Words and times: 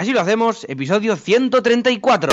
Así 0.00 0.14
lo 0.14 0.22
hacemos, 0.22 0.64
episodio 0.66 1.14
134. 1.14 2.32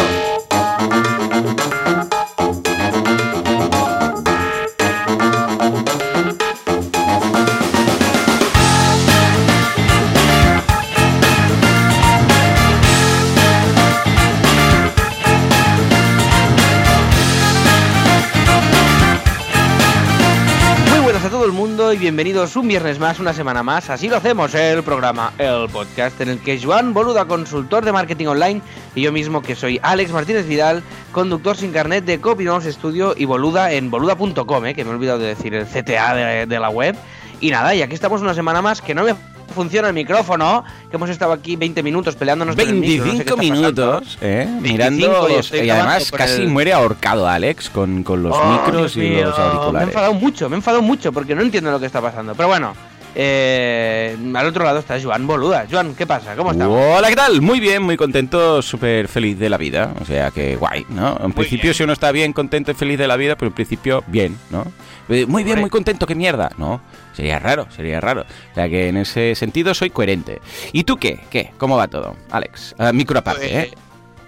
Bienvenidos 22.18 22.56
un 22.56 22.68
viernes 22.68 22.98
más, 22.98 23.20
una 23.20 23.32
semana 23.32 23.62
más. 23.62 23.92
Así 23.92 24.10
lo 24.10 24.18
hacemos, 24.18 24.56
el 24.56 24.82
programa, 24.82 25.34
el 25.38 25.70
podcast 25.70 26.20
en 26.20 26.30
el 26.30 26.40
que 26.40 26.60
Joan 26.60 26.92
Boluda, 26.92 27.26
consultor 27.26 27.86
de 27.86 27.92
marketing 27.92 28.26
online, 28.26 28.60
y 28.96 29.04
yo 29.04 29.12
mismo 29.12 29.44
que 29.44 29.54
soy 29.54 29.80
Alex 29.84 30.12
Martínez 30.12 30.48
Vidal, 30.48 30.82
conductor 31.12 31.56
sin 31.56 31.72
carnet 31.72 32.06
de 32.06 32.20
Copynotes 32.20 32.74
Studio 32.74 33.14
y 33.16 33.26
Boluda 33.26 33.72
en 33.72 33.92
boluda.com, 33.92 34.66
eh, 34.66 34.74
que 34.74 34.84
me 34.84 34.90
he 34.90 34.94
olvidado 34.96 35.20
de 35.20 35.28
decir 35.28 35.54
el 35.54 35.68
CTA 35.68 36.16
de, 36.16 36.46
de 36.48 36.60
la 36.60 36.70
web. 36.70 36.96
Y 37.40 37.52
nada, 37.52 37.76
y 37.76 37.84
aquí 37.84 37.94
estamos 37.94 38.20
una 38.24 38.34
semana 38.34 38.64
más 38.64 38.82
que 38.82 38.96
no 38.96 39.04
me 39.04 39.14
funciona 39.54 39.88
el 39.88 39.94
micrófono, 39.94 40.64
que 40.90 40.96
hemos 40.96 41.10
estado 41.10 41.32
aquí 41.34 41.56
20 41.56 41.82
minutos 41.84 42.16
peleándonos 42.16 42.56
con 42.56 42.68
el 42.68 42.76
micro, 42.76 43.06
no 43.06 43.12
sé 43.12 43.18
25 43.18 43.38
minutos, 43.38 44.18
¿eh? 44.22 44.48
25 44.62 45.28
Mirando. 45.28 45.64
y 45.66 45.70
además 45.70 46.12
casi 46.12 46.42
el- 46.42 46.48
muere 46.50 46.74
ahorcado 46.74 47.28
Alex 47.28 47.70
con, 47.70 48.04
con 48.04 48.24
los 48.24 48.36
Oh, 48.36 48.52
micros 48.52 48.94
Dios 48.94 48.98
y 48.98 49.00
mío, 49.10 49.26
los 49.26 49.38
Me 49.38 49.44
he 49.44 49.48
auriculares. 49.48 49.88
enfadado 49.90 50.14
mucho, 50.14 50.50
me 50.50 50.56
he 50.56 50.58
enfadado 50.58 50.82
mucho 50.84 51.12
porque 51.12 51.34
no 51.36 51.42
entiendo 51.42 51.72
lo 51.72 51.80
que 51.80 51.86
está 51.88 52.02
pasando. 52.02 52.36
Pero 52.36 52.48
bueno, 52.50 52.74
eh, 53.16 54.16
al 54.36 54.46
otro 54.46 54.64
lado 54.64 54.80
está 54.80 55.02
Joan 55.02 55.26
Boluda. 55.26 55.66
Joan, 55.70 55.96
¿qué 55.96 56.06
pasa? 56.06 56.36
¿Cómo 56.36 56.52
estamos? 56.52 56.80
Hola, 56.98 57.10
¿qué 57.10 57.16
tal? 57.16 57.42
Muy 57.42 57.60
bien, 57.60 57.82
muy 57.82 57.98
contento, 57.98 58.62
súper 58.62 59.08
feliz 59.08 59.40
de 59.40 59.50
la 59.50 59.58
vida. 59.58 59.94
O 60.00 60.06
sea 60.06 60.30
que 60.32 60.56
guay, 60.56 60.86
¿no? 60.90 61.18
En 61.24 61.32
principio, 61.34 61.64
bien. 61.64 61.74
si 61.74 61.84
uno 61.84 61.94
está 61.94 62.12
bien, 62.12 62.32
contento 62.34 62.72
y 62.72 62.74
feliz 62.76 62.98
de 63.00 63.08
la 63.08 63.16
vida, 63.16 63.36
pero 63.36 63.48
en 63.50 63.54
principio, 63.56 64.04
bien, 64.08 64.38
¿no? 64.52 64.66
Eh, 65.10 65.26
Muy 65.26 65.44
bien, 65.44 65.60
muy 65.60 65.70
contento, 65.70 66.06
qué 66.06 66.16
mierda. 66.16 66.52
No, 66.58 66.82
sería 67.14 67.40
raro, 67.40 67.68
sería 67.72 68.00
raro. 68.02 68.22
O 68.52 68.56
sea 68.56 68.68
que 68.70 68.90
en 68.90 68.98
ese 68.98 69.36
sentido 69.36 69.74
soy 69.74 69.90
coherente. 69.90 70.42
¿Y 70.74 70.84
tú 70.84 70.98
qué? 70.98 71.20
¿Qué? 71.30 71.52
¿Cómo 71.58 71.78
va 71.78 71.88
todo, 71.88 72.16
Alex? 72.30 72.76
Ah, 72.78 72.92
micro 72.92 73.18
aparte, 73.20 73.60
¿eh? 73.60 73.72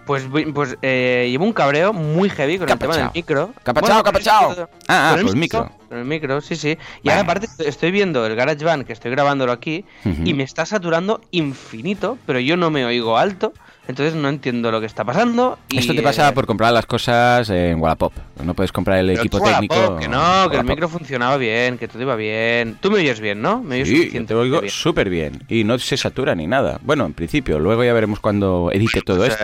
Pues, 0.05 0.25
pues 0.55 0.75
eh, 0.81 1.27
llevo 1.30 1.45
un 1.45 1.53
cabreo 1.53 1.94
muy 1.94 2.31
heavy 2.31 2.57
con 2.57 2.66
¿Qué 2.66 2.72
ha 2.72 2.75
el 2.75 2.80
tema 2.80 2.97
del 2.97 3.09
micro. 3.13 3.53
¿Qué 3.63 3.69
ha 3.69 3.73
pasado? 3.75 4.02
¿Qué 4.03 4.09
ha 4.09 4.11
con 4.11 4.16
el 4.22 4.23
pasado? 4.25 4.50
micro- 4.50 4.69
Ah, 4.88 5.09
ah, 5.09 5.09
con 5.11 5.19
el 5.19 5.25
pues 5.25 5.35
micro. 5.35 5.72
Con 5.88 5.97
el 6.00 6.05
micro, 6.05 6.41
sí, 6.41 6.55
sí. 6.55 6.77
Y 7.03 7.09
ahora 7.09 7.22
aparte 7.22 7.47
estoy- 7.59 7.91
viendo 7.91 8.25
el 8.25 8.35
GarageBand 8.35 8.85
que 8.85 8.94
estoy 8.94 9.11
grabándolo 9.11 9.52
aquí 9.52 9.85
y 10.25 10.33
me 10.33 10.41
está 10.44 10.66
saturando 10.66 11.22
infinito, 11.30 12.17
pero 12.25 12.39
yo 12.39 12.57
no 12.57 12.72
me 12.72 12.85
oigo 12.85 13.19
alto, 13.19 13.53
entonces 13.89 14.13
no 14.13 14.29
entiendo 14.29 14.71
lo 14.71 14.79
que 14.79 14.85
está 14.85 15.03
pasando. 15.03 15.57
Y, 15.67 15.79
Esto 15.79 15.95
te 15.95 16.03
pasa 16.03 16.29
eh, 16.29 16.31
por 16.31 16.45
comprar 16.45 16.71
las 16.71 16.85
cosas 16.85 17.49
en 17.49 17.81
Wallapop. 17.81 18.13
No 18.43 18.53
puedes 18.53 18.71
comprar 18.71 18.99
el 18.99 19.09
equipo 19.09 19.39
Wallapop, 19.39 19.67
técnico. 19.67 19.97
Que 19.97 20.07
no, 20.07 20.19
que 20.19 20.57
el 20.57 20.59
Wallapop. 20.59 20.69
micro 20.69 20.89
funcionaba 20.89 21.37
bien, 21.37 21.79
que 21.79 21.87
todo 21.87 21.99
iba 21.99 22.15
bien. 22.15 22.77
Tú 22.79 22.91
me 22.91 22.97
oyes 22.97 23.19
bien, 23.19 23.41
¿no? 23.41 23.63
Me 23.63 23.81
oyes 23.81 24.11
Sí, 24.11 24.19
te 24.25 24.35
oigo 24.35 24.61
súper 24.69 25.09
bien. 25.09 25.43
Y 25.49 25.63
no 25.63 25.79
se 25.79 25.97
satura 25.97 26.35
ni 26.35 26.45
nada. 26.45 26.79
Bueno, 26.83 27.07
en 27.07 27.13
principio. 27.13 27.57
Luego 27.57 27.83
ya 27.83 27.91
veremos 27.93 28.19
cuando 28.19 28.69
edite 28.71 29.01
todo 29.01 29.21
O 29.21 29.25
esto. 29.25 29.43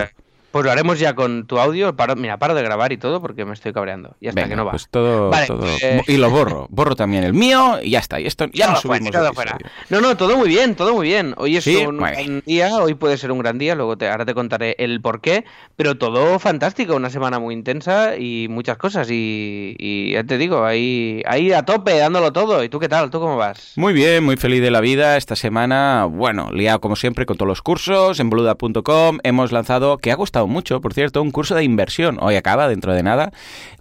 Pues 0.55 0.63
lo 0.63 0.71
haremos 0.71 0.99
ya 0.99 1.15
con 1.15 1.45
tu 1.47 1.59
audio. 1.59 1.97
Paro- 1.97 2.15
mira, 2.15 2.37
paro 2.39 2.55
de 2.55 2.63
grabar 2.63 2.93
y 2.93 2.97
todo 2.97 3.19
porque 3.19 3.43
me 3.43 3.51
estoy 3.51 3.73
cabreando. 3.73 4.15
Y 4.21 4.29
hasta 4.29 4.39
Venga, 4.39 4.49
que 4.51 4.55
no 4.55 4.63
va. 4.63 4.71
pues 4.71 4.87
todo, 4.89 5.29
Vale, 5.29 5.47
todo- 5.47 5.65
eh, 5.81 6.01
Y 6.07 6.15
lo 6.15 6.29
borro. 6.29 6.67
Borro 6.69 6.95
también 6.95 7.25
el 7.25 7.33
mío 7.33 7.79
y 7.83 7.89
ya 7.89 7.99
está. 7.99 8.21
Y 8.21 8.25
esto 8.25 8.45
ya 8.53 8.67
no 8.67 8.75
fuera, 8.77 8.99
subimos 9.03 9.11
todo 9.11 9.27
episodio. 9.27 9.49
fuera. 9.51 9.71
No, 9.89 9.99
no, 9.99 10.15
todo 10.15 10.37
muy 10.37 10.47
bien, 10.47 10.75
todo 10.75 10.93
muy 10.95 11.07
bien. 11.07 11.33
Hoy 11.35 11.57
es 11.57 11.65
Sí, 11.65 11.75
un 11.85 11.97
bien. 11.97 12.13
gran 12.13 12.43
día, 12.45 12.73
hoy 12.77 12.93
puede 12.93 13.17
ser 13.17 13.33
un 13.33 13.39
gran 13.39 13.57
día, 13.57 13.75
luego 13.75 13.97
te, 13.97 14.07
ahora 14.07 14.23
te 14.23 14.33
contaré 14.33 14.77
el 14.79 15.01
por 15.01 15.19
qué, 15.19 15.43
pero 15.75 15.97
todo 15.97 16.39
fantástico, 16.39 16.95
una 16.95 17.09
semana 17.09 17.37
muy 17.37 17.53
intensa 17.53 18.15
y 18.17 18.47
muchas 18.49 18.77
cosas 18.77 19.09
y, 19.11 19.75
y 19.77 20.13
ya 20.13 20.23
te 20.23 20.37
digo, 20.37 20.63
ahí, 20.63 21.21
ahí 21.27 21.51
a 21.51 21.63
tope, 21.63 21.97
dándolo 21.97 22.31
todo. 22.31 22.63
¿Y 22.63 22.69
tú 22.69 22.79
qué 22.79 22.87
tal? 22.87 23.09
¿Tú 23.09 23.19
cómo 23.19 23.35
vas? 23.35 23.73
Muy 23.75 23.91
bien, 23.91 24.23
muy 24.23 24.37
feliz 24.37 24.61
de 24.61 24.71
la 24.71 24.79
vida. 24.79 25.17
Esta 25.17 25.35
semana, 25.35 26.05
bueno, 26.09 26.49
liado 26.53 26.79
como 26.79 26.95
siempre 26.95 27.25
con 27.25 27.35
todos 27.35 27.49
los 27.49 27.61
cursos. 27.61 28.21
En 28.21 28.29
boluda.com 28.29 29.17
hemos 29.23 29.51
lanzado, 29.51 29.97
que 29.97 30.13
ha 30.13 30.15
gustado 30.15 30.44
mucho, 30.47 30.81
por 30.81 30.93
cierto, 30.93 31.21
un 31.21 31.31
curso 31.31 31.55
de 31.55 31.63
inversión. 31.63 32.17
Hoy 32.21 32.35
acaba, 32.35 32.67
dentro 32.67 32.93
de 32.93 33.03
nada, 33.03 33.31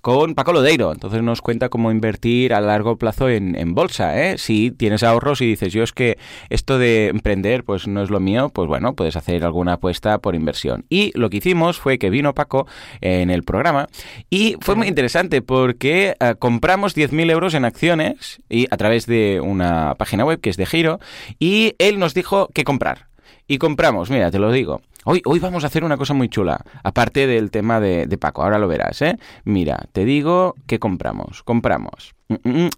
con 0.00 0.34
Paco 0.34 0.52
Lodeiro. 0.52 0.92
Entonces 0.92 1.22
nos 1.22 1.41
cuenta 1.41 1.69
cómo 1.69 1.91
invertir 1.91 2.54
a 2.54 2.60
largo 2.60 2.97
plazo 2.97 3.28
en, 3.28 3.75
bolsa. 3.75 4.20
¿eh? 4.20 4.38
Si 4.38 4.70
tienes 4.70 5.03
ahorros 5.03 5.41
y 5.41 5.47
dices, 5.47 5.72
yo 5.72 5.82
es 5.82 5.92
que 5.92 6.19
esto 6.50 6.78
de 6.78 7.08
emprender 7.08 7.64
pues 7.64 7.86
no 7.86 8.03
es 8.03 8.10
lo 8.10 8.20
mío, 8.20 8.50
pues 8.53 8.69
bueno, 8.69 8.94
puedes 8.94 9.16
hacer 9.16 9.44
alguna 9.44 9.74
apuesta 9.74 10.19
por 10.19 10.34
inversión. 10.34 10.84
Y 10.88 11.10
lo 11.19 11.30
que 11.30 11.38
hicimos 11.38 11.78
fue 11.78 11.98
que 11.98 12.10
vino 12.10 12.34
Paco 12.34 12.66
en 13.00 13.30
el 13.30 13.42
programa 13.42 13.88
y 14.30 14.56
fue 14.60 14.74
muy 14.74 14.88
interesante 14.88 15.42
porque 15.42 16.16
eh, 16.20 16.34
compramos 16.38 16.97
10.000 16.97 17.30
euros 17.30 17.54
en 17.54 17.64
acciones 17.64 18.42
y 18.48 18.66
a 18.70 18.76
través 18.76 19.06
de 19.06 19.41
una 19.42 19.94
página 19.97 20.24
web 20.24 20.41
que 20.41 20.50
es 20.50 20.56
de 20.56 20.66
Giro 20.66 21.00
y 21.38 21.74
él 21.78 21.98
nos 21.98 22.14
dijo 22.14 22.48
qué 22.54 22.64
comprar. 22.64 23.08
Y 23.47 23.58
compramos, 23.58 24.10
mira, 24.10 24.30
te 24.30 24.38
lo 24.38 24.50
digo. 24.50 24.80
Hoy, 25.06 25.20
hoy 25.26 25.38
vamos 25.38 25.65
a 25.65 25.66
hacer 25.66 25.84
una 25.84 25.98
cosa 25.98 26.15
muy 26.15 26.31
chula, 26.31 26.65
aparte 26.82 27.26
del 27.26 27.50
tema 27.50 27.78
de, 27.78 28.06
de 28.06 28.16
Paco, 28.16 28.42
ahora 28.42 28.59
lo 28.59 28.69
verás, 28.69 29.03
¿eh? 29.03 29.19
Mira, 29.44 29.87
te 29.92 30.06
digo 30.06 30.54
que 30.66 30.78
compramos. 30.78 31.42
Compramos 31.42 32.15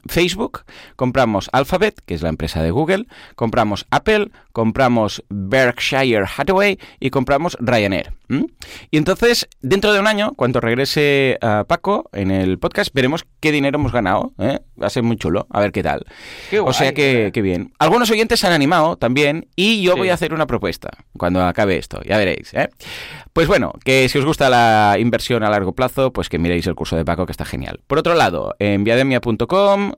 Facebook, 0.09 0.63
compramos 0.97 1.49
Alphabet, 1.53 2.01
que 2.05 2.15
es 2.15 2.23
la 2.23 2.29
empresa 2.29 2.63
de 2.63 2.71
Google, 2.71 3.07
compramos 3.35 3.87
Apple, 3.91 4.31
compramos 4.53 5.23
Berkshire 5.29 6.25
Hathaway 6.37 6.79
y 7.01 7.11
compramos 7.11 7.57
Ryanair. 7.61 8.13
Y 8.91 8.97
entonces, 8.99 9.49
dentro 9.61 9.93
de 9.93 10.01
un 10.01 10.09
año, 10.09 10.33
cuando 10.35 10.61
regrese 10.61 11.39
ah, 11.43 11.65
Paco 11.69 12.11
en 12.13 12.33
el 12.33 12.59
podcast, 12.59 12.93
veremos 12.93 13.25
qué 13.39 13.53
dinero 13.53 13.79
hemos 13.79 13.93
ganado. 13.93 14.33
¿eh? 14.39 14.59
Va 14.81 14.89
a 14.89 14.91
ser 14.91 15.05
muy 15.05 15.17
chulo, 15.17 15.47
a 15.51 15.61
ver 15.61 15.71
qué 15.71 15.83
tal. 15.85 16.05
Qué 16.51 16.59
o 16.59 16.73
sea 16.73 16.93
que, 16.93 17.31
que 17.33 17.41
bien. 17.43 17.73
Algunos 17.79 18.11
oyentes 18.11 18.41
se 18.41 18.49
han 18.49 18.53
animado 18.53 18.97
también 18.97 19.47
y 19.55 19.83
yo 19.83 19.93
Sí. 19.93 19.99
voy 20.01 20.09
a 20.09 20.15
hacer 20.15 20.35
una 20.35 20.47
propuesta 20.49 20.91
cuando 21.17 21.45
acabe 21.45 21.77
esto, 21.77 22.01
ya 22.03 22.19
veréis. 22.19 22.53
¿eh? 22.55 22.69
Pues 23.33 23.47
bueno, 23.47 23.73
que 23.85 24.09
si 24.09 24.19
os 24.19 24.25
gusta 24.25 24.51
la 24.51 24.97
inversión 24.99 25.45
a 25.45 25.51
largo 25.51 25.73
plazo, 25.75 26.13
pues 26.13 26.29
que 26.29 26.39
miréis 26.41 26.67
el 26.67 26.75
curso 26.75 26.97
de 26.97 27.05
Paco 27.05 27.27
que 27.27 27.33
está 27.33 27.45
genial. 27.45 27.81
Por 27.87 27.99
otro 27.99 28.15
lado, 28.15 28.57
en 28.59 28.83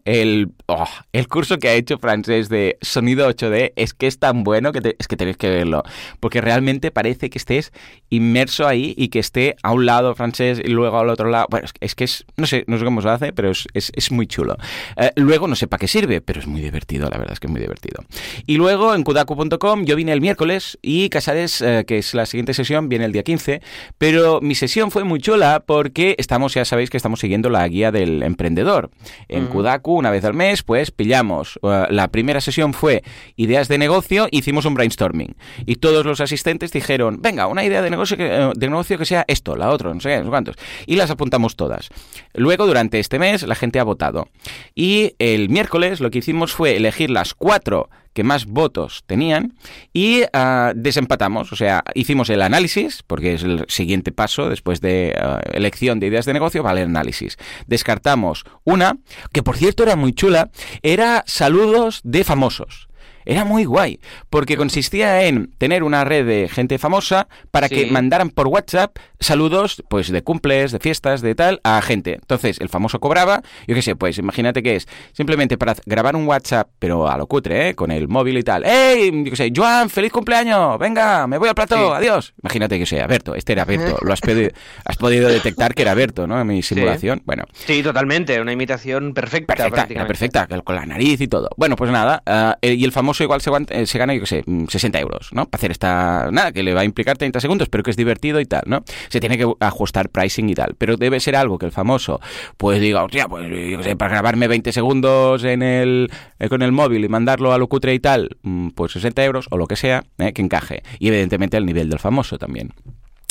el, 0.04 0.48
oh, 0.66 0.88
el 1.12 1.28
curso 1.28 1.58
que 1.58 1.68
ha 1.68 1.74
hecho 1.74 1.98
francés 1.98 2.48
de 2.48 2.76
sonido 2.80 3.28
8D 3.28 3.72
es 3.76 3.94
que 3.94 4.06
es 4.06 4.18
tan 4.18 4.42
bueno 4.44 4.72
que 4.72 4.96
es 4.98 5.08
que 5.08 5.16
tenéis 5.16 5.36
que 5.36 5.48
verlo, 5.50 5.82
porque 6.20 6.40
realmente 6.40 6.90
parece 6.90 7.30
que 7.30 7.38
estés 7.38 7.72
inmerso 8.10 8.66
ahí 8.66 8.94
y 8.96 9.08
que 9.08 9.18
esté 9.18 9.56
a 9.62 9.72
un 9.72 9.86
lado 9.86 10.14
francés 10.14 10.60
y 10.64 10.68
luego 10.68 10.98
al 10.98 11.08
otro 11.10 11.28
lado. 11.30 11.46
Bueno, 11.50 11.66
es 11.80 11.94
que 11.94 12.04
es, 12.04 12.24
no 12.36 12.46
sé, 12.46 12.64
no 12.66 12.78
sé 12.78 12.84
cómo 12.84 13.02
se 13.02 13.08
hace, 13.08 13.32
pero 13.32 13.50
es, 13.50 13.66
es- 13.74 13.92
es 13.94 14.10
muy 14.10 14.26
chulo. 14.26 14.56
Eh, 14.96 15.10
luego 15.16 15.46
no 15.48 15.54
sé 15.56 15.66
para 15.66 15.78
qué 15.80 15.88
sirve, 15.88 16.20
pero 16.20 16.40
es 16.40 16.46
muy 16.46 16.60
divertido, 16.60 17.08
la 17.10 17.18
verdad 17.18 17.32
es 17.34 17.40
que 17.40 17.46
es 17.46 17.50
muy 17.50 17.60
divertido. 17.60 18.04
Y 18.46 18.56
luego 18.56 18.94
en 18.94 19.02
kudaku.com 19.04 19.84
yo 19.84 19.96
vine 19.96 20.12
el 20.12 20.20
miércoles 20.20 20.78
y 20.82 21.08
Casares, 21.08 21.60
eh, 21.60 21.84
que 21.86 21.98
es 21.98 22.14
la 22.14 22.26
siguiente 22.26 22.54
sesión, 22.54 22.88
viene 22.88 23.04
el 23.04 23.12
día 23.12 23.22
15, 23.22 23.60
pero 23.98 24.40
mi 24.40 24.54
sesión 24.54 24.90
fue 24.90 25.04
muy 25.04 25.20
chula 25.20 25.62
porque 25.66 26.14
estamos, 26.18 26.54
ya 26.54 26.64
sabéis 26.64 26.90
que 26.90 26.96
estamos 26.96 27.20
siguiendo 27.20 27.50
la 27.50 27.66
guía 27.68 27.92
del 27.92 28.22
emprendedor. 28.22 28.90
En. 29.28 29.46
Kudaku, 29.46 29.94
una 29.94 30.10
vez 30.10 30.24
al 30.24 30.34
mes, 30.34 30.62
pues 30.62 30.90
pillamos. 30.90 31.58
eh, 31.62 31.86
la 31.90 32.08
primera 32.08 32.40
sesión 32.40 32.74
fue 32.74 33.02
ideas 33.36 33.68
de 33.68 33.78
negocio, 33.78 34.28
hicimos 34.30 34.64
un 34.64 34.74
brainstorming. 34.74 35.36
Y 35.66 35.76
todos 35.76 36.04
los 36.04 36.20
asistentes 36.20 36.72
dijeron, 36.72 37.20
venga, 37.20 37.46
una 37.46 37.64
idea 37.64 37.82
de 37.82 37.90
negocio 37.90 38.16
que, 38.16 38.26
eh, 38.26 38.50
de 38.54 38.68
negocio 38.68 38.98
que 38.98 39.04
sea 39.04 39.24
esto, 39.28 39.56
la 39.56 39.70
otra, 39.70 39.92
no 39.92 40.00
sé, 40.00 40.10
qué, 40.10 40.18
no 40.18 40.24
sé 40.24 40.30
cuántos. 40.30 40.56
Y 40.86 40.96
las 40.96 41.10
apuntamos 41.10 41.56
todas. 41.56 41.88
Luego, 42.34 42.66
durante 42.66 42.98
este 42.98 43.18
mes, 43.18 43.42
la 43.42 43.54
gente 43.54 43.78
ha 43.78 43.84
votado. 43.84 44.28
Y 44.74 45.14
el 45.18 45.48
miércoles 45.48 46.00
lo 46.00 46.10
que 46.10 46.18
hicimos 46.18 46.52
fue 46.52 46.76
elegir 46.76 47.10
las 47.10 47.34
cuatro 47.34 47.90
que 48.12 48.24
más 48.24 48.46
votos 48.46 49.04
tenían 49.06 49.54
y 49.92 50.22
ah, 50.32 50.72
desempatamos, 50.74 51.52
o 51.52 51.56
sea, 51.56 51.84
hicimos 51.94 52.30
el 52.30 52.42
análisis, 52.42 53.02
porque 53.06 53.34
es 53.34 53.42
el 53.42 53.64
siguiente 53.68 54.12
paso 54.12 54.48
después 54.48 54.80
de 54.80 55.14
ah, 55.20 55.40
elección 55.52 56.00
de 56.00 56.08
ideas 56.08 56.26
de 56.26 56.32
negocio, 56.32 56.62
vale 56.62 56.82
análisis. 56.82 57.36
Descartamos 57.66 58.44
una, 58.64 58.98
que 59.32 59.42
por 59.42 59.56
cierto 59.56 59.82
era 59.82 59.96
muy 59.96 60.12
chula, 60.12 60.50
era 60.82 61.24
saludos 61.26 62.00
de 62.04 62.24
famosos. 62.24 62.87
Era 63.30 63.44
muy 63.44 63.66
guay, 63.66 64.00
porque 64.30 64.56
consistía 64.56 65.24
en 65.26 65.52
tener 65.58 65.82
una 65.82 66.02
red 66.02 66.26
de 66.26 66.48
gente 66.48 66.78
famosa 66.78 67.28
para 67.50 67.68
que 67.68 67.84
Sí. 67.84 67.90
mandaran 67.90 68.30
por 68.30 68.46
WhatsApp 68.46 68.96
saludos, 69.20 69.82
pues 69.90 70.10
de 70.10 70.22
cumples, 70.22 70.72
de 70.72 70.78
fiestas, 70.78 71.20
de 71.20 71.34
tal, 71.34 71.60
a 71.62 71.82
gente. 71.82 72.14
Entonces, 72.14 72.58
el 72.60 72.70
famoso 72.70 73.00
cobraba, 73.00 73.42
yo 73.66 73.74
qué 73.74 73.82
sé, 73.82 73.96
pues 73.96 74.16
imagínate 74.16 74.62
que 74.62 74.76
es 74.76 74.86
simplemente 75.12 75.58
para 75.58 75.74
grabar 75.84 76.16
un 76.16 76.26
WhatsApp, 76.26 76.68
pero 76.78 77.06
a 77.08 77.18
lo 77.18 77.26
cutre, 77.26 77.68
¿eh? 77.70 77.74
Con 77.74 77.90
el 77.90 78.08
móvil 78.08 78.38
y 78.38 78.42
tal. 78.44 78.64
¡Ey! 78.64 79.10
Yo 79.24 79.30
qué 79.30 79.36
sé, 79.36 79.52
Joan, 79.54 79.90
feliz 79.90 80.10
cumpleaños, 80.12 80.78
venga, 80.78 81.26
me 81.26 81.36
voy 81.36 81.48
al 81.50 81.54
plato, 81.54 81.76
Sí. 81.76 81.92
adiós. 81.96 82.32
Imagínate 82.42 82.78
que 82.78 82.86
sea 82.86 83.06
Berto, 83.06 83.34
este 83.34 83.52
era 83.52 83.66
Berto, 83.66 83.98
lo 84.00 84.12
has, 84.14 84.22
pedi- 84.22 84.52
has 84.86 84.96
podido 84.96 85.28
detectar 85.28 85.74
que 85.74 85.82
era 85.82 85.92
Berto, 85.92 86.26
¿no? 86.26 86.40
En 86.40 86.46
mi 86.46 86.62
simulación. 86.62 87.20
Bueno, 87.26 87.44
Sí, 87.52 87.82
totalmente, 87.82 88.40
una 88.40 88.52
imitación 88.52 89.12
perfecta. 89.12 89.54
Perfecta, 89.54 89.86
era 89.90 90.06
perfecta, 90.06 90.46
con 90.64 90.74
la 90.76 90.86
nariz 90.86 91.20
y 91.20 91.28
todo. 91.28 91.50
Bueno, 91.58 91.76
pues 91.76 91.90
nada, 91.90 92.22
ah, 92.24 92.56
eh, 92.62 92.72
y 92.72 92.84
el 92.84 92.92
famoso 92.92 93.17
igual 93.24 93.40
eh, 93.70 93.86
se 93.86 93.98
gana, 93.98 94.14
yo 94.14 94.20
qué 94.20 94.26
sé, 94.26 94.42
mm, 94.46 94.66
60 94.66 95.00
euros, 95.00 95.30
¿no? 95.32 95.46
Para 95.46 95.58
hacer 95.58 95.70
esta... 95.70 96.28
Nada, 96.30 96.52
que 96.52 96.62
le 96.62 96.74
va 96.74 96.82
a 96.82 96.84
implicar 96.84 97.16
30 97.16 97.40
segundos, 97.40 97.68
pero 97.68 97.82
que 97.82 97.90
es 97.90 97.96
divertido 97.96 98.40
y 98.40 98.46
tal, 98.46 98.62
¿no? 98.66 98.84
Se 99.08 99.20
tiene 99.20 99.38
que 99.38 99.50
ajustar 99.60 100.08
pricing 100.10 100.48
y 100.48 100.54
tal. 100.54 100.74
Pero 100.78 100.96
debe 100.96 101.20
ser 101.20 101.36
algo 101.36 101.58
que 101.58 101.66
el 101.66 101.72
famoso, 101.72 102.20
pues 102.56 102.80
diga, 102.80 103.04
hostia, 103.04 103.28
pues 103.28 103.48
yo 103.48 103.82
sé, 103.82 103.96
para 103.96 104.12
grabarme 104.12 104.48
20 104.48 104.72
segundos 104.72 105.44
en 105.44 105.62
el, 105.62 106.10
eh, 106.38 106.48
con 106.48 106.62
el 106.62 106.72
móvil 106.72 107.04
y 107.04 107.08
mandarlo 107.08 107.52
a 107.52 107.58
lo 107.58 107.68
cutre 107.68 107.94
y 107.94 108.00
tal, 108.00 108.36
mm, 108.42 108.70
pues 108.70 108.92
60 108.92 109.24
euros 109.24 109.46
o 109.50 109.56
lo 109.56 109.66
que 109.66 109.76
sea, 109.76 110.04
¿eh? 110.18 110.32
que 110.32 110.42
encaje. 110.42 110.82
Y 110.98 111.08
evidentemente 111.08 111.56
el 111.56 111.66
nivel 111.66 111.90
del 111.90 111.98
famoso 111.98 112.38
también. 112.38 112.72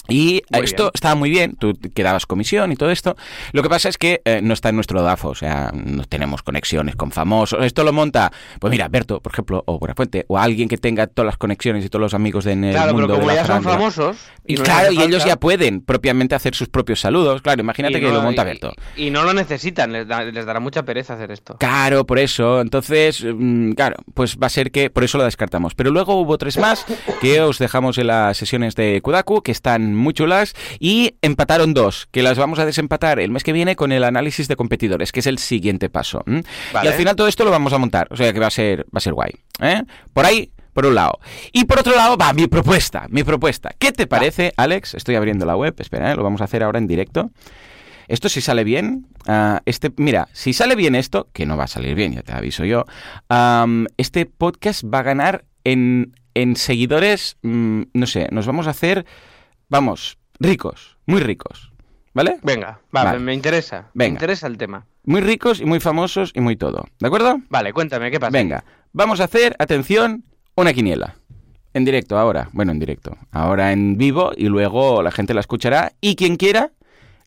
Y 0.07 0.41
Muy 0.51 0.63
esto 0.63 0.83
bien. 0.83 0.91
estaba 0.93 1.15
muy 1.15 1.29
bien, 1.29 1.55
tú 1.57 1.73
te 1.73 2.03
dabas 2.03 2.25
comisión 2.25 2.71
y 2.71 2.75
todo 2.75 2.91
esto. 2.91 3.15
Lo 3.51 3.63
que 3.63 3.69
pasa 3.69 3.89
es 3.89 3.97
que 3.97 4.21
eh, 4.25 4.39
no 4.43 4.53
está 4.53 4.69
en 4.69 4.75
nuestro 4.75 5.01
DAFO, 5.01 5.29
o 5.29 5.35
sea, 5.35 5.71
no 5.73 6.03
tenemos 6.05 6.43
conexiones 6.43 6.95
con 6.95 7.11
famosos. 7.11 7.63
Esto 7.65 7.83
lo 7.83 7.93
monta, 7.93 8.31
pues 8.59 8.71
mira, 8.71 8.87
Berto, 8.87 9.19
por 9.21 9.31
ejemplo, 9.33 9.63
o 9.65 9.79
Buenafuente, 9.79 10.25
o 10.27 10.37
alguien 10.37 10.69
que 10.69 10.77
tenga 10.77 11.07
todas 11.07 11.25
las 11.27 11.37
conexiones 11.37 11.83
y 11.85 11.89
todos 11.89 12.01
los 12.01 12.13
amigos 12.13 12.45
de 12.45 12.53
en 12.53 12.63
el 12.63 12.71
Claro, 12.73 12.93
mundo 12.93 13.07
pero 13.07 13.19
como 13.19 13.29
de 13.29 13.35
la 13.35 13.41
ya 13.41 13.47
son 13.47 13.63
famosos. 13.63 14.17
Y 14.45 14.55
no 14.55 14.63
claro, 14.63 14.91
y 14.93 15.01
ellos 15.01 15.25
ya 15.25 15.35
pueden 15.35 15.81
propiamente 15.81 16.33
hacer 16.35 16.55
sus 16.55 16.69
propios 16.69 16.99
saludos. 17.01 17.41
Claro, 17.41 17.61
imagínate 17.61 17.97
y 17.97 18.01
que 18.01 18.07
no- 18.07 18.13
lo 18.15 18.21
monta 18.21 18.43
y- 18.43 18.45
Berto. 18.45 18.71
Y, 18.95 19.09
no 19.09 19.23
lo 19.23 19.33
necesitan, 19.33 19.91
les, 19.91 20.07
da- 20.07 20.23
les 20.23 20.45
dará 20.45 20.59
mucha 20.59 20.83
pereza 20.83 21.15
hacer 21.15 21.31
esto. 21.31 21.57
Claro, 21.57 22.05
por 22.05 22.17
eso. 22.19 22.61
Entonces, 22.61 23.23
mm, 23.25 23.71
claro, 23.73 23.97
pues 24.13 24.37
va 24.41 24.47
a 24.47 24.49
ser 24.49 24.71
que 24.71 24.89
por 24.89 25.03
eso 25.03 25.17
lo 25.17 25.25
descartamos. 25.25 25.75
Pero 25.75 25.91
luego 25.91 26.15
hubo 26.15 26.37
tres 26.37 26.57
más 26.57 26.85
que 27.21 27.41
os 27.41 27.59
dejamos 27.59 27.97
en 27.97 28.07
las 28.07 28.37
sesiones 28.37 28.75
de 28.75 29.01
Kudaku, 29.01 29.41
que 29.41 29.51
están 29.51 29.93
muy 29.97 30.13
chulas, 30.13 30.53
y 30.79 31.15
empataron 31.21 31.73
dos, 31.73 32.07
que 32.11 32.23
las 32.23 32.37
vamos 32.37 32.59
a 32.59 32.65
desempatar 32.65 33.19
el 33.19 33.31
mes 33.31 33.43
que 33.43 33.53
viene 33.53 33.75
con 33.75 33.91
el 33.91 34.03
análisis 34.03 34.47
de 34.47 34.55
competidores, 34.55 35.11
que 35.11 35.19
es 35.19 35.27
el 35.27 35.37
siguiente 35.37 35.89
paso. 35.89 36.23
Y 36.27 36.87
al 36.87 36.93
final 36.93 37.15
todo 37.15 37.27
esto 37.27 37.43
lo 37.43 37.51
vamos 37.51 37.73
a 37.73 37.77
montar, 37.77 38.07
o 38.11 38.15
sea 38.15 38.31
que 38.33 38.39
va 38.39 38.47
a 38.47 38.51
ser, 38.51 38.85
va 38.85 38.97
a 38.97 38.99
ser 38.99 39.13
guay. 39.13 39.31
¿eh? 39.61 39.83
Por 40.13 40.25
ahí. 40.25 40.51
Por 40.73 40.85
un 40.85 40.93
lado. 40.93 41.19
Y 41.53 41.65
por 41.65 41.79
otro 41.79 41.95
lado, 41.95 42.17
va 42.17 42.33
mi 42.33 42.45
propuesta, 42.45 43.07
mi 43.09 43.23
propuesta. 43.23 43.73
¿Qué 43.79 43.91
te 43.91 44.05
parece, 44.05 44.53
Alex? 44.57 44.93
Estoy 44.93 45.15
abriendo 45.15 45.43
la 45.43 45.55
web, 45.55 45.73
espera, 45.79 46.11
¿eh? 46.11 46.15
lo 46.15 46.21
vamos 46.21 46.41
a 46.41 46.43
hacer 46.43 46.61
ahora 46.61 46.77
en 46.77 46.85
directo. 46.85 47.31
Esto 48.07 48.29
si 48.29 48.41
sale 48.41 48.63
bien, 48.63 49.07
ah, 49.27 49.61
este, 49.65 49.91
mira, 49.97 50.29
si 50.31 50.53
sale 50.53 50.75
bien 50.75 50.93
esto, 50.93 51.29
que 51.33 51.47
no 51.47 51.57
va 51.57 51.65
a 51.65 51.67
salir 51.67 51.95
bien, 51.95 52.13
ya 52.13 52.21
te 52.21 52.31
aviso 52.31 52.63
yo, 52.63 52.85
este 53.97 54.25
podcast 54.25 54.83
va 54.85 54.99
a 54.99 55.03
ganar 55.03 55.45
en, 55.63 56.15
en 56.33 56.55
seguidores, 56.55 57.37
mm, 57.41 57.81
no 57.93 58.05
sé, 58.05 58.27
nos 58.31 58.45
vamos 58.45 58.67
a 58.67 58.69
hacer, 58.69 59.05
vamos, 59.69 60.17
ricos, 60.39 60.97
muy 61.05 61.21
ricos, 61.21 61.71
¿vale? 62.13 62.37
Venga, 62.43 62.79
va, 62.95 63.03
Vale. 63.03 63.19
Me, 63.19 63.33
interesa. 63.33 63.89
Venga. 63.93 64.09
Me 64.11 64.13
interesa 64.13 64.47
el 64.47 64.57
tema. 64.57 64.85
Muy 65.03 65.21
ricos 65.21 65.59
y 65.61 65.65
muy 65.65 65.79
famosos 65.79 66.31
y 66.35 66.41
muy 66.41 66.55
todo, 66.55 66.85
¿de 66.99 67.07
acuerdo? 67.07 67.39
Vale, 67.49 67.73
cuéntame, 67.73 68.11
¿qué 68.11 68.19
pasa? 68.19 68.31
Venga, 68.31 68.63
vamos 68.93 69.19
a 69.19 69.25
hacer, 69.25 69.55
atención, 69.59 70.23
una 70.55 70.73
quiniela. 70.73 71.15
En 71.73 71.85
directo 71.85 72.17
ahora, 72.17 72.49
bueno, 72.53 72.71
en 72.71 72.79
directo. 72.79 73.15
Ahora 73.31 73.71
en 73.71 73.97
vivo 73.97 74.31
y 74.35 74.45
luego 74.47 75.03
la 75.03 75.11
gente 75.11 75.33
la 75.35 75.41
escuchará 75.41 75.93
y 76.01 76.15
quien 76.15 76.35
quiera 76.35 76.71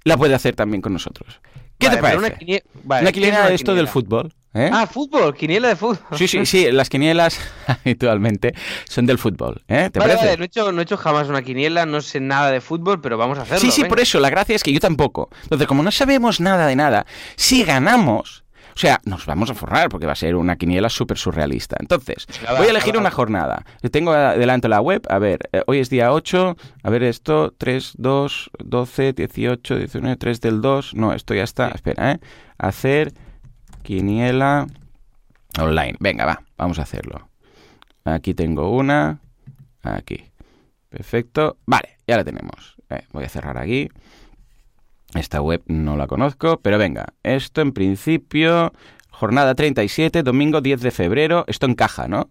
la 0.03 0.17
puede 0.17 0.35
hacer 0.35 0.57
también 0.57 0.83
con 0.83 0.93
nosotros. 0.93 1.41
¿Qué 1.79 1.87
Vale, 1.87 1.97
te 1.99 2.03
parece? 2.03 2.19
Una, 2.19 2.31
quinie- 2.37 2.63
vale, 2.83 3.03
Una 3.03 3.13
¿qué 3.13 3.21
es 3.21 3.25
quiniela 3.27 3.49
de 3.49 3.55
esto 3.55 3.75
del 3.75 3.87
fútbol. 3.87 4.33
¿Eh? 4.55 4.71
Ah, 4.73 4.87
fútbol, 4.87 5.35
quiniela 5.35 5.69
de 5.69 5.77
fútbol. 5.77 5.99
Sí, 6.17 6.29
sí, 6.29 6.45
sí, 6.47 6.71
las 6.71 6.89
quinielas 6.89 7.39
habitualmente 7.67 8.55
son 8.89 9.07
del 9.07 9.19
fútbol. 9.19 9.63
¿eh? 9.69 9.91
¿Te 9.93 9.99
Vale, 9.99 10.15
parece? 10.15 10.27
vale, 10.27 10.37
no, 10.39 10.43
he 10.43 10.47
hecho, 10.47 10.73
no 10.73 10.81
he 10.81 10.83
hecho 10.85 10.97
jamás 10.97 11.29
una 11.29 11.43
quiniela, 11.43 11.87
no 11.87 12.01
sé 12.01 12.21
nada 12.21 12.51
de 12.51 12.61
fútbol, 12.61 13.01
pero 13.01 13.17
vamos 13.19 13.39
a 13.39 13.43
hacerlo. 13.43 13.61
sí, 13.61 13.71
sí, 13.71 13.83
venga. 13.83 13.89
por 13.91 14.01
eso. 14.01 14.21
La 14.21 14.31
gracia 14.31 14.57
es 14.57 14.63
que 14.63 14.73
yo 14.73 14.81
tampoco. 14.81 15.29
Entonces, 15.43 15.67
como 15.67 15.83
no 15.83 15.91
sabemos 15.91 16.41
nada 16.41 16.67
de 16.67 16.77
nada, 16.77 17.07
si 17.37 17.65
ganamos, 17.65 18.45
o 18.75 18.79
sea, 18.81 19.01
nos 19.05 19.27
vamos 19.27 19.51
a 19.51 19.55
forrar 19.55 19.89
porque 19.89 20.07
va 20.07 20.13
a 20.13 20.17
ser 20.17 20.37
una 20.37 20.57
quiniela 20.57 20.89
súper 20.89 21.19
surrealista. 21.19 21.77
Entonces, 21.81 22.27
va, 22.47 22.57
voy 22.57 22.69
a 22.69 22.71
elegir 22.71 22.97
una 22.97 23.11
jornada. 23.11 23.65
Tengo 23.91 24.13
delante 24.15 24.69
la 24.69 24.81
web. 24.81 25.03
A 25.11 25.19
ver, 25.19 25.41
eh, 25.53 25.63
hoy 25.67 25.81
es 25.81 25.91
día 25.91 26.13
8. 26.13 26.57
A 26.83 26.91
ver 26.91 27.03
esto. 27.03 27.53
3, 27.59 27.95
2, 27.99 28.51
12, 28.65 29.13
18, 29.13 29.77
19, 29.77 30.17
3 30.17 30.41
del 30.41 30.61
2. 30.63 30.95
No, 30.95 31.13
esto 31.13 31.35
ya 31.35 31.43
está. 31.45 31.69
Espera, 31.69 32.13
¿eh? 32.13 32.21
Hacer 32.59 33.13
quiniela 33.83 34.67
online. 35.59 35.97
Venga, 36.01 36.25
va. 36.27 36.43
Vamos 36.57 36.79
a 36.79 36.83
hacerlo. 36.83 37.29
Aquí 38.05 38.35
tengo 38.35 38.71
una. 38.77 39.21
Aquí. 39.83 40.25
Perfecto. 40.89 41.59
Vale, 41.67 41.99
ya 42.07 42.17
la 42.17 42.25
tenemos. 42.25 42.77
Eh, 42.91 43.03
voy 43.13 43.25
a 43.25 43.29
cerrar 43.29 43.59
aquí. 43.59 43.89
Esta 45.15 45.41
web 45.43 45.63
no 45.67 45.97
la 45.97 46.07
conozco, 46.07 46.61
pero 46.61 46.79
venga. 46.79 47.07
Esto 47.23 47.61
en 47.63 47.73
principio, 47.73 48.73
jornada 49.11 49.55
37, 49.55 50.23
domingo 50.23 50.61
10 50.61 50.81
de 50.81 50.91
febrero. 50.91 51.45
Esto 51.49 51.67
encaja, 51.67 52.07
¿no? 52.09 52.31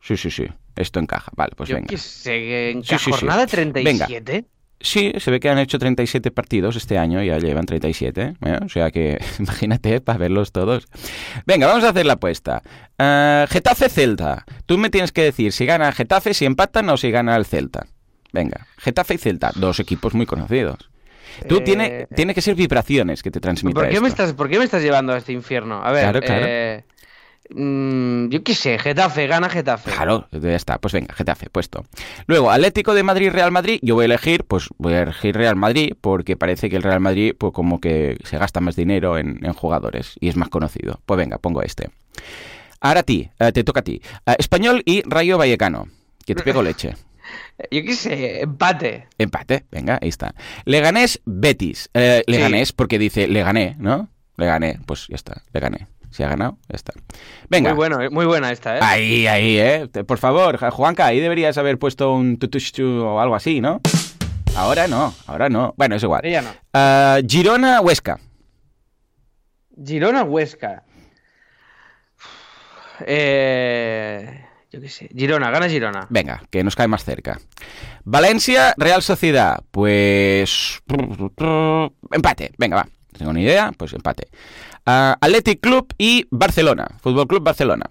Sí, 0.00 0.16
sí, 0.16 0.30
sí. 0.30 0.46
Esto 0.74 0.98
encaja. 1.00 1.30
Vale, 1.36 1.52
pues 1.56 1.68
Yo 1.68 1.76
venga. 1.76 1.86
qué 1.88 1.98
sé, 1.98 2.70
en 2.70 2.82
Sí, 2.82 2.96
sí, 2.98 3.04
sí. 3.04 3.10
jornada 3.12 3.46
37. 3.46 4.46
Sí, 4.82 5.12
se 5.18 5.30
ve 5.30 5.40
que 5.40 5.48
han 5.48 5.58
hecho 5.58 5.78
37 5.78 6.30
partidos 6.30 6.76
este 6.76 6.98
año, 6.98 7.22
ya 7.22 7.38
llevan 7.38 7.64
37, 7.66 8.34
¿eh? 8.44 8.58
o 8.64 8.68
sea 8.68 8.90
que 8.90 9.18
imagínate 9.38 10.00
para 10.00 10.18
verlos 10.18 10.52
todos. 10.52 10.88
Venga, 11.46 11.66
vamos 11.68 11.84
a 11.84 11.90
hacer 11.90 12.04
la 12.04 12.14
apuesta. 12.14 12.62
Eh, 12.98 13.46
Getafe 13.48 13.88
Celta. 13.88 14.44
Tú 14.66 14.78
me 14.78 14.90
tienes 14.90 15.12
que 15.12 15.22
decir 15.22 15.52
si 15.52 15.66
gana 15.66 15.92
Getafe, 15.92 16.34
si 16.34 16.44
empatan 16.44 16.88
o 16.90 16.96
si 16.96 17.10
gana 17.10 17.36
el 17.36 17.46
Celta. 17.46 17.86
Venga, 18.32 18.66
Getafe 18.78 19.14
y 19.14 19.18
Celta, 19.18 19.52
dos 19.54 19.78
equipos 19.80 20.14
muy 20.14 20.26
conocidos. 20.26 20.90
Tú 21.48 21.56
Eh, 21.58 21.60
tiene, 21.62 22.06
tiene 22.14 22.34
que 22.34 22.42
ser 22.42 22.54
vibraciones 22.54 23.22
que 23.22 23.30
te 23.30 23.40
transmita 23.40 23.74
¿Por 23.80 23.88
qué, 23.88 24.00
me 24.00 24.08
esto. 24.08 24.22
estás, 24.22 24.34
¿Por 24.36 24.50
qué 24.50 24.58
me 24.58 24.64
estás 24.64 24.82
llevando 24.82 25.12
a 25.14 25.18
este 25.18 25.32
infierno? 25.32 25.82
A 25.82 25.90
ver, 25.92 26.02
Claro, 26.02 26.20
claro. 26.20 26.44
eh, 26.46 26.84
mm, 27.54 28.28
yo 28.28 28.42
qué 28.42 28.54
sé, 28.54 28.78
Getafe, 28.78 29.26
gana 29.26 29.48
Getafe. 29.48 29.90
Claro, 29.90 30.28
ya 30.30 30.54
está. 30.54 30.78
Pues 30.78 30.92
venga, 30.92 31.14
Getafe, 31.14 31.50
puesto. 31.50 31.84
Luego, 32.26 32.50
Atlético 32.50 32.94
de 32.94 33.02
Madrid, 33.02 33.30
Real 33.30 33.52
Madrid. 33.52 33.78
Yo 33.82 33.94
voy 33.94 34.04
a 34.04 34.06
elegir, 34.06 34.44
pues 34.44 34.68
voy 34.78 34.94
a 34.94 35.02
elegir 35.02 35.36
Real 35.36 35.56
Madrid 35.56 35.94
porque 36.00 36.36
parece 36.36 36.68
que 36.70 36.76
el 36.76 36.82
Real 36.82 37.00
Madrid, 37.00 37.34
pues 37.36 37.52
como 37.52 37.80
que 37.80 38.18
se 38.24 38.38
gasta 38.38 38.60
más 38.60 38.76
dinero 38.76 39.18
en, 39.18 39.44
en 39.44 39.52
jugadores 39.52 40.14
y 40.20 40.28
es 40.28 40.36
más 40.36 40.48
conocido. 40.48 41.00
Pues 41.06 41.18
venga, 41.18 41.38
pongo 41.38 41.62
este. 41.62 41.90
Ahora 42.80 43.00
a 43.00 43.02
ti, 43.04 43.30
eh, 43.38 43.52
te 43.52 43.62
toca 43.64 43.80
a 43.80 43.84
ti. 43.84 44.02
Eh, 44.26 44.36
Español 44.38 44.82
y 44.84 45.02
Rayo 45.08 45.38
Vallecano. 45.38 45.88
Que 46.26 46.34
te 46.34 46.42
pego 46.42 46.62
leche. 46.64 46.94
Yo 47.70 47.82
qué 47.82 47.94
sé, 47.94 48.42
empate. 48.42 49.06
Empate, 49.18 49.64
venga, 49.70 49.98
ahí 50.02 50.08
está. 50.08 50.34
Leganés, 50.64 51.20
Betis. 51.24 51.88
Eh, 51.94 52.24
Leganés, 52.26 52.72
porque 52.72 52.98
dice 52.98 53.28
le 53.28 53.42
gané, 53.42 53.76
¿no? 53.78 54.08
Le 54.36 54.46
gané, 54.46 54.80
pues 54.86 55.06
ya 55.08 55.14
está, 55.14 55.42
le 55.52 55.60
gané. 55.60 55.86
Si 56.12 56.22
ha 56.22 56.28
ganado, 56.28 56.58
ya 56.68 56.76
está. 56.76 56.92
Venga. 57.48 57.70
Muy, 57.70 57.76
bueno, 57.76 58.00
eh, 58.02 58.10
muy 58.10 58.26
buena 58.26 58.52
esta, 58.52 58.76
¿eh? 58.76 58.80
Ahí, 58.82 59.26
ahí, 59.26 59.58
¿eh? 59.58 59.88
Por 60.06 60.18
favor, 60.18 60.58
Juanca, 60.70 61.06
ahí 61.06 61.20
deberías 61.20 61.56
haber 61.56 61.78
puesto 61.78 62.12
un 62.12 62.38
tutushtu 62.38 63.02
o 63.02 63.18
algo 63.18 63.34
así, 63.34 63.62
¿no? 63.62 63.80
Ahora 64.54 64.86
no, 64.86 65.14
ahora 65.26 65.48
no. 65.48 65.72
Bueno, 65.78 65.96
es 65.96 66.02
igual. 66.02 66.24
Ella 66.24 66.42
no. 66.42 66.50
Ah, 66.74 67.18
Girona, 67.26 67.80
Huesca. 67.80 68.20
Girona, 69.82 70.24
Huesca. 70.24 70.84
Eh, 73.06 74.44
yo 74.70 74.80
qué 74.80 74.88
sé. 74.90 75.08
Girona, 75.16 75.50
gana 75.50 75.68
Girona. 75.68 76.06
Venga, 76.10 76.42
que 76.50 76.62
nos 76.62 76.76
cae 76.76 76.88
más 76.88 77.04
cerca. 77.04 77.40
Valencia, 78.04 78.74
Real 78.76 79.02
Sociedad. 79.02 79.62
Pues... 79.70 80.82
Empate, 82.12 82.52
venga, 82.58 82.76
va. 82.76 82.84
No 82.84 83.18
tengo 83.18 83.32
ni 83.32 83.42
idea, 83.42 83.72
pues 83.76 83.92
empate. 83.94 84.28
Ah, 84.86 85.16
Athletic 85.20 85.60
Club 85.60 85.86
y 85.98 86.26
Barcelona. 86.30 86.88
Fútbol 87.00 87.26
Club 87.28 87.42
Barcelona. 87.42 87.86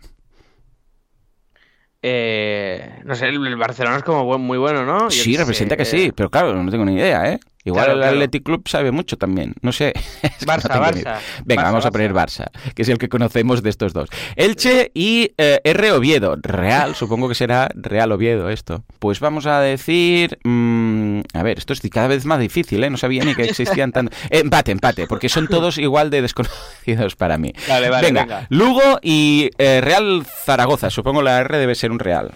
Eh, 2.04 3.00
no 3.06 3.14
sé, 3.16 3.28
el 3.28 3.46
el 3.46 3.56
Barcelona 3.58 3.98
es 3.98 4.04
como 4.04 4.38
muy 4.40 4.58
bueno, 4.58 4.84
¿no? 4.86 5.10
Yo 5.10 5.10
Sí, 5.12 5.38
representa 5.38 5.74
sé, 5.74 5.78
que 5.78 5.86
sí, 5.86 6.12
pero 6.16 6.30
claro, 6.30 6.62
no 6.62 6.72
tengo 6.72 6.84
ni 6.86 6.96
idea, 6.96 7.32
¿eh? 7.32 7.40
Igual 7.63 7.86
Claro, 7.86 7.94
el 7.94 8.00
claro. 8.00 8.15
Athletic 8.15 8.44
Club 8.44 8.68
sabe 8.68 8.91
mucho 8.91 9.18
también, 9.18 9.53
no 9.62 9.72
sé. 9.72 9.94
Barça, 10.46 10.80
Barça. 10.80 11.20
Venga, 11.46 11.62
Barça, 11.62 11.65
vamos 11.65 11.86
a 11.86 11.91
poner 11.91 12.13
Barça, 12.13 12.50
que 12.74 12.82
es 12.82 12.89
el 12.89 12.98
que 12.98 13.10
conocemos 13.10 13.62
de 13.62 13.70
estos 13.70 13.94
dos. 13.94 14.10
Elche 14.36 14.91
y 14.94 15.34
eh, 15.38 15.62
R 15.63 15.91
Oviedo. 15.91 16.38
Real, 16.41 16.96
supongo 17.01 17.30
que 17.30 17.36
será 17.36 17.70
Real 17.75 18.12
Oviedo 18.12 18.50
esto. 18.50 18.84
Pues 19.00 19.20
vamos 19.20 19.46
a 19.46 19.60
decir... 19.60 20.39
mm, 20.44 21.22
a 21.34 21.44
ver, 21.44 21.58
esto 21.58 21.74
es 21.74 21.82
cada 21.91 22.08
vez 22.08 22.25
más 22.25 22.39
difícil, 22.39 22.84
¿eh? 22.84 22.89
No 22.89 22.98
sabía 22.98 23.24
ni 23.24 23.36
que 23.36 23.44
existían 23.44 23.91
tanto... 23.91 24.15
Eh, 24.30 24.39
empate, 24.44 24.72
empate, 24.72 25.08
porque 25.08 25.30
son 25.30 25.48
todos 25.48 25.77
igual 25.77 26.10
de 26.10 26.22
desconocidos 26.22 27.15
para 27.15 27.38
mí. 27.38 27.53
Vale, 27.68 27.89
vale, 27.89 28.08
venga, 28.08 28.22
venga. 28.24 28.48
Lugo 28.50 29.00
y 29.01 29.50
eh, 29.58 29.82
Real 29.82 30.25
Zaragoza. 30.25 30.89
Supongo 30.89 31.22
la 31.22 31.39
R 31.39 31.58
debe 31.58 31.75
ser 31.75 31.91
un 31.91 32.00
Real. 32.00 32.32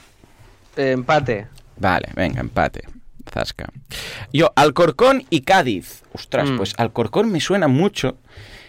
Eh, 0.75 0.91
empate. 0.91 1.47
Vale, 1.77 2.09
venga, 2.15 2.41
empate. 2.41 2.83
Zasca. 3.29 3.69
Yo, 4.33 4.51
Alcorcón 4.55 5.23
y 5.29 5.41
Cádiz. 5.41 6.03
Ostras, 6.13 6.49
Mm. 6.51 6.57
pues 6.57 6.73
Alcorcón 6.77 7.31
me 7.31 7.39
suena 7.41 7.67
mucho 7.67 8.17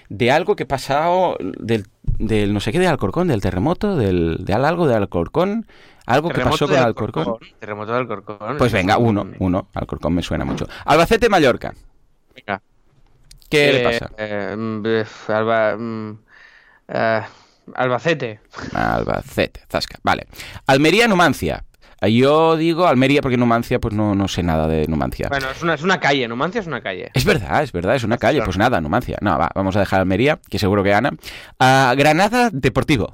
de 0.09 0.31
algo 0.31 0.57
que 0.57 0.65
ha 0.65 0.69
pasado 0.69 1.37
del, 1.41 1.87
del 2.03 2.53
no 2.55 2.61
sé 2.61 2.73
qué 2.73 2.79
de 2.79 2.87
Alcorcón, 2.87 3.29
del 3.29 3.41
terremoto, 3.41 3.97
del, 3.97 4.39
de 4.41 4.53
algo 4.55 4.87
de 4.87 4.95
Alcorcón, 4.95 5.67
algo 6.07 6.29
que 6.31 6.41
pasó 6.43 6.67
con 6.69 6.77
Alcorcón. 6.77 7.37
Terremoto 7.59 7.93
de 7.93 7.99
Alcorcón. 7.99 8.57
Pues 8.59 8.73
venga, 8.73 8.99
uno, 8.99 9.29
uno. 9.39 9.69
Alcorcón 9.75 10.15
me 10.15 10.23
suena 10.23 10.45
mucho. 10.45 10.67
Albacete, 10.85 11.29
Mallorca. 11.29 11.75
Venga. 12.35 12.63
¿Qué 13.49 13.73
le 13.73 13.81
Eh, 13.81 13.85
pasa? 13.85 14.11
eh, 14.19 14.57
mm, 14.57 15.31
Alba, 15.33 15.77
mm, 15.77 16.19
eh, 16.89 17.23
Albacete. 17.75 18.41
Albacete, 18.75 19.61
Zasca. 19.71 19.99
Vale. 20.03 20.27
Almería, 20.67 21.09
Numancia. 21.09 21.65
Yo 22.03 22.57
digo 22.57 22.87
Almería 22.87 23.23
porque 23.23 23.37
Numancia, 23.37 23.81
pues 23.81 23.95
no, 23.95 24.15
no 24.15 24.29
sé 24.29 24.43
nada 24.43 24.69
de 24.69 24.87
Numancia. 24.87 25.29
Bueno, 25.29 25.51
es 25.51 25.63
una, 25.63 25.75
es 25.75 25.83
una 25.83 25.99
calle, 25.99 26.29
Numancia 26.29 26.61
es 26.61 26.67
una 26.67 26.81
calle. 26.83 27.11
Es 27.15 27.25
verdad, 27.25 27.63
es 27.63 27.73
verdad, 27.73 27.97
es 27.97 28.05
una 28.05 28.19
calle. 28.19 28.43
Pues 28.43 28.59
nada, 28.59 28.81
Numancia. 28.81 29.17
No, 29.23 29.39
va, 29.39 29.51
vamos 29.55 29.77
a 29.77 29.81
dejar 29.81 30.01
Almería, 30.01 30.39
que 30.51 30.59
seguro 30.59 30.83
que 30.83 30.91
gana. 30.91 31.11
Ah, 31.59 31.95
Granada, 31.97 32.51
Deportivo. 32.53 33.13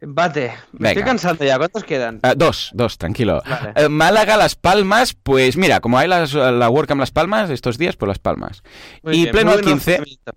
Empate. 0.00 0.52
Me 0.72 0.88
estoy 0.90 1.02
Venga. 1.02 1.04
cansando 1.06 1.44
ya. 1.44 1.56
¿Cuántos 1.56 1.84
quedan? 1.84 2.20
Ah, 2.22 2.34
dos, 2.36 2.70
dos, 2.74 2.98
tranquilo. 2.98 3.42
Vale. 3.48 3.72
Eh, 3.76 3.88
Málaga, 3.88 4.36
Las 4.36 4.54
Palmas, 4.54 5.14
pues 5.14 5.56
mira, 5.56 5.80
como 5.80 5.98
hay 5.98 6.08
las, 6.08 6.34
la 6.34 6.68
WordCamp 6.68 7.00
Las 7.00 7.10
Palmas 7.10 7.48
estos 7.50 7.78
días, 7.78 7.96
pues 7.96 8.08
Las 8.08 8.18
Palmas. 8.18 8.62
Muy 9.02 9.14
y 9.16 9.22
bien, 9.22 9.32
pleno 9.32 9.50
al 9.52 9.62
buen 9.62 9.74
15. 9.74 9.90
razonamiento. 9.92 10.32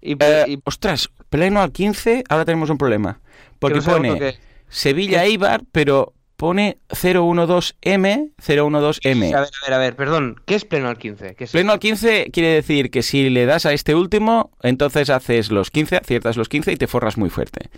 Y, 0.00 0.16
Eh, 0.18 0.44
y- 0.48 0.58
ostras, 0.64 1.10
pleno 1.28 1.60
al 1.60 1.72
15, 1.72 2.24
ahora 2.28 2.44
tenemos 2.44 2.70
un 2.70 2.78
problema. 2.78 3.20
Porque 3.58 3.78
no 3.80 3.84
pone 3.84 4.38
lo 4.72 4.76
que- 4.76 4.78
Sevilla 4.80 5.24
Eibar, 5.24 5.62
pero 5.72 6.14
pone 6.42 6.78
012M, 6.88 8.32
012M. 8.44 9.32
A 9.32 9.40
ver, 9.42 9.48
a 9.48 9.64
ver, 9.64 9.74
a 9.74 9.78
ver, 9.78 9.94
perdón. 9.94 10.40
¿Qué 10.44 10.56
es 10.56 10.64
pleno 10.64 10.88
al 10.88 10.98
15? 10.98 11.36
¿Qué 11.36 11.44
es 11.44 11.52
Pleno 11.52 11.70
al 11.70 11.78
15 11.78 12.30
quiere 12.32 12.48
decir 12.48 12.90
que 12.90 13.04
si 13.04 13.30
le 13.30 13.46
das 13.46 13.64
a 13.64 13.72
este 13.72 13.94
último, 13.94 14.50
entonces 14.60 15.08
haces 15.08 15.52
los 15.52 15.70
15, 15.70 15.98
aciertas 15.98 16.36
los 16.36 16.48
15 16.48 16.72
y 16.72 16.76
te 16.76 16.88
forras 16.88 17.16
muy 17.16 17.30
fuerte. 17.30 17.70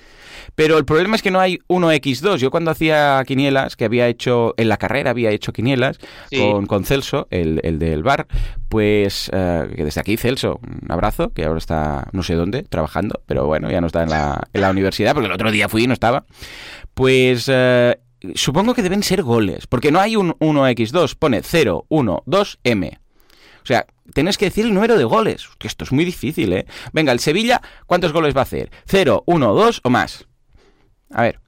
Pero 0.55 0.79
el 0.79 0.87
problema 0.87 1.15
es 1.15 1.21
que 1.21 1.31
no 1.31 1.41
hay 1.41 1.59
1x2. 1.69 2.37
Yo 2.39 2.51
cuando 2.51 2.71
hacía 2.71 3.23
quinielas, 3.27 3.77
que 3.77 3.85
había 3.85 4.09
hecho, 4.09 4.55
en 4.57 4.71
la 4.71 4.79
carrera 4.79 5.11
había 5.11 5.31
hecho 5.31 5.53
quinielas 5.53 5.99
Sí. 6.31 6.39
con, 6.39 6.65
con 6.65 6.85
Celso, 6.87 7.27
el, 7.31 7.61
el 7.65 7.79
del 7.79 8.03
bar, 8.03 8.27
pues 8.71 9.31
eh, 9.35 9.69
que 9.77 9.85
desde 9.85 10.01
aquí 10.01 10.17
Celso, 10.17 10.59
un 10.63 10.91
abrazo, 10.91 11.31
que 11.35 11.45
ahora 11.45 11.59
está 11.59 12.09
no 12.13 12.23
sé 12.23 12.35
dónde, 12.35 12.63
trabajando, 12.63 13.21
pero 13.27 13.45
bueno, 13.47 13.71
ya 13.71 13.83
no 13.83 13.89
está 13.89 14.05
en 14.05 14.09
la, 14.11 14.43
en 14.55 14.61
la 14.63 14.71
universidad, 14.71 15.13
porque 15.13 15.27
el 15.27 15.33
otro 15.33 15.51
día 15.51 15.69
fui 15.69 15.85
y 15.85 15.87
no 15.87 15.93
estaba. 15.93 16.25
Pues 16.95 17.47
eh, 17.53 17.99
supongo 18.35 18.75
que 18.75 18.83
deben 18.83 19.03
ser 19.03 19.23
goles, 19.23 19.67
porque 19.67 19.91
no 19.93 20.01
hay 20.01 20.17
un 20.17 20.33
1x2, 20.39 21.17
pone 21.17 21.43
0, 21.43 21.87
1, 21.89 22.23
2, 22.27 22.59
M. 22.65 22.99
O 23.63 23.67
sea, 23.67 23.87
tenés 24.13 24.37
que 24.37 24.47
decir 24.47 24.67
el 24.67 24.75
número 24.75 24.99
de 24.99 25.05
goles, 25.05 25.49
que 25.59 25.67
esto 25.69 25.85
es 25.85 25.93
muy 25.93 26.05
difícil, 26.05 26.53
¿eh? 26.53 26.67
Venga, 26.93 27.13
el 27.13 27.21
Sevilla, 27.21 27.63
¿cuántos 27.87 28.13
goles 28.13 28.37
va 28.37 28.41
a 28.41 28.43
hacer? 28.43 28.71
¿0, 28.89 29.23
1, 29.27 29.55
2 29.55 29.81
o 29.85 29.91
más? 29.91 30.27
A 31.11 31.23
ver. 31.23 31.41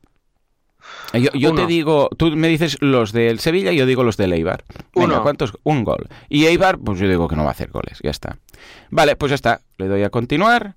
Eh, 1.12 1.20
Yo, 1.20 1.30
yo 1.32 1.54
te 1.54 1.66
digo, 1.66 2.08
tú 2.16 2.30
me 2.36 2.48
dices 2.48 2.78
los 2.80 3.12
del 3.12 3.38
Sevilla 3.40 3.72
y 3.72 3.76
yo 3.76 3.86
digo 3.86 4.02
los 4.04 4.16
del 4.16 4.32
Eibar. 4.32 4.64
Venga, 4.94 5.14
Uno. 5.14 5.22
¿cuántos? 5.22 5.52
Un 5.64 5.84
gol. 5.84 6.08
Y 6.28 6.46
Eibar, 6.46 6.78
pues 6.78 6.98
yo 6.98 7.08
digo 7.08 7.28
que 7.28 7.36
no 7.36 7.42
va 7.42 7.48
a 7.48 7.52
hacer 7.52 7.70
goles, 7.70 7.98
ya 8.02 8.10
está. 8.10 8.38
Vale, 8.90 9.16
pues 9.16 9.30
ya 9.30 9.34
está. 9.34 9.60
Le 9.78 9.88
doy 9.88 10.02
a 10.02 10.10
continuar 10.10 10.76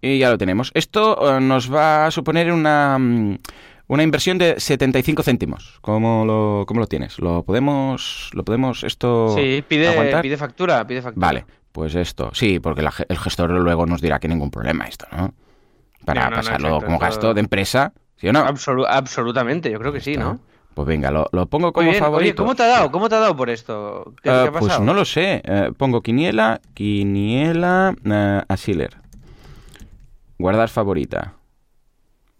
y 0.00 0.18
ya 0.18 0.30
lo 0.30 0.38
tenemos. 0.38 0.70
Esto 0.74 1.36
eh, 1.36 1.40
nos 1.40 1.72
va 1.72 2.06
a 2.06 2.10
suponer 2.10 2.50
una, 2.52 2.98
mm, 2.98 3.38
una 3.90 4.02
inversión 4.04 4.38
de 4.38 4.58
75 4.60 5.22
céntimos. 5.22 5.78
¿Cómo 5.80 6.24
lo, 6.24 6.64
cómo 6.66 6.80
lo 6.80 6.86
tienes? 6.86 7.18
¿Lo 7.18 7.42
podemos, 7.42 8.30
lo 8.32 8.44
podemos 8.44 8.84
esto 8.84 9.34
Sí, 9.36 9.64
pide, 9.66 9.88
aguantar? 9.88 10.22
pide 10.22 10.36
factura, 10.36 10.86
pide 10.86 11.02
factura. 11.02 11.26
Vale, 11.26 11.44
pues 11.72 11.94
esto, 11.96 12.30
sí, 12.32 12.60
porque 12.60 12.82
la 12.82 12.92
el 13.08 13.18
gestor 13.18 13.50
luego 13.50 13.86
nos 13.86 14.00
dirá 14.00 14.18
que 14.20 14.28
ningún 14.28 14.50
problema 14.50 14.86
esto, 14.86 15.06
¿no? 15.12 15.34
Para 16.04 16.24
No, 16.24 16.30
no, 16.30 16.36
no, 16.36 16.42
pasarlo 16.42 16.68
exacto, 16.68 16.86
como 16.86 16.98
gasto 16.98 17.34
de 17.34 17.40
empresa, 17.40 17.92
¿sí 18.16 18.28
o 18.28 18.32
no? 18.32 18.44
Absolu- 18.46 18.86
absolutamente, 18.88 19.70
yo 19.70 19.78
creo 19.78 19.92
que 19.92 20.00
sí, 20.00 20.16
¿no? 20.16 20.38
Pues 20.74 20.86
venga, 20.86 21.10
lo, 21.10 21.26
lo 21.32 21.46
pongo 21.46 21.72
como 21.72 21.90
bien. 21.90 22.00
favorito. 22.00 22.28
Oye, 22.28 22.34
¿cómo 22.36 22.54
te 22.54 22.62
ha 22.62 22.66
dado? 22.68 22.90
¿Cómo 22.92 23.08
te 23.08 23.16
ha 23.16 23.18
dado 23.18 23.36
por 23.36 23.50
esto? 23.50 24.14
¿Qué, 24.22 24.30
Eh, 24.30 24.32
qué 24.32 24.48
ha 24.48 24.52
pasado? 24.52 24.60
pues 24.60 24.80
no 24.80 24.94
lo 24.94 25.04
sé. 25.04 25.42
Eh, 25.44 25.72
pongo 25.76 26.00
quiniela, 26.00 26.60
quiniela, 26.74 27.94
Schiller. 28.54 28.96
Guardar 30.38 30.68
favorita. 30.68 31.34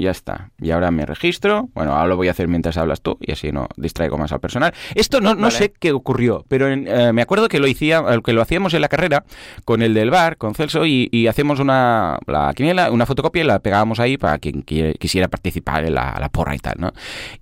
Ya 0.00 0.12
está. 0.12 0.50
Y 0.59 0.71
ahora 0.71 0.90
me 0.90 1.04
registro. 1.04 1.69
Bueno, 1.75 1.92
ahora 1.92 2.07
lo 2.09 2.16
voy 2.16 2.28
a 2.28 2.30
hacer 2.30 2.49
mientras 2.49 2.78
hablas 2.78 3.02
tú 3.02 3.19
y 3.21 3.33
así 3.33 3.52
no 3.52 3.69
distraigo 3.76 4.16
más 4.16 4.33
al 4.33 4.40
personal. 4.40 4.73
Esto 4.95 5.21
no, 5.21 5.35
no 5.35 5.42
Vale. 5.42 5.50
sé 5.50 5.73
qué 5.78 5.92
ocurrió, 5.92 6.47
pero 6.49 6.69
en- 6.69 6.88
eh, 6.88 7.12
me 7.12 7.21
acuerdo 7.21 7.49
que 7.49 7.59
lo, 7.59 7.66
hacía, 7.66 8.02
eh, 8.09 8.21
que 8.25 8.33
lo 8.33 8.40
hacíamos 8.40 8.73
en 8.73 8.80
la 8.80 8.88
carrera 8.88 9.25
con 9.66 9.83
el 9.83 9.92
del 9.92 10.09
bar, 10.11 10.38
con 10.38 10.54
Celso, 10.54 10.87
y, 10.87 11.11
y 11.12 11.26
hacíamos 11.26 11.61
una 11.61 12.19
la 12.26 12.54
quiniela, 12.54 12.90
una 12.90 13.04
fotocopia 13.04 13.42
y 13.42 13.47
la 13.47 13.59
pegábamos 13.59 14.00
ahí 14.00 14.16
para 14.16 14.38
quien 14.38 14.64
qui- 14.64 14.97
quisiera 14.99 15.28
participar 15.28 15.85
en 15.85 15.95
la, 15.97 16.16
la 16.19 16.30
porra 16.30 16.54
y 16.54 16.59
tal, 16.61 16.76
¿no? 16.78 16.92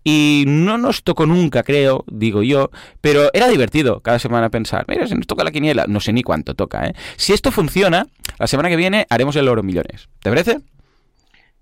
Y 0.03 0.43
no 0.49 0.79
nos 0.79 1.05
tocó 1.05 1.27
nunca, 1.27 1.63
creo, 1.63 2.05
digo 2.11 2.43
yo, 2.43 2.71
pero 3.01 3.31
era 3.35 3.47
divertido 3.47 4.01
cada 4.01 4.19
semana 4.19 4.51
pensar, 4.51 4.85
mira, 4.89 5.07
si 5.07 5.15
nos 5.15 5.29
toca 5.29 5.45
la 5.45 5.53
quiniela, 5.53 5.85
no 5.87 6.01
sé 6.01 6.13
ni 6.13 6.25
cuánto 6.25 6.55
toca, 6.55 6.87
¿eh? 6.87 6.95
Si 7.17 7.33
esto 7.33 7.53
funciona, 7.53 8.09
la 8.41 8.49
semana 8.49 8.69
que 8.69 8.77
viene 8.77 9.07
haremos 9.11 9.37
el 9.37 9.47
oro 9.49 9.63
millones. 9.63 10.09
¿Te 10.21 10.29
parece? 10.31 10.59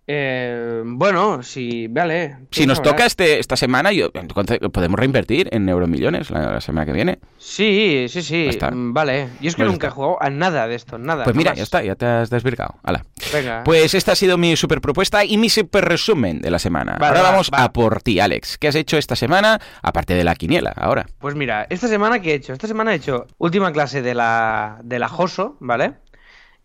Eh, 0.08 0.82
bueno, 0.84 1.42
si, 1.42 1.88
vale. 1.88 2.36
Si 2.52 2.64
nos 2.66 2.78
sabrás. 2.78 2.92
toca 2.92 3.06
este, 3.06 3.38
esta 3.40 3.56
semana, 3.56 3.92
yo, 3.92 4.10
podemos 4.12 4.98
reinvertir 4.98 5.48
en 5.50 5.68
euromillones 5.68 6.30
la, 6.30 6.52
la 6.52 6.60
semana 6.60 6.86
que 6.86 6.92
viene. 6.92 7.18
Sí, 7.38 8.06
sí, 8.08 8.22
sí. 8.22 8.48
Mm, 8.72 8.92
Vale. 8.92 9.28
Yo 9.40 9.48
es 9.48 9.56
que 9.56 9.62
Pues 9.62 9.72
nunca 9.72 9.88
está. 9.88 9.94
he 9.94 9.96
jugado 9.96 10.22
a 10.22 10.30
nada 10.30 10.68
de 10.68 10.74
esto, 10.76 10.98
nada. 10.98 11.24
Pues 11.24 11.34
mira, 11.34 11.54
ya 11.54 11.62
está, 11.64 11.82
ya 11.82 11.94
te 11.96 12.06
has 12.06 12.30
desvirgado. 12.30 12.76
Hala. 12.84 13.04
Venga. 13.32 13.62
Pues 13.64 13.94
esta 13.94 14.12
ha 14.12 14.16
sido 14.16 14.38
mi 14.38 14.56
super 14.56 14.80
propuesta 14.80 15.24
y 15.24 15.38
mi 15.38 15.48
super 15.48 15.84
resumen 15.84 16.40
de 16.40 16.50
la 16.50 16.58
semana. 16.58 16.92
Vale, 17.00 17.06
ahora 17.08 17.22
va, 17.22 17.30
vamos 17.32 17.50
va. 17.52 17.64
a 17.64 17.72
por 17.72 18.00
ti, 18.02 18.20
Alex. 18.20 18.58
¿Qué 18.58 18.68
has 18.68 18.74
hecho 18.76 18.96
esta 18.98 19.16
semana, 19.16 19.60
aparte 19.82 20.14
de 20.14 20.24
la 20.24 20.34
quiniela, 20.34 20.72
ahora? 20.76 21.06
Pues 21.18 21.34
mira, 21.34 21.66
esta 21.68 21.88
semana 21.88 22.20
¿qué 22.20 22.32
he 22.32 22.34
hecho? 22.34 22.52
Esta 22.52 22.68
semana 22.68 22.92
he 22.92 22.96
hecho 22.96 23.26
última 23.38 23.72
clase 23.72 24.02
de 24.02 24.14
la, 24.14 24.78
de 24.84 24.98
la 24.98 25.08
JOSO, 25.08 25.56
¿vale? 25.60 25.94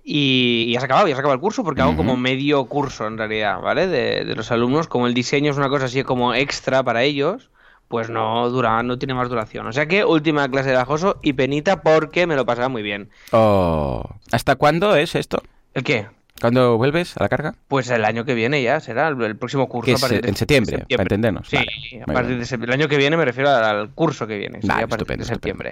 Y, 0.04 0.66
y 0.68 0.74
ya 0.74 0.80
se 0.80 0.86
ha 0.86 0.88
acabado, 0.88 1.08
ya 1.08 1.14
se 1.16 1.18
ha 1.18 1.22
acabado 1.22 1.36
el 1.36 1.42
curso 1.42 1.64
porque 1.64 1.82
hago 1.82 1.92
Ujú. 1.92 1.98
como 1.98 2.18
medio 2.18 2.66
curso 2.66 3.06
en 3.08 3.18
realidad, 3.18 3.62
¿vale? 3.62 3.88
De, 3.88 4.26
de 4.26 4.36
los 4.36 4.52
alumnos, 4.52 4.88
como 4.88 5.08
el 5.08 5.14
diseño 5.14 5.52
es 5.52 5.58
una 5.58 5.70
cosa 5.70 5.86
así 5.86 6.04
como 6.04 6.34
extra 6.34 6.82
para 6.84 7.04
ellos, 7.04 7.50
pues 7.88 8.10
no 8.10 8.50
dura, 8.50 8.82
no 8.84 8.98
tiene 8.98 9.14
más 9.14 9.30
duración. 9.30 9.68
O 9.68 9.74
sea 9.74 9.86
que 9.86 10.04
última 10.06 10.50
clase 10.50 10.70
de 10.70 10.76
la 10.76 10.86
JOSO 10.86 11.20
y 11.22 11.34
penita 11.34 11.82
porque 11.82 12.26
me 12.26 12.36
lo 12.36 12.46
pasaba 12.46 12.70
muy 12.70 12.82
bien. 12.82 13.10
Oh, 13.32 14.04
¿Hasta 14.32 14.56
cuándo 14.56 14.96
es 14.96 15.14
esto? 15.16 15.44
¿El 15.74 15.84
qué? 15.84 16.08
¿Cuándo 16.40 16.78
vuelves 16.78 17.16
a 17.18 17.24
la 17.24 17.30
carga? 17.30 17.54
Pues 17.68 17.90
el 17.92 18.04
año 18.04 18.26
que 18.26 18.34
viene 18.34 18.64
ya 18.64 18.80
será 18.80 19.10
el, 19.10 19.22
el 19.22 19.36
próximo 19.36 19.70
curso. 19.70 20.04
A 20.04 20.10
de 20.10 20.22
en 20.28 20.36
septiembre, 20.36 20.86
para 20.90 21.04
entendernos. 21.04 21.48
Sí, 21.48 21.58
Vale, 21.58 22.02
a 22.02 22.06
partir 22.06 22.38
de 22.40 22.46
septiembre. 22.46 22.74
El 22.74 22.82
año 22.82 22.90
que 22.90 22.98
viene 22.98 23.16
me 23.16 23.26
refiero 23.26 23.52
al, 23.52 23.64
al 23.64 23.90
curso 23.92 24.26
que 24.26 24.38
viene, 24.38 24.60
Vale, 24.64 24.84
a 24.84 24.88
partir 24.88 25.04
estupendo, 25.12 25.26
de 25.26 25.34
estupendo. 25.34 25.64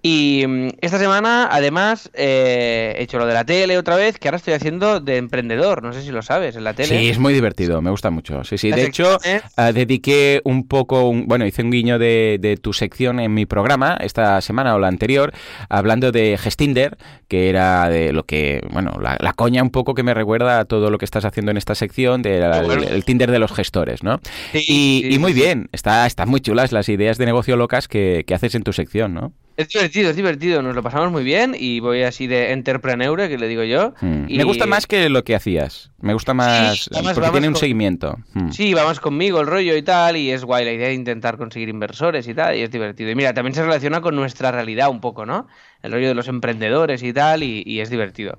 Y 0.00 0.44
mm, 0.46 0.68
esta 0.80 0.98
semana, 0.98 1.48
además, 1.50 2.08
eh, 2.14 2.94
he 2.96 3.02
hecho 3.02 3.18
lo 3.18 3.26
de 3.26 3.34
la 3.34 3.44
tele 3.44 3.76
otra 3.78 3.96
vez, 3.96 4.18
que 4.18 4.28
ahora 4.28 4.36
estoy 4.36 4.54
haciendo 4.54 5.00
de 5.00 5.16
emprendedor, 5.16 5.82
no 5.82 5.92
sé 5.92 6.02
si 6.02 6.10
lo 6.12 6.22
sabes, 6.22 6.54
en 6.54 6.62
la 6.64 6.72
tele. 6.74 6.98
Sí, 7.00 7.08
es 7.08 7.18
muy 7.18 7.34
divertido, 7.34 7.82
me 7.82 7.90
gusta 7.90 8.10
mucho. 8.10 8.44
Sí, 8.44 8.58
sí. 8.58 8.70
De 8.70 8.84
hecho, 8.84 9.18
eh, 9.24 9.40
dediqué 9.74 10.40
un 10.44 10.68
poco, 10.68 11.08
un- 11.08 11.26
bueno, 11.26 11.44
hice 11.46 11.62
un 11.62 11.70
guiño 11.72 11.98
de, 11.98 12.38
de 12.40 12.56
tu 12.56 12.72
sección 12.72 13.18
en 13.18 13.34
mi 13.34 13.44
programa 13.44 13.98
esta 14.00 14.40
semana 14.40 14.76
o 14.76 14.78
la 14.78 14.86
anterior, 14.86 15.32
hablando 15.68 16.12
de 16.12 16.38
Gestinder, 16.38 16.96
que 17.26 17.48
era 17.50 17.88
de 17.88 18.12
lo 18.12 18.24
que, 18.24 18.60
bueno, 18.72 18.92
la, 19.02 19.16
la 19.20 19.32
coña 19.32 19.62
un 19.64 19.70
poco 19.70 19.94
que 19.94 20.04
me 20.04 20.14
recuerda 20.14 20.60
a 20.60 20.64
todo 20.64 20.90
lo 20.90 20.98
que 20.98 21.04
estás 21.06 21.24
haciendo 21.24 21.50
en 21.50 21.56
esta 21.56 21.74
sección, 21.74 22.22
del 22.22 22.48
Bueno. 22.64 22.84
el, 22.88 23.04
Tinder 23.04 23.30
de 23.32 23.40
los 23.40 23.52
gestores, 23.52 24.04
¿no? 24.04 24.20
Sí, 24.52 24.58
Y, 24.60 25.02
sí, 25.08 25.14
y 25.14 25.18
muy 25.18 25.32
bien, 25.32 25.68
está, 25.72 26.06
están 26.06 26.28
muy 26.28 26.40
chulas 26.40 26.70
las 26.70 26.88
ideas 26.88 27.18
de 27.18 27.26
negocio 27.26 27.56
locas 27.56 27.88
que, 27.88 28.22
que 28.26 28.34
haces 28.34 28.54
en 28.54 28.62
tu 28.62 28.72
sección, 28.72 29.12
¿no? 29.12 29.32
Es 29.58 29.68
divertido, 29.70 30.10
es 30.10 30.14
divertido, 30.14 30.62
nos 30.62 30.76
lo 30.76 30.84
pasamos 30.84 31.10
muy 31.10 31.24
bien 31.24 31.56
y 31.58 31.80
voy 31.80 32.04
así 32.04 32.28
de 32.28 32.52
entrepreneur, 32.52 33.26
que 33.28 33.36
le 33.36 33.48
digo 33.48 33.64
yo. 33.64 33.92
Mm. 34.00 34.26
y- 34.28 34.36
Me 34.38 34.44
gusta 34.44 34.66
más 34.66 34.86
que 34.86 35.08
lo 35.08 35.24
que 35.24 35.34
hacías. 35.34 35.90
Me 36.00 36.12
gusta 36.12 36.32
más 36.32 36.88
además 36.92 37.14
porque 37.14 37.20
vamos 37.22 37.32
tiene 37.32 37.48
un 37.48 37.54
con- 37.54 37.60
seguimiento. 37.60 38.16
Mm. 38.34 38.50
Sí, 38.52 38.72
va 38.72 38.84
más 38.84 39.00
conmigo 39.00 39.40
el 39.40 39.48
rollo 39.48 39.76
y 39.76 39.82
tal, 39.82 40.16
y 40.16 40.30
es 40.30 40.44
guay 40.44 40.64
la 40.64 40.70
idea 40.72 40.86
de 40.86 40.94
intentar 40.94 41.36
conseguir 41.38 41.68
inversores 41.70 42.28
y 42.28 42.34
tal, 42.34 42.56
y 42.56 42.60
es 42.62 42.70
divertido. 42.70 43.10
Y 43.10 43.16
mira, 43.16 43.34
también 43.34 43.52
se 43.52 43.62
relaciona 43.64 44.00
con 44.00 44.14
nuestra 44.14 44.52
realidad 44.52 44.90
un 44.90 45.00
poco, 45.00 45.26
¿no? 45.26 45.48
El 45.82 45.90
rollo 45.90 46.06
de 46.06 46.14
los 46.14 46.28
emprendedores 46.28 47.02
y 47.02 47.12
tal, 47.12 47.42
y, 47.42 47.64
y 47.66 47.80
es 47.80 47.90
divertido. 47.90 48.38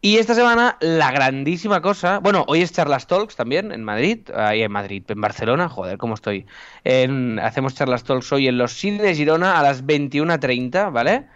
Y 0.00 0.18
esta 0.18 0.34
semana, 0.34 0.76
la 0.80 1.10
grandísima 1.10 1.82
cosa, 1.82 2.20
bueno, 2.20 2.44
hoy 2.46 2.62
es 2.62 2.72
Charlas 2.72 3.08
Talks 3.08 3.34
también 3.34 3.72
en 3.72 3.82
Madrid, 3.82 4.30
ahí 4.32 4.62
en 4.62 4.70
Madrid, 4.70 5.02
en 5.08 5.20
Barcelona, 5.20 5.68
joder, 5.68 5.98
cómo 5.98 6.14
estoy. 6.14 6.46
En- 6.84 7.38
hacemos 7.40 7.74
Charlas 7.74 8.04
Talks 8.04 8.30
hoy 8.32 8.46
en 8.46 8.58
los 8.58 8.72
cines 8.74 9.16
Girona 9.16 9.58
a 9.58 9.62
las 9.62 9.84
21.30, 9.84 10.90
¿vale? 10.90 11.26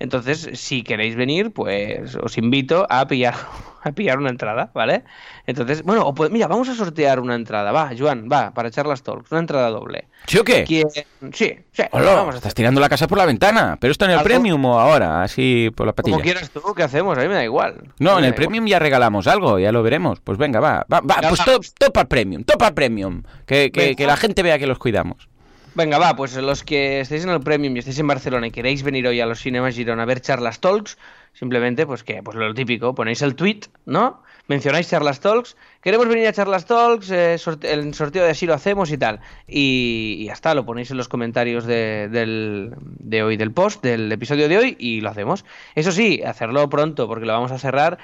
Entonces, 0.00 0.48
si 0.54 0.82
queréis 0.82 1.14
venir, 1.14 1.52
pues 1.52 2.16
os 2.16 2.36
invito 2.38 2.86
a 2.88 3.06
pillar, 3.06 3.34
a 3.84 3.92
pillar 3.92 4.18
una 4.18 4.30
entrada, 4.30 4.70
¿vale? 4.74 5.04
Entonces, 5.46 5.82
bueno, 5.82 6.06
o 6.06 6.14
pues, 6.14 6.30
mira, 6.30 6.46
vamos 6.48 6.68
a 6.70 6.74
sortear 6.74 7.20
una 7.20 7.34
entrada. 7.34 7.70
Va, 7.70 7.90
Joan, 7.96 8.28
va, 8.32 8.52
para 8.52 8.68
echar 8.68 8.86
las 8.86 9.02
talks, 9.02 9.30
una 9.30 9.40
entrada 9.40 9.68
doble. 9.68 10.08
¿Sí 10.26 10.38
o 10.38 10.44
qué? 10.44 10.64
¿Quién? 10.64 10.88
Sí, 11.32 11.54
sí, 11.72 11.82
Hola, 11.92 12.14
vamos 12.14 12.34
a 12.34 12.38
estás 12.38 12.54
tirando 12.54 12.80
la 12.80 12.88
casa 12.88 13.06
por 13.06 13.18
la 13.18 13.26
ventana. 13.26 13.76
¿Pero 13.80 13.90
esto 13.90 14.04
en 14.06 14.12
el 14.12 14.18
Algo- 14.18 14.24
Premium 14.28 14.64
o 14.64 14.78
ahora? 14.78 15.22
Así 15.22 15.70
por 15.74 15.86
la 15.86 15.92
patilla. 15.92 16.14
Como 16.16 16.22
quieras 16.24 16.50
tú, 16.50 16.62
¿qué 16.74 16.82
hacemos? 16.82 17.16
A 17.18 17.20
mí 17.22 17.28
me 17.28 17.34
da 17.34 17.44
igual. 17.44 17.74
No, 17.98 18.12
en 18.12 18.18
el 18.18 18.24
igual. 18.30 18.34
Premium 18.34 18.66
ya 18.66 18.78
regalamos 18.78 19.26
algo, 19.26 19.58
ya 19.58 19.70
lo 19.72 19.82
veremos. 19.82 20.20
Pues 20.20 20.38
venga, 20.38 20.60
va. 20.60 20.86
va, 20.92 21.00
va, 21.00 21.16
pues 21.28 21.40
va. 21.40 21.44
top, 21.44 21.64
top 21.78 21.96
al 21.98 22.08
Premium, 22.08 22.44
top 22.44 22.62
al 22.62 22.74
Premium. 22.74 23.22
Que, 23.46 23.70
que- 23.70 23.96
que 23.96 24.06
la 24.06 24.16
gente 24.16 24.42
vea 24.42 24.58
que 24.58 24.66
los 24.66 24.78
cuidamos. 24.78 25.28
Venga, 25.74 25.98
va, 25.98 26.16
pues 26.16 26.36
los 26.36 26.64
que 26.64 27.00
estéis 27.00 27.22
en 27.22 27.30
el 27.30 27.40
Premium 27.40 27.76
y 27.76 27.78
estéis 27.78 28.00
en 28.00 28.06
Barcelona 28.08 28.48
y 28.48 28.50
queréis 28.50 28.82
venir 28.82 29.06
hoy 29.06 29.20
a 29.20 29.26
los 29.26 29.38
cinemas 29.38 29.76
Girona 29.76 30.02
a 30.02 30.06
ver 30.06 30.20
charlas 30.20 30.58
talks, 30.58 30.98
simplemente, 31.32 31.86
pues 31.86 32.02
que, 32.02 32.24
pues 32.24 32.36
lo 32.36 32.52
típico, 32.54 32.92
ponéis 32.94 33.22
el 33.22 33.36
tweet, 33.36 33.60
¿no? 33.86 34.22
Mencionáis 34.48 34.90
charlas 34.90 35.20
talks, 35.20 35.56
queremos 35.80 36.08
venir 36.08 36.26
a 36.26 36.32
charlas 36.32 36.66
talks, 36.66 37.12
eh, 37.12 37.36
el 37.62 37.94
sorteo 37.94 38.24
de 38.24 38.30
así 38.30 38.46
lo 38.46 38.54
hacemos 38.54 38.90
y 38.90 38.98
tal. 38.98 39.20
Y, 39.46 40.16
y 40.18 40.24
ya 40.24 40.32
está, 40.32 40.54
lo 40.56 40.66
ponéis 40.66 40.90
en 40.90 40.96
los 40.96 41.06
comentarios 41.06 41.64
de, 41.66 42.08
del, 42.10 42.74
de 42.80 43.22
hoy, 43.22 43.36
del 43.36 43.52
post, 43.52 43.80
del 43.80 44.10
episodio 44.10 44.48
de 44.48 44.58
hoy, 44.58 44.76
y 44.76 45.00
lo 45.02 45.10
hacemos. 45.10 45.44
Eso 45.76 45.92
sí, 45.92 46.20
hacerlo 46.24 46.68
pronto, 46.68 47.06
porque 47.06 47.26
lo 47.26 47.32
vamos 47.32 47.52
a 47.52 47.58
cerrar 47.60 47.98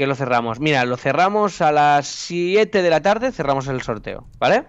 que 0.00 0.06
lo 0.06 0.14
cerramos. 0.14 0.60
Mira, 0.60 0.86
lo 0.86 0.96
cerramos 0.96 1.60
a 1.60 1.70
las 1.72 2.06
7 2.06 2.80
de 2.80 2.88
la 2.88 3.02
tarde, 3.02 3.32
cerramos 3.32 3.68
el 3.68 3.82
sorteo, 3.82 4.26
¿vale? 4.38 4.64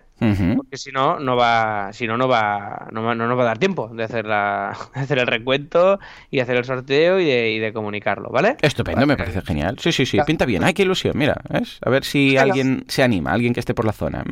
Porque 0.57 0.75
si 0.75 0.91
no, 0.91 1.19
no 1.21 1.37
va, 1.37 1.93
si 1.93 2.05
no, 2.05 2.17
no 2.17 2.27
va, 2.27 2.89
no, 2.91 3.01
va- 3.01 3.15
no 3.15 3.27
nos 3.27 3.37
va 3.39 3.43
a 3.43 3.45
dar 3.45 3.57
tiempo 3.57 3.87
de 3.87 4.03
hacer 4.03 4.25
la, 4.25 4.77
de 4.93 4.99
hacer 4.99 5.19
el 5.19 5.27
recuento 5.27 5.99
y 6.29 6.41
hacer 6.41 6.57
el 6.57 6.65
sorteo 6.65 7.17
y 7.21 7.25
de, 7.25 7.51
y 7.51 7.59
de 7.59 7.71
comunicarlo, 7.71 8.29
¿vale? 8.29 8.57
Estupendo, 8.61 9.07
me 9.07 9.15
parece 9.15 9.41
genial. 9.41 9.77
Sí, 9.79 9.93
sí, 9.93 10.05
sí, 10.05 10.19
pinta 10.27 10.45
bien. 10.45 10.65
Ay, 10.65 10.73
qué 10.73 10.81
ilusión, 10.83 11.17
mira, 11.17 11.37
¿ves? 11.49 11.79
A 11.85 11.89
ver 11.89 12.03
si 12.03 12.35
alguien 12.37 12.83
se 12.89 13.01
anima, 13.01 13.31
alguien 13.31 13.53
que 13.53 13.61
esté 13.61 13.73
por 13.73 13.85
la 13.85 13.93
zona. 13.93 14.25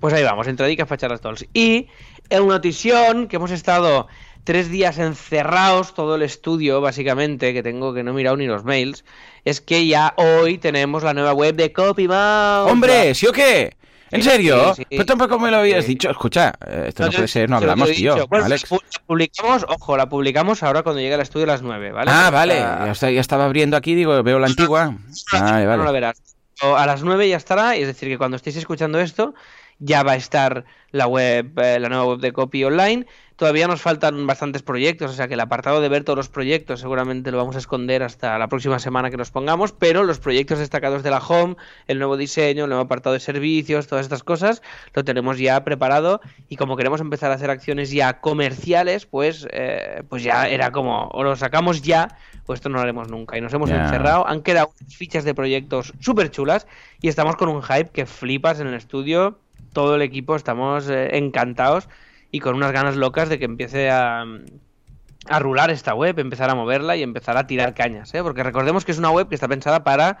Pues 0.00 0.14
ahí 0.14 0.24
vamos, 0.24 0.48
entradicas 0.48 0.88
para 0.88 0.96
echar 0.96 1.10
las 1.10 1.20
talks. 1.20 1.46
Y 1.52 1.88
en 2.30 2.48
notición, 2.48 3.28
que 3.28 3.36
hemos 3.36 3.50
estado 3.50 4.08
tres 4.44 4.70
días 4.70 4.98
encerrados, 4.98 5.94
todo 5.94 6.14
el 6.16 6.22
estudio, 6.22 6.80
básicamente, 6.80 7.52
que 7.52 7.62
tengo 7.62 7.92
que 7.94 8.02
no 8.02 8.10
he 8.10 8.14
mirado 8.14 8.36
ni 8.36 8.46
los 8.46 8.64
mails, 8.64 9.04
es 9.44 9.60
que 9.60 9.86
ya 9.86 10.14
hoy 10.16 10.58
tenemos 10.58 11.02
la 11.02 11.14
nueva 11.14 11.32
web 11.32 11.54
de 11.54 11.72
CopyMouse. 11.72 12.70
¡Hombre! 12.70 13.14
¿Sí 13.14 13.26
o 13.26 13.32
qué? 13.32 13.76
¿En 14.12 14.24
serio? 14.24 14.74
sí, 14.74 14.82
sí. 14.82 14.86
Pero 14.90 15.06
tampoco 15.06 15.38
me 15.38 15.52
lo 15.52 15.58
habías 15.58 15.84
Sí. 15.84 15.92
dicho. 15.92 16.10
Escucha, 16.10 16.52
esto 16.84 17.04
no, 17.04 17.12
puede 17.12 17.28
ser, 17.28 17.48
no 17.48 17.58
hablamos, 17.58 17.90
tío. 17.92 18.14
dicho. 18.14 18.26
Bueno, 18.26 18.46
Alex. 18.46 18.68
pu- 18.68 18.80
la 18.82 19.02
publicamos, 19.06 19.64
ojo, 19.68 19.96
la 19.96 20.08
publicamos 20.08 20.62
ahora 20.64 20.82
cuando 20.82 21.00
llegue 21.00 21.14
al 21.14 21.20
estudio 21.20 21.44
a 21.44 21.46
las 21.48 21.62
9, 21.62 21.92
¿vale? 21.92 22.10
Ah, 22.12 22.28
vale. 22.30 22.54
Ya, 22.56 22.90
está- 22.90 23.10
ya 23.12 23.20
estaba 23.20 23.44
abriendo 23.44 23.76
aquí, 23.76 23.94
digo, 23.94 24.20
veo 24.24 24.40
la 24.40 24.46
antigua. 24.74 24.96
Vale, 25.32 25.64
No 25.64 25.78
vale. 25.78 25.92
verás. 25.92 26.20
A 26.60 26.84
las 26.86 27.04
9 27.04 27.28
ya 27.28 27.36
estará, 27.36 27.76
es 27.76 27.86
decir, 27.86 28.08
que 28.08 28.18
cuando 28.18 28.36
estéis 28.36 28.56
escuchando 28.56 28.98
esto, 29.00 29.32
ya 29.80 30.02
va 30.02 30.12
a 30.12 30.16
estar 30.16 30.64
la 30.92 31.06
web, 31.06 31.58
eh, 31.58 31.78
la 31.80 31.88
nueva 31.88 32.04
web 32.04 32.20
de 32.20 32.32
Copy 32.32 32.64
Online. 32.64 33.06
Todavía 33.36 33.66
nos 33.66 33.80
faltan 33.80 34.26
bastantes 34.26 34.62
proyectos, 34.62 35.10
o 35.10 35.14
sea 35.14 35.26
que 35.26 35.32
el 35.32 35.40
apartado 35.40 35.80
de 35.80 35.88
ver 35.88 36.04
todos 36.04 36.18
los 36.18 36.28
proyectos 36.28 36.80
seguramente 36.80 37.30
lo 37.30 37.38
vamos 37.38 37.56
a 37.56 37.58
esconder 37.58 38.02
hasta 38.02 38.36
la 38.38 38.48
próxima 38.48 38.78
semana 38.78 39.10
que 39.10 39.16
nos 39.16 39.30
pongamos, 39.30 39.72
pero 39.72 40.04
los 40.04 40.18
proyectos 40.18 40.58
destacados 40.58 41.02
de 41.02 41.08
la 41.08 41.20
home, 41.20 41.56
el 41.86 41.98
nuevo 41.98 42.18
diseño, 42.18 42.64
el 42.64 42.68
nuevo 42.68 42.84
apartado 42.84 43.14
de 43.14 43.20
servicios, 43.20 43.86
todas 43.86 44.04
estas 44.04 44.22
cosas, 44.22 44.60
lo 44.92 45.04
tenemos 45.04 45.38
ya 45.38 45.64
preparado 45.64 46.20
y 46.50 46.56
como 46.56 46.76
queremos 46.76 47.00
empezar 47.00 47.30
a 47.30 47.36
hacer 47.36 47.48
acciones 47.48 47.90
ya 47.90 48.20
comerciales, 48.20 49.06
pues, 49.06 49.48
eh, 49.52 50.02
pues 50.10 50.22
ya 50.22 50.46
era 50.46 50.70
como, 50.70 51.08
o 51.08 51.24
lo 51.24 51.34
sacamos 51.34 51.80
ya, 51.80 52.18
o 52.44 52.52
esto 52.52 52.68
no 52.68 52.74
lo 52.74 52.82
haremos 52.82 53.08
nunca. 53.08 53.38
Y 53.38 53.40
nos 53.40 53.54
hemos 53.54 53.70
encerrado, 53.70 54.28
han 54.28 54.42
quedado 54.42 54.72
fichas 54.88 55.24
de 55.24 55.34
proyectos 55.34 55.94
súper 55.98 56.30
chulas 56.30 56.66
y 57.00 57.08
estamos 57.08 57.36
con 57.36 57.48
un 57.48 57.62
hype 57.62 57.88
que 57.90 58.04
flipas 58.04 58.60
en 58.60 58.66
el 58.66 58.74
estudio. 58.74 59.38
Todo 59.72 59.96
el 59.96 60.02
equipo 60.02 60.36
estamos 60.36 60.88
eh, 60.88 61.16
encantados 61.16 61.88
y 62.30 62.40
con 62.40 62.54
unas 62.54 62.72
ganas 62.72 62.96
locas 62.96 63.28
de 63.28 63.38
que 63.38 63.44
empiece 63.44 63.90
a, 63.90 64.24
a 65.26 65.38
rular 65.38 65.70
esta 65.70 65.94
web, 65.94 66.18
empezar 66.18 66.50
a 66.50 66.54
moverla 66.54 66.96
y 66.96 67.02
empezar 67.02 67.36
a 67.36 67.46
tirar 67.46 67.74
cañas, 67.74 68.12
¿eh? 68.14 68.22
porque 68.22 68.42
recordemos 68.42 68.84
que 68.84 68.92
es 68.92 68.98
una 68.98 69.10
web 69.10 69.28
que 69.28 69.34
está 69.34 69.48
pensada 69.48 69.84
para, 69.84 70.18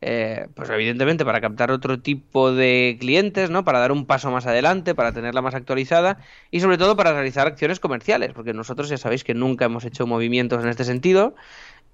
eh, 0.00 0.48
pues 0.54 0.68
evidentemente 0.70 1.24
para 1.24 1.40
captar 1.40 1.70
otro 1.70 2.00
tipo 2.00 2.52
de 2.52 2.96
clientes, 2.98 3.50
¿no? 3.50 3.64
Para 3.64 3.78
dar 3.78 3.92
un 3.92 4.06
paso 4.06 4.30
más 4.30 4.46
adelante, 4.46 4.94
para 4.94 5.12
tenerla 5.12 5.42
más 5.42 5.54
actualizada 5.54 6.18
y 6.50 6.60
sobre 6.60 6.78
todo 6.78 6.96
para 6.96 7.12
realizar 7.12 7.46
acciones 7.46 7.80
comerciales, 7.80 8.32
porque 8.32 8.52
nosotros 8.52 8.88
ya 8.88 8.98
sabéis 8.98 9.24
que 9.24 9.34
nunca 9.34 9.66
hemos 9.66 9.84
hecho 9.84 10.06
movimientos 10.06 10.62
en 10.64 10.70
este 10.70 10.84
sentido 10.84 11.34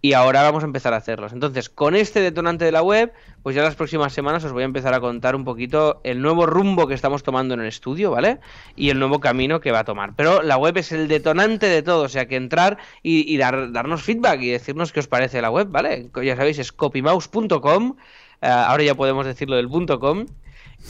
y 0.03 0.12
ahora 0.12 0.43
vamos 0.43 0.62
a 0.62 0.67
empezar 0.67 0.95
a 0.95 0.99
hacerlos. 0.99 1.33
Entonces, 1.33 1.69
con 1.69 1.97
este 1.97 2.21
detonante 2.21 2.65
de 2.65 2.71
la 2.73 2.83
web, 2.83 3.12
pues 3.43 3.57
ya 3.57 3.62
las 3.62 3.75
próximas 3.75 4.12
semanas 4.12 4.45
os 4.45 4.53
voy 4.53 4.62
a 4.62 4.67
empezar 4.67 4.95
a 4.95 5.00
contar 5.00 5.35
un 5.35 5.45
poquito 5.45 6.00
el 6.05 6.23
nuevo 6.23 6.47
rumbo 6.47 6.87
que 6.87 6.95
estamos 6.95 7.23
tomando 7.23 7.55
en 7.55 7.61
el 7.61 7.67
estudio, 7.67 8.11
¿vale? 8.12 8.38
Y 8.76 8.91
el 8.91 8.99
nuevo 8.99 9.19
camino 9.21 9.61
que 9.61 9.73
va 9.73 9.81
a 9.81 9.85
tomar. 9.85 10.12
Pero 10.15 10.43
la 10.43 10.59
web 10.59 10.76
es 10.76 10.93
el 10.93 11.09
detonante 11.09 11.67
de 11.67 11.83
todo, 11.83 12.03
o 12.05 12.09
sea 12.09 12.26
que 12.29 12.37
entrar 12.37 12.79
y, 13.03 13.33
y 13.33 13.37
dar, 13.38 13.73
darnos 13.73 14.03
feedback 14.03 14.41
y 14.43 14.50
decirnos 14.50 14.93
qué 14.93 15.00
os 15.00 15.09
parece 15.09 15.41
la 15.43 15.50
web, 15.50 15.69
¿vale? 15.71 16.09
Ya 16.23 16.37
sabéis, 16.37 16.59
es 16.61 16.71
copymouse.com, 16.73 17.97
eh, 18.43 18.47
ahora 18.47 18.85
ya 18.85 18.95
podemos 18.95 19.26
decirlo 19.26 19.56
del 19.56 19.69
punto 19.69 19.99
.com. 19.99 20.26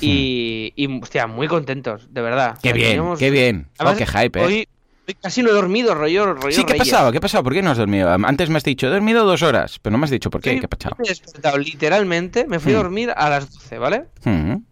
Y, 0.01 0.73
y, 0.77 1.01
hostia, 1.01 1.27
muy 1.27 1.47
contentos, 1.49 2.12
de 2.12 2.21
verdad. 2.21 2.57
Hmm. 2.57 2.61
Qué 2.62 2.69
O 2.71 2.73
sea, 2.73 2.75
bien, 2.75 2.87
teníamos- 2.90 3.19
qué 3.19 3.31
bien. 3.31 3.69
Oh, 3.79 3.95
qué 3.97 4.05
hype, 4.07 4.40
¿eh? 4.40 4.45
Hoy 4.45 4.69
casi 5.14 5.42
no 5.42 5.51
he 5.51 5.53
dormido, 5.53 5.95
rollo, 5.95 6.35
rollo 6.35 6.57
Sí, 6.57 6.64
¿qué 6.64 6.75
ha 6.75 6.77
pasado? 6.77 7.12
¿Qué 7.12 7.19
ha 7.19 7.21
pasado? 7.21 7.45
¿Por 7.45 7.53
qué 7.53 7.62
no 7.62 7.71
has 7.71 7.79
dormido? 7.79 8.11
Antes 8.11 8.51
me 8.51 8.57
has 8.57 8.64
dicho, 8.64 8.87
he 8.87 8.90
dormido 8.90 9.25
dos 9.25 9.42
horas, 9.42 9.79
pero 9.79 9.92
no 9.92 9.99
me 9.99 10.05
has 10.05 10.11
dicho 10.11 10.31
por 10.31 10.40
qué. 10.40 10.55
Sí, 10.55 10.61
¿Qué 10.61 10.66
ha 10.66 10.69
pasado? 10.69 10.97
Me 10.99 11.07
he 11.07 11.09
despertado 11.09 11.59
literalmente, 11.59 12.47
me 12.47 12.59
fui 12.61 12.73
a 12.73 12.77
Hmm. 12.77 12.83
dormir 12.83 13.12
a 13.16 13.31
las 13.31 13.51
12, 13.53 13.79
¿vale? 13.79 14.05
Mm. 14.25 14.53
Y 14.53 14.55
me 14.55 14.64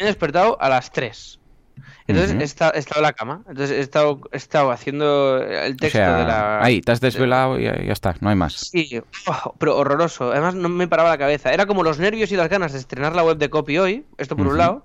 he 0.00 0.04
despertado 0.04 0.56
a 0.60 0.68
las 0.68 0.90
3. 0.92 1.38
Entonces 2.08 2.32
Ujú. 2.32 2.40
he, 2.40 2.44
estado, 2.44 2.72
he 2.74 2.78
estado 2.80 2.98
en 3.00 3.02
la 3.04 3.12
cama. 3.12 3.44
Entonces 3.48 3.70
he 3.78 3.80
estado, 3.80 4.20
he 4.32 4.36
estado 4.36 4.70
haciendo 4.72 5.38
el 5.42 5.74
O 5.74 5.76
texto 5.76 5.98
sea, 5.98 6.16
de 6.16 6.24
la. 6.24 6.62
ahí, 6.62 6.80
te 6.80 6.90
has 6.92 7.00
desvelado 7.00 7.58
y 7.60 7.64
ya, 7.64 7.72
está, 7.92 8.16
no 8.20 8.28
hay 8.28 8.34
más. 8.36 8.54
Sí, 8.54 9.00
oh, 9.28 9.54
pero 9.58 9.76
horroroso. 9.76 10.32
Además 10.32 10.54
no 10.56 10.68
me 10.68 10.88
paraba 10.88 11.10
la 11.10 11.18
cabeza. 11.18 11.52
Era 11.52 11.64
como 11.66 11.82
los 11.84 11.98
nervios 12.00 12.32
y 12.32 12.36
las 12.36 12.48
ganas 12.48 12.72
de 12.72 12.80
estrenar 12.80 13.14
la 13.14 13.22
web 13.22 13.38
de 13.38 13.48
copy 13.50 13.78
hoy, 13.78 14.04
esto 14.18 14.36
por 14.36 14.48
un 14.48 14.58
lado. 14.58 14.84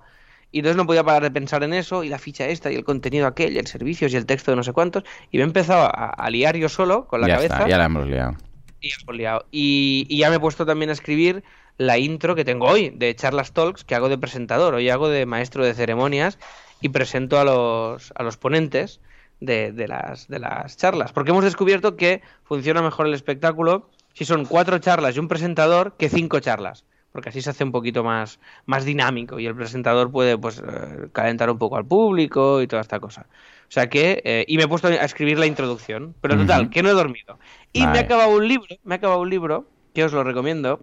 Y 0.52 0.60
entonces 0.60 0.78
no 0.78 0.86
podía 0.86 1.04
parar 1.04 1.24
de 1.24 1.32
pensar 1.32 1.64
en 1.64 1.74
eso, 1.74 2.04
y 2.04 2.10
la 2.10 2.20
ficha 2.20 2.48
esta, 2.48 2.72
y 2.72 2.76
el 2.76 2.84
contenido 2.84 3.28
aquel, 3.28 3.54
y 3.54 3.60
el 3.60 3.68
servicios, 3.68 4.14
y 4.14 4.16
el 4.16 4.26
texto 4.26 4.52
de 4.52 4.58
no 4.58 4.64
sé 4.64 4.74
cuántos. 4.74 5.04
Y 5.32 5.38
me 5.38 5.44
he 5.44 5.46
empezado 5.46 5.84
a, 5.84 6.10
a 6.10 6.30
liar 6.30 6.56
yo 6.56 6.70
solo, 6.70 7.06
con 7.08 7.22
la 7.22 7.28
ya 7.28 7.36
cabeza. 7.36 7.56
está, 7.56 7.68
ya 7.68 7.78
la 7.78 7.86
hemos 7.86 8.08
liado. 8.08 8.36
Y, 8.80 8.90
hemos 8.92 9.16
liado. 9.16 9.46
Y, 9.52 10.06
y 10.10 10.20
ya 10.20 10.30
me 10.30 10.38
he 10.38 10.40
puesto 10.40 10.66
también 10.66 10.90
a 10.90 10.94
escribir 10.94 11.44
la 11.78 11.98
intro 11.98 12.36
que 12.36 12.46
tengo 12.46 12.68
hoy 12.68 12.90
de 12.90 13.16
Charlas 13.16 13.52
Talks, 13.52 13.84
que 13.84 13.96
hago 13.96 14.10
de 14.10 14.18
presentador. 14.18 14.74
Hoy 14.74 14.90
hago 14.90 15.10
de 15.10 15.26
maestro 15.26 15.64
de 15.66 15.74
ceremonias 15.74 16.40
y 16.82 16.90
presento 16.90 17.40
a 17.40 17.44
los, 17.44 18.14
a 18.16 18.24
los 18.24 18.38
ponentes 18.38 19.00
de, 19.40 19.72
de 19.72 19.88
las, 19.88 20.28
de 20.28 20.40
las 20.40 20.78
charlas. 20.78 21.12
Porque 21.12 21.32
hemos 21.32 21.44
descubierto 21.44 21.96
que 21.96 22.22
funciona 22.44 22.82
mejor 22.82 23.08
el 23.08 23.14
espectáculo 23.14 23.90
si 24.14 24.26
son 24.26 24.46
cuatro 24.46 24.80
charlas 24.80 25.16
y 25.16 25.20
un 25.20 25.28
presentador 25.28 25.96
que 25.98 26.10
cinco 26.10 26.40
charlas. 26.40 26.84
Porque 27.12 27.30
así 27.30 27.42
se 27.42 27.50
hace 27.50 27.64
un 27.64 27.72
poquito 27.72 28.04
más, 28.04 28.40
más 28.66 28.86
dinámico 28.86 29.40
y 29.40 29.48
el 29.48 29.56
presentador 29.56 30.12
puede 30.12 30.38
pues 30.38 30.60
eh, 30.60 31.08
calentar 31.14 31.50
un 31.50 31.58
poco 31.58 31.78
al 31.78 31.86
público 31.86 32.62
y 32.62 32.68
toda 32.68 32.82
esta 32.82 33.00
cosa. 33.00 33.28
O 33.68 33.72
sea 33.72 33.90
que, 33.90 34.22
eh, 34.24 34.46
y 34.48 34.58
me 34.58 34.64
he 34.64 34.68
puesto 34.68 34.88
a 34.88 34.94
escribir 34.94 35.40
la 35.40 35.46
introducción. 35.46 36.16
Pero 36.22 36.38
total, 36.38 36.70
que 36.70 36.84
no 36.84 36.90
he 36.90 36.94
dormido. 36.94 37.40
Y 37.74 37.86
me 37.86 37.98
ha 37.98 38.02
acabado 38.02 38.36
un 38.36 38.48
libro, 38.48 38.68
me 38.84 38.96
ha 38.96 38.98
acabado 38.98 39.22
un 39.22 39.30
libro, 39.30 39.68
que 39.94 40.04
os 40.04 40.14
lo 40.14 40.24
recomiendo, 40.24 40.82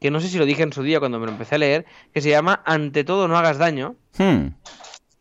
que 0.00 0.10
no 0.10 0.20
sé 0.20 0.28
si 0.28 0.38
lo 0.38 0.46
dije 0.46 0.62
en 0.62 0.72
su 0.72 0.82
día 0.82 0.98
cuando 0.98 1.18
me 1.20 1.26
lo 1.26 1.32
empecé 1.32 1.56
a 1.56 1.58
leer, 1.58 1.84
que 2.12 2.20
se 2.20 2.30
llama 2.30 2.62
Ante 2.64 3.04
todo 3.04 3.28
no 3.28 3.36
hagas 3.36 3.58
daño. 3.58 3.96
Hmm. 4.18 4.48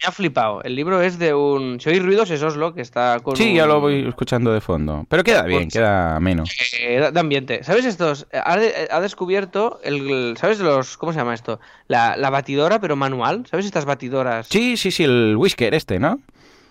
Me 0.04 0.08
ha 0.08 0.12
flipado. 0.12 0.64
El 0.64 0.76
libro 0.76 1.00
es 1.02 1.20
de 1.20 1.34
un... 1.36 1.80
Si 1.80 1.90
oís 1.90 2.02
ruidos 2.02 2.32
es 2.32 2.42
Oslo, 2.42 2.74
que 2.74 2.82
está 2.82 3.20
con 3.20 3.36
Sí, 3.36 3.50
un- 3.52 3.56
ya 3.56 3.66
lo 3.68 3.80
voy 3.80 4.08
escuchando 4.08 4.52
de 4.52 4.60
fondo. 4.60 5.06
Pero 5.08 5.24
queda 5.24 5.44
bien, 5.44 5.64
Pues- 5.66 5.74
queda 5.74 6.20
menos. 6.20 6.50
eh, 6.80 7.12
de 7.14 7.20
ambiente. 7.20 7.64
¿Sabes 7.64 7.86
estos? 7.86 8.26
Ha, 8.34 8.58
de- 8.58 8.88
ha 8.90 9.00
descubierto 9.00 9.80
el... 9.84 10.36
¿Sabes 10.38 10.60
los... 10.60 10.98
¿Cómo 10.98 11.14
se 11.14 11.20
llama 11.20 11.36
esto? 11.36 11.60
La, 11.88 12.18
la 12.18 12.32
batidora, 12.32 12.80
pero 12.82 12.96
manual. 12.96 13.46
¿Sabes 13.50 13.66
estas 13.68 13.86
batidoras? 13.86 14.48
Sí, 14.48 14.76
sí, 14.76 14.90
sí, 14.90 15.04
el 15.04 15.36
whisker 15.38 15.74
este, 15.76 16.00
¿no? 16.00 16.20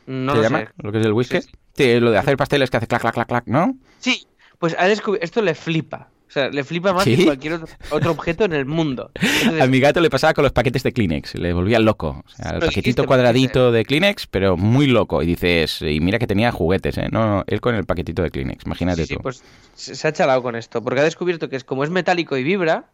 No 0.06 0.32
¿Se 0.32 0.36
lo 0.38 0.42
llama? 0.42 0.58
sé. 0.60 0.68
¿Lo 0.78 0.90
que 0.90 0.98
es 0.98 1.06
el 1.06 1.12
whisker? 1.12 1.42
Sí, 1.42 1.50
Sí, 1.74 2.00
lo 2.00 2.10
de 2.10 2.18
hacer 2.18 2.36
pasteles 2.36 2.68
que 2.68 2.78
hace 2.78 2.88
clac, 2.88 3.00
clac, 3.00 3.14
clac, 3.14 3.28
clac, 3.28 3.46
¿no? 3.46 3.76
Sí, 4.00 4.26
pues 4.58 4.74
ha 4.76 4.86
descubierto... 4.88 5.24
Esto 5.24 5.40
le 5.40 5.54
flipa. 5.54 6.08
O 6.30 6.32
sea, 6.32 6.48
le 6.48 6.62
flipa 6.62 6.92
más 6.92 7.02
¿Sí? 7.02 7.16
que 7.16 7.24
cualquier 7.24 7.54
otro, 7.54 7.68
otro 7.90 8.10
objeto 8.12 8.44
en 8.44 8.52
el 8.52 8.64
mundo. 8.64 9.10
Entonces, 9.14 9.60
A 9.60 9.66
mi 9.66 9.80
gato 9.80 10.00
le 10.00 10.08
pasaba 10.10 10.32
con 10.32 10.44
los 10.44 10.52
paquetes 10.52 10.84
de 10.84 10.92
Kleenex, 10.92 11.34
le 11.34 11.52
volvía 11.52 11.80
loco. 11.80 12.22
O 12.24 12.28
sea, 12.36 12.52
el 12.52 12.60
paquetito 12.60 13.04
cuadradito 13.04 13.72
de 13.72 13.84
Kleenex, 13.84 14.28
pero 14.28 14.56
muy 14.56 14.86
loco. 14.86 15.22
Y 15.22 15.26
dices, 15.26 15.82
y 15.82 15.98
mira 16.00 16.20
que 16.20 16.28
tenía 16.28 16.52
juguetes, 16.52 16.96
¿eh? 16.98 17.08
No, 17.10 17.26
no, 17.26 17.44
él 17.48 17.60
con 17.60 17.74
el 17.74 17.84
paquetito 17.84 18.22
de 18.22 18.30
Kleenex, 18.30 18.64
imagínate 18.64 19.02
Sí, 19.02 19.08
sí, 19.08 19.14
tú. 19.16 19.22
pues 19.22 19.42
se 19.74 20.06
ha 20.08 20.12
chalado 20.12 20.40
con 20.42 20.54
esto, 20.54 20.82
porque 20.84 21.00
ha 21.00 21.04
descubierto 21.04 21.48
que 21.48 21.56
es 21.56 21.64
como 21.64 21.82
es 21.82 21.90
metálico 21.90 22.36
y 22.36 22.44
vibra, 22.44 22.84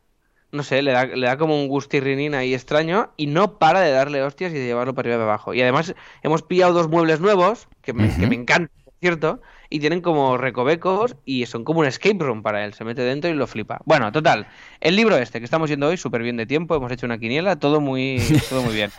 no 0.52 0.62
sé, 0.62 0.80
le 0.80 0.92
da, 0.92 1.04
le 1.04 1.26
da 1.26 1.36
como 1.36 1.60
un 1.60 1.68
gustirrinín 1.68 2.34
ahí 2.34 2.54
extraño 2.54 3.10
y 3.18 3.26
no 3.26 3.58
para 3.58 3.80
de 3.80 3.90
darle 3.90 4.22
hostias 4.22 4.52
y 4.52 4.54
de 4.54 4.64
llevarlo 4.64 4.94
para 4.94 5.08
arriba 5.08 5.16
y 5.16 5.18
para 5.24 5.32
abajo. 5.34 5.52
Y 5.52 5.60
además 5.60 5.94
hemos 6.22 6.42
pillado 6.42 6.72
dos 6.72 6.88
muebles 6.88 7.20
nuevos, 7.20 7.68
que 7.82 7.92
me, 7.92 8.08
que 8.16 8.26
me 8.26 8.36
encantan, 8.36 8.70
por 8.84 8.94
cierto, 9.00 9.42
y 9.70 9.80
tienen 9.80 10.00
como 10.00 10.36
recovecos 10.36 11.16
y 11.24 11.46
son 11.46 11.64
como 11.64 11.80
un 11.80 11.86
escape 11.86 12.18
room 12.18 12.42
para 12.42 12.64
él, 12.64 12.74
se 12.74 12.84
mete 12.84 13.02
dentro 13.02 13.30
y 13.30 13.34
lo 13.34 13.46
flipa. 13.46 13.80
Bueno, 13.84 14.12
total, 14.12 14.46
el 14.80 14.96
libro 14.96 15.16
este 15.16 15.38
que 15.38 15.44
estamos 15.44 15.70
yendo 15.70 15.88
hoy, 15.88 15.96
súper 15.96 16.22
bien 16.22 16.36
de 16.36 16.46
tiempo, 16.46 16.76
hemos 16.76 16.90
hecho 16.92 17.06
una 17.06 17.18
quiniela, 17.18 17.56
todo 17.56 17.80
muy, 17.80 18.18
todo 18.48 18.62
muy 18.62 18.74
bien. 18.74 18.90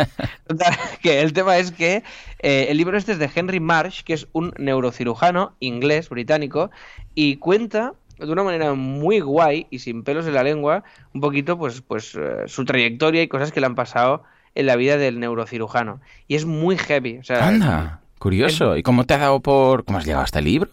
Total, 0.47 0.73
que 1.01 1.21
el 1.21 1.33
tema 1.33 1.57
es 1.57 1.71
que 1.71 2.03
eh, 2.39 2.67
el 2.69 2.77
libro 2.77 2.97
este 2.97 3.13
es 3.13 3.19
de 3.19 3.29
Henry 3.33 3.59
Marsh, 3.59 4.03
que 4.03 4.13
es 4.13 4.27
un 4.33 4.53
neurocirujano 4.57 5.55
inglés, 5.59 6.09
británico, 6.09 6.71
y 7.15 7.37
cuenta 7.37 7.93
de 8.19 8.31
una 8.31 8.43
manera 8.43 8.73
muy 8.73 9.19
guay 9.19 9.67
y 9.69 9.79
sin 9.79 10.03
pelos 10.03 10.25
en 10.25 10.33
la 10.33 10.43
lengua 10.43 10.83
un 11.13 11.21
poquito 11.21 11.57
pues, 11.57 11.81
pues 11.81 12.15
eh, 12.15 12.43
su 12.47 12.65
trayectoria 12.65 13.21
y 13.21 13.27
cosas 13.27 13.51
que 13.51 13.59
le 13.59 13.67
han 13.67 13.75
pasado 13.75 14.23
en 14.55 14.65
la 14.65 14.75
vida 14.75 14.97
del 14.97 15.19
neurocirujano. 15.19 16.01
Y 16.27 16.35
es 16.35 16.45
muy 16.45 16.77
heavy. 16.77 17.19
O 17.19 17.23
sea, 17.23 17.47
Anda. 17.47 18.01
Curioso. 18.19 18.75
¿Y 18.77 18.83
cómo 18.83 19.05
te 19.05 19.13
ha 19.13 19.17
dado 19.19 19.39
por... 19.41 19.85
¿Cómo 19.85 19.97
has 19.99 20.05
llegado 20.05 20.21
a 20.23 20.25
este 20.25 20.41
libro? 20.41 20.71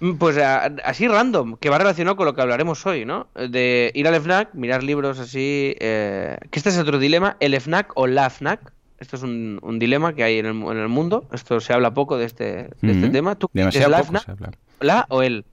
Mm, 0.00 0.14
Pues 0.16 0.38
a- 0.38 0.66
así 0.84 1.08
random, 1.08 1.56
que 1.56 1.70
va 1.70 1.78
relacionado 1.78 2.16
con 2.16 2.26
lo 2.26 2.34
que 2.34 2.42
hablaremos 2.42 2.84
hoy, 2.86 3.04
¿no? 3.04 3.28
De 3.34 3.90
ir 3.94 4.06
al 4.08 4.14
FNAC, 4.20 4.54
mirar 4.54 4.82
libros 4.82 5.18
así. 5.18 5.74
eh, 5.80 6.36
que 6.50 6.58
este 6.58 6.70
es 6.70 6.78
otro 6.78 6.98
dilema, 6.98 7.36
el 7.40 7.54
FNAC 7.60 7.92
o 7.96 8.06
la 8.06 8.28
FNAC. 8.30 8.72
Esto 8.98 9.16
es 9.16 9.22
un, 9.22 9.58
un 9.62 9.78
dilema 9.78 10.14
que 10.14 10.22
hay 10.24 10.38
en 10.38 10.46
el, 10.46 10.52
en 10.62 10.78
el 10.78 10.88
mundo. 10.88 11.28
Esto 11.32 11.60
se 11.60 11.72
habla 11.72 11.92
poco 11.92 12.16
de 12.16 12.24
este, 12.24 12.44
de 12.80 12.92
este 12.92 13.08
tema. 13.10 13.34
¿Tú 13.34 13.48
Demasiado 13.52 13.90
la 13.90 13.98
poco 13.98 14.08
FNAC, 14.08 14.24
se 14.24 14.30
habla. 14.30 14.50
la 14.80 15.06
o 15.10 15.22
él? 15.22 15.44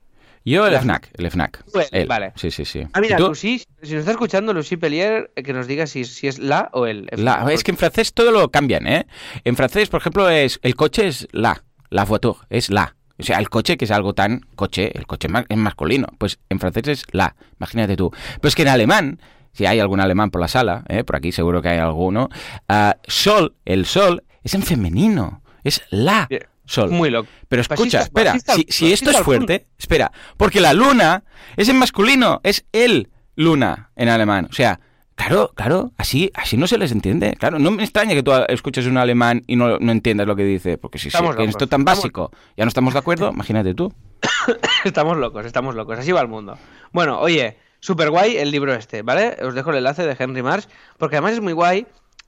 Yo 0.45 0.67
el 0.67 0.77
FNAC, 0.77 1.09
el 1.17 1.31
FNAC. 1.31 1.63
El, 1.73 2.01
Él. 2.01 2.07
vale. 2.07 2.33
Sí, 2.35 2.51
sí, 2.51 2.65
sí. 2.65 2.83
Ah, 2.93 2.99
mira. 2.99 3.17
Lucy, 3.17 3.59
si 3.81 3.91
nos 3.93 3.99
está 4.01 4.11
escuchando, 4.11 4.53
Lucy 4.53 4.75
Pellier, 4.77 5.31
eh, 5.35 5.43
que 5.43 5.53
nos 5.53 5.67
diga 5.67 5.87
si, 5.87 6.03
si 6.05 6.27
es 6.27 6.39
la 6.39 6.69
o 6.73 6.85
el. 6.85 7.07
La- 7.13 7.45
es 7.51 7.63
que 7.63 7.71
en 7.71 7.77
francés 7.77 8.13
todo 8.13 8.31
lo 8.31 8.49
cambian, 8.51 8.85
¿eh? 8.87 9.07
En 9.45 9.55
francés, 9.55 9.89
por 9.89 10.01
ejemplo, 10.01 10.29
es 10.29 10.59
el 10.63 10.75
coche 10.75 11.07
es 11.07 11.27
la, 11.31 11.63
la 11.89 12.03
voiture, 12.05 12.39
es 12.49 12.69
la. 12.69 12.95
O 13.19 13.23
sea, 13.23 13.37
el 13.39 13.49
coche, 13.49 13.77
que 13.77 13.85
es 13.85 13.91
algo 13.91 14.13
tan 14.13 14.41
coche, 14.55 14.91
el 14.97 15.05
coche 15.07 15.27
es 15.47 15.57
masculino. 15.57 16.07
Pues 16.17 16.39
en 16.49 16.59
francés 16.59 16.87
es 16.87 17.05
la, 17.11 17.35
imagínate 17.59 17.95
tú. 17.95 18.11
Pero 18.11 18.47
es 18.49 18.55
que 18.55 18.63
en 18.63 18.67
alemán, 18.69 19.21
si 19.53 19.65
hay 19.65 19.79
algún 19.79 19.99
alemán 20.01 20.29
por 20.31 20.41
la 20.41 20.47
sala, 20.47 20.83
¿eh? 20.89 21.03
por 21.03 21.15
aquí 21.15 21.31
seguro 21.31 21.61
que 21.61 21.69
hay 21.69 21.77
alguno, 21.77 22.27
ah, 22.67 22.97
sol, 23.07 23.55
el 23.65 23.85
sol, 23.85 24.23
es 24.43 24.55
en 24.55 24.63
femenino, 24.63 25.41
es 25.63 25.83
la. 25.91 26.27
Sol. 26.65 26.89
Muy 26.91 27.09
loco. 27.09 27.27
Pero 27.47 27.61
escucha, 27.61 27.99
Fascista- 27.99 28.03
espera, 28.03 28.31
fascista- 28.33 28.53
si, 28.55 28.65
si 28.69 28.93
esto 28.93 29.11
es 29.11 29.19
fuerte, 29.19 29.67
espera, 29.77 30.11
porque 30.37 30.59
la 30.59 30.73
luna 30.73 31.23
es 31.57 31.69
en 31.69 31.77
masculino, 31.77 32.39
es 32.43 32.65
el 32.71 33.09
luna 33.35 33.91
en 33.95 34.09
alemán. 34.09 34.47
O 34.49 34.53
sea, 34.53 34.79
claro, 35.15 35.51
claro, 35.55 35.91
así, 35.97 36.31
así 36.35 36.55
no 36.57 36.67
se 36.67 36.77
les 36.77 36.91
entiende. 36.91 37.35
Claro, 37.39 37.59
no 37.59 37.71
me 37.71 37.83
extraña 37.83 38.13
que 38.13 38.23
tú 38.23 38.31
escuches 38.47 38.85
un 38.87 38.97
alemán 38.97 39.41
y 39.47 39.55
no, 39.55 39.77
no 39.79 39.91
entiendas 39.91 40.27
lo 40.27 40.35
que 40.35 40.43
dice, 40.43 40.77
porque 40.77 40.99
si, 40.99 41.07
Estamos 41.09 41.31
locos, 41.35 41.49
esto 41.49 41.67
tan 41.67 41.81
estamos- 41.81 41.97
básico 41.99 42.31
ya 42.57 42.65
no 42.65 42.69
estamos 42.69 42.93
de 42.93 42.99
acuerdo, 42.99 43.29
imagínate 43.33 43.73
tú. 43.73 43.93
Estamos 44.85 45.17
locos, 45.17 45.45
estamos 45.45 45.75
locos. 45.75 45.97
Así 45.99 46.11
va 46.11 46.21
el 46.21 46.27
mundo. 46.27 46.57
Bueno, 46.91 47.19
oye, 47.19 47.57
súper 47.79 48.09
guay 48.09 48.37
el 48.37 48.51
libro 48.51 48.73
este, 48.73 49.01
¿vale? 49.01 49.35
Os 49.41 49.53
dejo 49.53 49.71
el 49.71 49.77
enlace 49.77 50.05
de 50.05 50.15
Henry 50.17 50.41
Marsh, 50.41 50.65
porque 50.97 51.17
además 51.17 51.33
es 51.33 51.41
muy 51.41 51.53
guay 51.53 51.85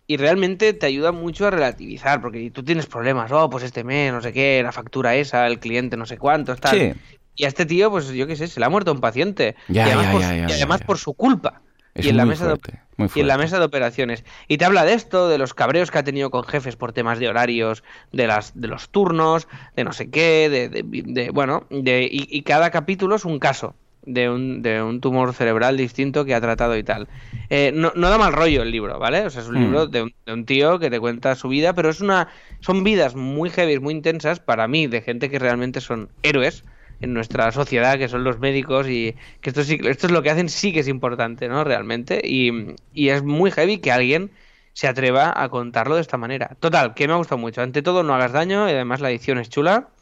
y 0.08 0.18
realmente 0.18 0.74
te 0.74 0.86
ayuda 0.86 1.12
mucho 1.12 1.48
a 1.48 1.52
relativizar, 1.52 2.22
porque 2.22 2.52
tú 2.52 2.64
tienes 2.64 2.86
problemas, 2.86 3.32
oh, 3.32 3.50
pues 3.50 3.64
este 3.64 3.84
mes, 3.84 4.12
no 4.14 4.22
sé 4.22 4.32
qué, 4.34 4.62
la 4.64 4.72
factura 4.72 5.16
esa, 5.16 5.48
el 5.48 5.60
cliente 5.60 5.98
no 5.98 6.06
sé 6.06 6.18
cuánto, 6.18 6.56
tal. 6.56 6.78
Sí. 6.80 6.94
Y 7.36 7.46
a 7.46 7.48
este 7.48 7.66
tío, 7.66 7.90
pues 7.92 8.10
yo 8.10 8.28
qué 8.28 8.36
sé, 8.36 8.48
se 8.48 8.60
le 8.60 8.66
ha 8.66 8.70
muerto 8.70 8.92
un 8.92 9.02
paciente. 9.02 9.56
Ya, 9.68 9.88
y 9.88 9.92
además, 9.92 10.06
ya, 10.06 10.12
por, 10.12 10.22
ya, 10.22 10.36
y 10.50 10.52
además 10.54 10.82
por 10.84 10.98
su 10.98 11.14
culpa. 11.14 11.62
Es 11.94 12.06
y 12.06 12.10
en 12.10 12.18
la 12.18 12.26
muy 12.26 12.32
mesa 12.32 12.44
de 12.46 12.50
fuerte, 12.52 12.80
muy 12.98 13.10
y 13.16 13.20
en 13.22 13.28
la 13.28 13.38
mesa 13.38 13.58
de 13.58 13.66
operaciones. 13.66 14.26
Y 14.50 14.58
te 14.58 14.66
habla 14.66 14.84
de 14.84 14.94
esto, 14.94 15.30
de 15.30 15.38
los 15.38 15.54
cabreos 15.54 15.92
que 15.92 15.98
ha 15.98 16.04
tenido 16.04 16.30
con 16.30 16.44
jefes 16.44 16.76
por 16.76 16.92
temas 16.94 17.20
de 17.20 17.30
horarios, 17.30 17.84
de 18.12 18.28
las, 18.28 18.52
de 18.60 18.68
los 18.68 18.90
turnos, 18.90 19.48
de 19.78 19.84
no 19.86 19.94
sé 19.94 20.10
qué, 20.10 20.50
de, 20.50 20.68
de- 20.70 20.84
de- 20.84 21.30
bueno, 21.32 21.66
de, 21.70 22.04
y, 22.04 22.28
y 22.30 22.42
cada 22.44 22.70
capítulo 22.70 23.16
es 23.16 23.24
un 23.26 23.40
caso 23.40 23.76
de 24.06 24.30
un, 24.30 24.62
de 24.62 24.82
un 24.82 25.02
tumor 25.02 25.34
cerebral 25.34 25.78
distinto 25.78 26.26
que 26.26 26.36
ha 26.36 26.42
tratado 26.42 26.78
y 26.78 26.84
tal. 26.84 27.10
Eh, 27.50 27.72
no, 27.74 27.92
no 27.96 28.10
da 28.10 28.18
mal 28.18 28.34
rollo 28.34 28.64
el 28.64 28.72
libro, 28.72 28.98
¿vale? 29.00 29.26
O 29.26 29.30
sea, 29.30 29.42
es 29.42 29.48
un 29.48 29.56
Mm. 29.56 29.60
libro 29.60 29.88
de 29.88 30.02
un, 30.04 30.16
de 30.26 30.34
un 30.34 30.46
tío 30.46 30.80
que 30.80 30.90
te 30.90 31.00
cuenta 31.00 31.36
su 31.36 31.48
vida, 31.50 31.74
pero 31.74 31.90
es 31.90 32.02
una, 32.02 32.30
son 32.60 32.84
vidas 32.84 33.16
muy 33.16 33.50
heavy, 33.50 33.80
muy 33.80 33.94
intensas 33.94 34.40
para 34.40 34.68
mí, 34.68 34.88
de 34.88 35.02
gente 35.02 35.30
que 35.30 35.40
realmente 35.40 35.82
son 35.82 36.12
héroes 36.24 36.66
en 37.02 37.14
nuestra 37.14 37.52
sociedad, 37.52 37.98
que 37.98 38.08
son 38.08 38.24
los 38.24 38.40
médicos 38.40 38.88
y 38.90 39.16
que 39.42 39.50
esto, 39.52 39.64
sí, 39.64 39.78
esto 39.84 40.08
es 40.08 40.14
lo 40.14 40.24
que 40.24 40.30
hacen, 40.32 40.50
sí 40.50 40.74
que 40.74 40.80
es 40.80 40.88
importante, 40.88 41.48
¿no? 41.48 41.64
Realmente. 41.64 42.22
Y, 42.24 42.52
y 42.94 43.10
es 43.10 43.24
muy 43.24 43.52
heavy 43.52 43.80
que 43.80 43.92
alguien 43.92 44.32
se 44.74 44.88
atreva 44.88 45.34
a 45.42 45.50
contarlo 45.50 45.96
de 45.96 46.02
esta 46.02 46.18
manera. 46.18 46.58
Total, 46.60 46.94
que 46.94 47.08
me 47.08 47.14
ha 47.14 47.18
gustado 47.18 47.38
mucho. 47.40 47.62
Ante 47.62 47.82
todo, 47.82 48.04
no 48.04 48.14
hagas 48.16 48.34
daño 48.34 48.68
y 48.70 48.74
además 48.74 49.02
la 49.02 49.10
edición 49.10 49.38
es 49.38 49.50
chula. 49.50 49.95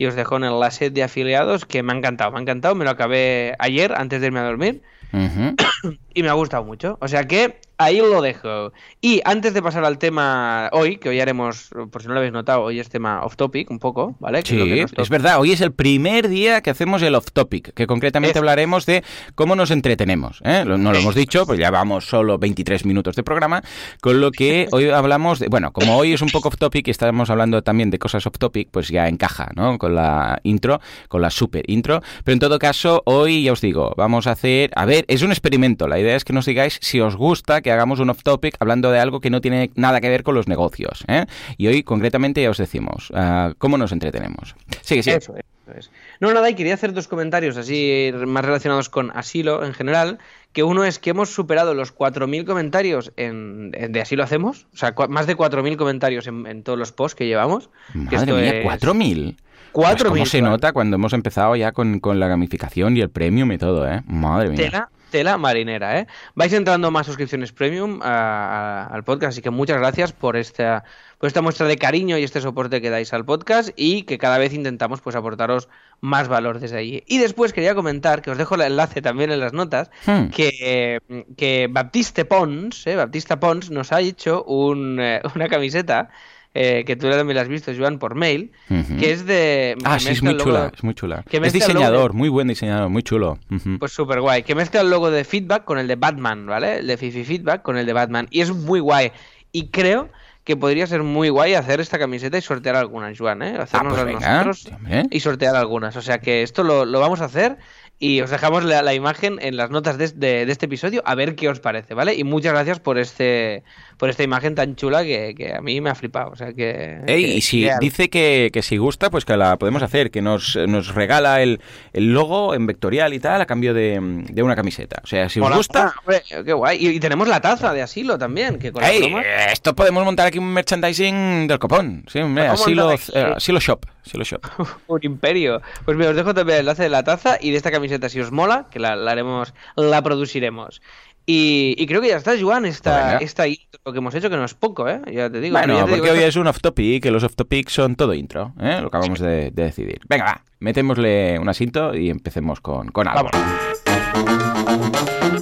Y 0.00 0.06
os 0.06 0.14
dejo 0.14 0.38
en 0.38 0.44
el 0.44 0.52
enlace 0.54 0.88
de 0.88 1.02
afiliados 1.02 1.66
que 1.66 1.82
me 1.82 1.92
ha 1.92 1.96
encantado, 1.96 2.30
me 2.30 2.38
ha 2.38 2.40
encantado. 2.40 2.74
Me 2.74 2.86
lo 2.86 2.90
acabé 2.90 3.54
ayer 3.58 3.92
antes 3.94 4.22
de 4.22 4.28
irme 4.28 4.40
a 4.40 4.44
dormir. 4.44 4.80
y 6.14 6.22
me 6.22 6.28
ha 6.28 6.34
gustado 6.34 6.64
mucho. 6.64 6.98
O 7.00 7.08
sea 7.08 7.24
que 7.26 7.60
ahí 7.80 7.98
lo 7.98 8.20
dejo. 8.20 8.72
Y 9.00 9.22
antes 9.24 9.54
de 9.54 9.62
pasar 9.62 9.84
al 9.84 9.98
tema 9.98 10.68
hoy, 10.72 10.98
que 10.98 11.08
hoy 11.08 11.20
haremos, 11.20 11.70
por 11.90 12.02
si 12.02 12.08
no 12.08 12.14
lo 12.14 12.20
habéis 12.20 12.32
notado, 12.32 12.62
hoy 12.62 12.78
es 12.78 12.90
tema 12.90 13.24
off 13.24 13.36
topic 13.36 13.70
un 13.70 13.78
poco, 13.78 14.16
¿vale? 14.20 14.42
Sí, 14.44 14.56
que 14.56 14.86
es, 14.94 15.08
verdad. 15.08 15.40
Hoy 15.40 15.52
es 15.52 15.62
el 15.62 15.72
primer 15.72 16.28
día 16.28 16.60
que 16.60 16.70
hacemos 16.70 17.00
el 17.02 17.14
off-topic, 17.14 17.72
que 17.72 17.86
concretamente 17.86 18.38
hablaremos 18.38 18.84
de 18.84 19.02
cómo 19.34 19.56
nos 19.56 19.70
entretenemos. 19.70 20.40
¿eh? 20.44 20.64
No 20.66 20.92
lo 20.92 20.98
hemos 20.98 21.14
dicho, 21.14 21.46
pues 21.46 21.58
ya 21.58 21.70
vamos 21.70 22.06
solo 22.06 22.38
23 22.38 22.84
minutos 22.84 23.16
de 23.16 23.22
programa, 23.22 23.62
con 24.02 24.20
lo 24.20 24.30
que 24.30 24.68
hoy 24.72 24.90
hablamos 24.90 25.38
de... 25.38 25.48
Bueno, 25.48 25.72
como 25.72 25.96
hoy 25.96 26.12
es 26.12 26.20
un 26.20 26.28
poco 26.28 26.48
off-topic 26.48 26.86
y 26.88 26.90
estamos 26.90 27.30
hablando 27.30 27.62
también 27.62 27.90
de 27.90 27.98
cosas 27.98 28.26
off-topic, 28.26 28.68
pues 28.70 28.88
ya 28.88 29.08
encaja, 29.08 29.48
¿no? 29.56 29.78
Con 29.78 29.94
la 29.94 30.38
intro, 30.42 30.80
con 31.08 31.22
la 31.22 31.30
super 31.30 31.64
intro. 31.70 32.02
Pero 32.24 32.34
en 32.34 32.40
todo 32.40 32.58
caso, 32.58 33.02
hoy 33.06 33.44
ya 33.44 33.52
os 33.52 33.62
digo, 33.62 33.94
vamos 33.96 34.26
a 34.26 34.32
hacer... 34.32 34.70
A 34.76 34.84
ver, 34.84 35.06
es 35.08 35.22
un 35.22 35.30
experimento. 35.30 35.88
La 35.88 35.98
idea 35.98 36.09
es 36.16 36.24
que 36.24 36.32
nos 36.32 36.46
digáis 36.46 36.78
si 36.80 37.00
os 37.00 37.16
gusta 37.16 37.60
que 37.62 37.70
hagamos 37.72 38.00
un 38.00 38.10
off-topic 38.10 38.56
hablando 38.60 38.90
de 38.90 38.98
algo 39.00 39.20
que 39.20 39.30
no 39.30 39.40
tiene 39.40 39.70
nada 39.74 40.00
que 40.00 40.08
ver 40.08 40.22
con 40.22 40.34
los 40.34 40.48
negocios. 40.48 41.04
¿eh? 41.08 41.26
Y 41.56 41.66
hoy 41.66 41.82
concretamente 41.82 42.42
ya 42.42 42.50
os 42.50 42.58
decimos 42.58 43.12
ah, 43.14 43.52
cómo 43.58 43.78
nos 43.78 43.92
entretenemos. 43.92 44.54
Sigue, 44.82 45.02
sigue. 45.02 45.16
Eso 45.16 45.34
es, 45.36 45.44
eso 45.68 45.78
es. 45.78 45.90
No, 46.20 46.32
nada, 46.34 46.50
y 46.50 46.54
quería 46.54 46.74
hacer 46.74 46.92
dos 46.92 47.08
comentarios 47.08 47.56
así 47.56 48.10
más 48.26 48.44
relacionados 48.44 48.88
con 48.88 49.10
asilo 49.16 49.64
en 49.64 49.72
general. 49.74 50.18
Que 50.52 50.64
uno 50.64 50.82
es 50.84 50.98
que 50.98 51.10
hemos 51.10 51.32
superado 51.32 51.74
los 51.74 51.94
4.000 51.94 52.44
comentarios 52.44 53.12
en, 53.16 53.70
en 53.74 53.92
de 53.92 54.00
Así 54.00 54.16
lo 54.16 54.24
hacemos. 54.24 54.66
O 54.74 54.76
sea, 54.76 54.94
más 55.08 55.26
de 55.28 55.36
4.000 55.36 55.76
comentarios 55.76 56.26
en, 56.26 56.44
en 56.46 56.64
todos 56.64 56.76
los 56.78 56.90
posts 56.90 57.14
que 57.14 57.26
llevamos. 57.26 57.70
que 57.92 57.98
Madre 58.16 58.16
esto 58.16 58.34
mía, 58.34 58.74
es- 58.74 58.82
4.000. 58.82 59.36
4.000, 59.36 59.36
Pues 59.72 60.02
¿Cómo 60.02 60.26
se 60.26 60.42
nota 60.42 60.72
cuando 60.72 60.96
hemos 60.96 61.12
empezado 61.12 61.54
ya 61.54 61.70
con, 61.70 62.00
con 62.00 62.18
la 62.18 62.26
gamificación 62.26 62.96
y 62.96 63.00
el 63.02 63.10
premium 63.10 63.52
y 63.52 63.58
todo, 63.58 63.88
eh? 63.88 64.02
Madre 64.08 64.48
mía. 64.48 64.56
Tela, 64.56 64.88
tela 65.10 65.36
marinera, 65.36 65.98
¿eh? 65.98 66.06
Vais 66.34 66.52
entrando 66.52 66.90
más 66.90 67.06
suscripciones 67.06 67.52
premium 67.52 68.00
al 68.02 69.04
podcast, 69.04 69.32
así 69.32 69.42
que 69.42 69.50
muchas 69.50 69.78
gracias 69.78 70.12
por 70.12 70.36
esta, 70.36 70.84
por 71.18 71.26
esta 71.26 71.42
muestra 71.42 71.66
de 71.66 71.76
cariño 71.76 72.16
y 72.16 72.24
este 72.24 72.40
soporte 72.40 72.80
que 72.80 72.90
dais 72.90 73.12
al 73.12 73.24
podcast 73.24 73.70
y 73.76 74.04
que 74.04 74.18
cada 74.18 74.38
vez 74.38 74.54
intentamos 74.54 75.00
pues 75.00 75.16
aportaros 75.16 75.68
más 76.00 76.28
valor 76.28 76.60
desde 76.60 76.78
allí. 76.78 77.02
Y 77.06 77.18
después 77.18 77.52
quería 77.52 77.74
comentar, 77.74 78.22
que 78.22 78.30
os 78.30 78.38
dejo 78.38 78.54
el 78.54 78.62
enlace 78.62 79.02
también 79.02 79.30
en 79.30 79.40
las 79.40 79.52
notas, 79.52 79.90
Hmm. 80.06 80.28
que, 80.30 80.98
que 81.36 81.68
Baptiste 81.70 82.24
Pons, 82.24 82.86
¿eh? 82.86 82.96
Baptista 82.96 83.38
Pons 83.38 83.70
nos 83.70 83.92
ha 83.92 84.00
hecho 84.00 84.42
un, 84.44 84.98
eh, 85.00 85.20
una 85.34 85.48
camiseta 85.48 86.08
eh, 86.52 86.82
que 86.84 86.96
tú 86.96 87.08
también 87.08 87.36
la 87.36 87.42
has 87.42 87.48
visto, 87.48 87.70
Joan, 87.76 87.98
por 88.00 88.16
mail, 88.16 88.50
que 88.98 89.12
es 89.12 89.24
de... 89.24 89.76
Ah, 89.84 90.00
sí, 90.00 90.08
es 90.08 90.20
muy 90.22 90.36
chula, 90.36 90.72
es 90.74 90.82
muy 90.82 90.94
chula. 90.94 91.22
que 91.28 91.36
Es 91.36 91.52
de- 91.52 91.58
diseñador, 91.60 92.12
muy 92.12 92.28
buen 92.28 92.48
diseñador, 92.48 92.88
muy 92.88 93.04
chulo. 93.04 93.38
Pues 93.78 93.92
súper 93.92 94.20
guay. 94.20 94.42
Que 94.42 94.56
mezcla 94.56 94.80
el 94.80 94.90
logo 94.90 95.12
de 95.12 95.22
Feedback 95.22 95.64
con 95.64 95.78
el 95.78 95.86
de 95.86 95.94
Batman, 95.94 96.46
¿vale? 96.46 96.78
El 96.78 96.88
de 96.88 96.96
Fifi 96.96 97.22
Feedback 97.22 97.62
con 97.62 97.76
el 97.76 97.86
de 97.86 97.92
Batman. 97.92 98.26
Y 98.30 98.40
es 98.40 98.50
muy 98.52 98.80
guay. 98.80 99.12
Y 99.52 99.68
creo 99.68 100.08
que 100.50 100.56
podría 100.56 100.86
ser 100.86 101.04
muy 101.04 101.28
guay 101.28 101.54
hacer 101.54 101.80
esta 101.80 101.98
camiseta 101.98 102.36
y 102.36 102.42
sortear 102.42 102.74
algunas, 102.74 103.16
Juan, 103.16 103.40
¿eh? 103.42 103.54
Ah, 103.56 103.62
Hacernos 103.62 103.94
pues 103.94 104.04
venga, 104.04 104.44
nosotros 104.44 104.68
y 105.10 105.20
sortear 105.20 105.54
algunas. 105.54 105.94
O 105.94 106.02
sea 106.02 106.18
que 106.18 106.42
esto 106.42 106.64
lo, 106.64 106.84
lo 106.84 106.98
vamos 106.98 107.20
a 107.20 107.26
hacer 107.26 107.56
y 108.02 108.20
os 108.22 108.30
dejamos 108.30 108.64
la, 108.64 108.82
la 108.82 108.94
imagen 108.94 109.38
en 109.42 109.56
las 109.56 109.70
notas 109.70 109.98
de, 109.98 110.08
de- 110.08 110.46
de 110.46 110.50
este 110.52 110.66
episodio 110.66 111.02
a 111.04 111.14
ver 111.14 111.36
qué 111.36 111.48
os 111.48 111.60
parece, 111.60 111.94
¿vale? 111.94 112.14
Y 112.14 112.24
muchas 112.24 112.52
gracias 112.54 112.80
por 112.80 112.98
este 112.98 113.62
por 113.98 114.08
esta 114.08 114.22
imagen 114.22 114.54
tan 114.54 114.76
chula 114.76 115.04
que, 115.04 115.34
que 115.36 115.52
a 115.54 115.60
mí 115.60 115.78
me 115.82 115.90
ha 115.90 115.94
flipado. 115.94 116.30
O 116.30 116.36
sea 116.36 116.54
que... 116.54 117.00
Ey, 117.06 117.22
que- 117.24 117.34
y 117.34 117.40
si 117.42 117.64
que- 117.64 117.74
dice 117.80 118.08
que, 118.08 118.48
que 118.50 118.62
si 118.62 118.78
gusta, 118.78 119.10
pues 119.10 119.26
que 119.26 119.36
la 119.36 119.58
podemos 119.58 119.82
hacer, 119.82 120.10
que 120.10 120.22
nos, 120.22 120.56
nos 120.56 120.94
regala 120.94 121.42
el, 121.42 121.60
el 121.92 122.14
logo 122.14 122.54
en 122.54 122.66
vectorial 122.66 123.12
y 123.12 123.20
tal 123.20 123.42
a 123.42 123.44
cambio 123.46 123.74
de, 123.74 124.00
de 124.30 124.42
una 124.42 124.56
camiseta. 124.56 125.02
O 125.04 125.06
sea, 125.06 125.28
si 125.28 125.38
os 125.38 125.54
gusta, 125.54 125.92
hombre, 126.00 126.22
qué 126.26 126.52
guay. 126.54 126.78
Y, 126.80 126.88
y 126.96 127.00
tenemos 127.00 127.28
la 127.28 127.42
taza 127.42 127.74
de 127.74 127.82
asilo 127.82 128.16
también, 128.16 128.58
que 128.58 128.72
con 128.72 128.82
¡Ey! 128.82 129.02
eh, 129.02 129.22
Esto 129.52 129.76
podemos 129.76 130.02
montar 130.02 130.26
aquí 130.28 130.38
un 130.38 130.50
merchandising 130.50 131.46
del 131.46 131.58
copón. 131.58 132.04
Sí, 132.10 132.20
hombre, 132.20 132.44
Vamos 132.44 132.60
a 132.60 132.64
así 132.64 132.74
lo, 132.74 132.86
montar 132.88 133.00
aquí. 133.06 133.18
eh, 133.18 133.34
así 133.36 133.52
lo 133.52 133.60
shop. 133.60 133.84
Así 134.06 134.16
lo 134.16 134.24
shop. 134.24 134.40
Un 134.86 135.00
imperio. 135.02 135.60
Pues 135.84 135.94
mira, 135.98 136.08
os 136.08 136.16
dejo 136.16 136.32
también 136.32 136.54
el 136.56 136.60
enlace 136.60 136.84
de 136.84 136.88
la 136.88 137.02
taza 137.04 137.36
y 137.38 137.50
de 137.50 137.58
esta 137.58 137.70
camiseta 137.70 137.89
si 138.08 138.20
os 138.20 138.32
mola, 138.32 138.68
que 138.70 138.78
la, 138.78 138.96
la 138.96 139.12
haremos, 139.12 139.54
la 139.76 140.02
produciremos. 140.02 140.80
Y, 141.26 141.76
y 141.78 141.86
creo 141.86 142.00
que 142.00 142.08
ya 142.08 142.16
está, 142.16 142.32
Joan, 142.40 142.64
esta, 142.64 143.18
esta 143.18 143.46
intro 143.46 143.92
que 143.92 143.98
hemos 143.98 144.14
hecho, 144.14 144.30
que 144.30 144.36
no 144.36 144.44
es 144.44 144.54
poco, 144.54 144.88
¿eh? 144.88 145.00
Ya 145.12 145.30
te 145.30 145.40
digo. 145.40 145.56
Bueno, 145.56 145.76
te 145.76 145.82
porque 145.82 146.02
digo, 146.02 146.14
hoy 146.14 146.24
es 146.24 146.34
un 146.34 146.48
off-topic, 146.48 147.02
que 147.02 147.10
los 147.12 147.22
off-topics 147.22 147.72
son 147.72 147.94
todo 147.94 148.14
intro, 148.14 148.54
¿eh? 148.58 148.80
lo 148.80 148.90
que 148.90 148.96
acabamos 148.96 149.20
de, 149.20 149.50
de 149.50 149.62
decidir. 149.62 150.00
Venga, 150.08 150.24
va, 150.24 150.44
metémosle 150.58 151.38
un 151.38 151.48
asinto 151.48 151.94
y 151.94 152.10
empecemos 152.10 152.60
con, 152.60 152.88
con 152.88 153.06
algo. 153.06 153.30
Vámonos. 153.30 155.39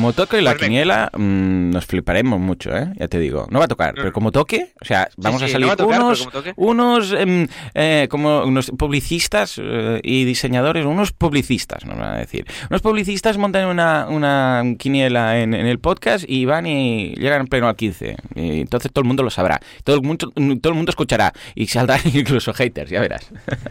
Como 0.00 0.14
toque 0.14 0.40
la 0.40 0.52
Pues 0.52 0.62
venga. 0.62 0.66
quiniela, 0.68 1.10
mm, 1.14 1.70
nos 1.72 1.84
fliparemos 1.84 2.40
mucho, 2.40 2.74
¿eh? 2.74 2.90
Ya 2.96 3.06
te 3.06 3.18
digo. 3.18 3.46
No 3.50 3.58
va 3.58 3.66
a 3.66 3.68
tocar, 3.68 3.92
pero 3.94 4.14
como 4.14 4.32
toque, 4.32 4.72
o 4.80 4.84
sea, 4.86 5.10
vamos 5.18 5.40
sí, 5.40 5.44
a 5.44 5.48
no 5.48 5.52
salir 5.52 5.68
va 5.68 5.72
a 5.74 5.76
tocar, 5.76 5.98
pero 5.98 6.06
unos, 6.06 6.26
como 6.26 6.54
unos 6.56 7.12
em, 7.12 7.46
eh, 7.74 8.08
como 8.10 8.44
unos 8.44 8.70
publicistas 8.70 9.60
eh, 9.62 10.00
y 10.02 10.24
diseñadores, 10.24 10.86
unos 10.86 11.12
publicistas, 11.12 11.84
nos 11.84 11.98
van 11.98 12.14
a 12.14 12.16
decir. 12.16 12.46
Unos 12.70 12.80
publicistas 12.80 13.36
montan 13.36 13.66
una, 13.66 14.06
una 14.08 14.62
quiniela 14.78 15.38
en, 15.38 15.52
en 15.52 15.66
el 15.66 15.78
podcast 15.80 16.24
y 16.26 16.46
van 16.46 16.66
y 16.66 17.14
llegan 17.16 17.42
en 17.42 17.46
pleno 17.48 17.68
al 17.68 17.76
15. 17.76 18.16
Y 18.36 18.60
entonces 18.62 18.90
todo 18.90 19.02
el 19.02 19.06
mundo 19.06 19.22
lo 19.22 19.28
sabrá. 19.28 19.60
Todo 19.84 19.96
el 19.96 20.02
mundo, 20.02 20.30
todo 20.30 20.70
el 20.72 20.76
mundo 20.76 20.88
escuchará. 20.88 21.34
Y 21.54 21.66
saldrán 21.66 22.00
incluso 22.14 22.54
haters, 22.54 22.90
ya 22.90 23.02
verás. 23.02 23.30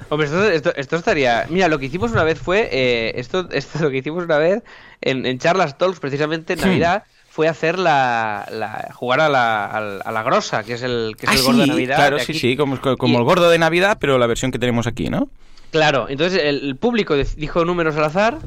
Hombre, 0.10 0.28
esto, 0.28 0.48
esto, 0.48 0.74
esto 0.76 0.96
estaría. 0.96 1.48
Mira, 1.50 1.68
lo 1.70 1.80
que 1.80 1.88
hicimos 1.88 2.12
una 2.12 2.24
vez 2.24 2.38
fue. 2.38 2.70
eh, 2.72 3.14
esto, 3.16 3.50
esto 3.52 3.80
lo 3.80 3.90
que 3.90 3.98
hicimos 3.98 4.26
una 4.26 4.38
vez 4.38 4.62
en, 5.02 5.26
en 5.26 5.38
Charlas 5.40 5.78
Talks, 5.78 6.00
precisamente 6.00 6.54
en 6.54 6.60
Hmm. 6.60 6.64
Navidad, 6.64 7.04
fue 7.30 7.48
hacer 7.48 7.80
la, 7.80 8.48
la- 8.52 8.90
jugar 8.94 9.22
a 9.22 9.30
la, 9.30 9.66
a 9.66 10.12
la 10.12 10.24
grosa, 10.24 10.64
que 10.64 10.74
es 10.74 10.82
el, 10.82 11.16
que 11.18 11.26
es 11.28 11.32
Ah, 11.32 11.36
el 11.36 11.42
gordo 11.44 11.60
de 11.62 11.68
Navidad. 11.68 11.96
claro, 11.96 12.18
de 12.18 12.24
sí, 12.26 12.34
sí, 12.34 12.58
como, 12.58 12.80
como 12.98 13.14
Y- 13.14 13.18
el 13.18 13.24
gordo 13.24 13.50
de 13.50 13.58
Navidad, 13.60 13.98
pero 14.00 14.18
la 14.18 14.28
versión 14.28 14.52
que 14.52 14.60
tenemos 14.60 14.88
aquí, 14.88 15.10
¿no? 15.10 15.30
Claro, 15.72 16.08
entonces 16.10 16.42
el, 16.44 16.64
el 16.66 16.76
público 16.76 17.16
dijo 17.16 17.64
números 17.66 17.96
al 17.96 18.04
azar, 18.06 18.40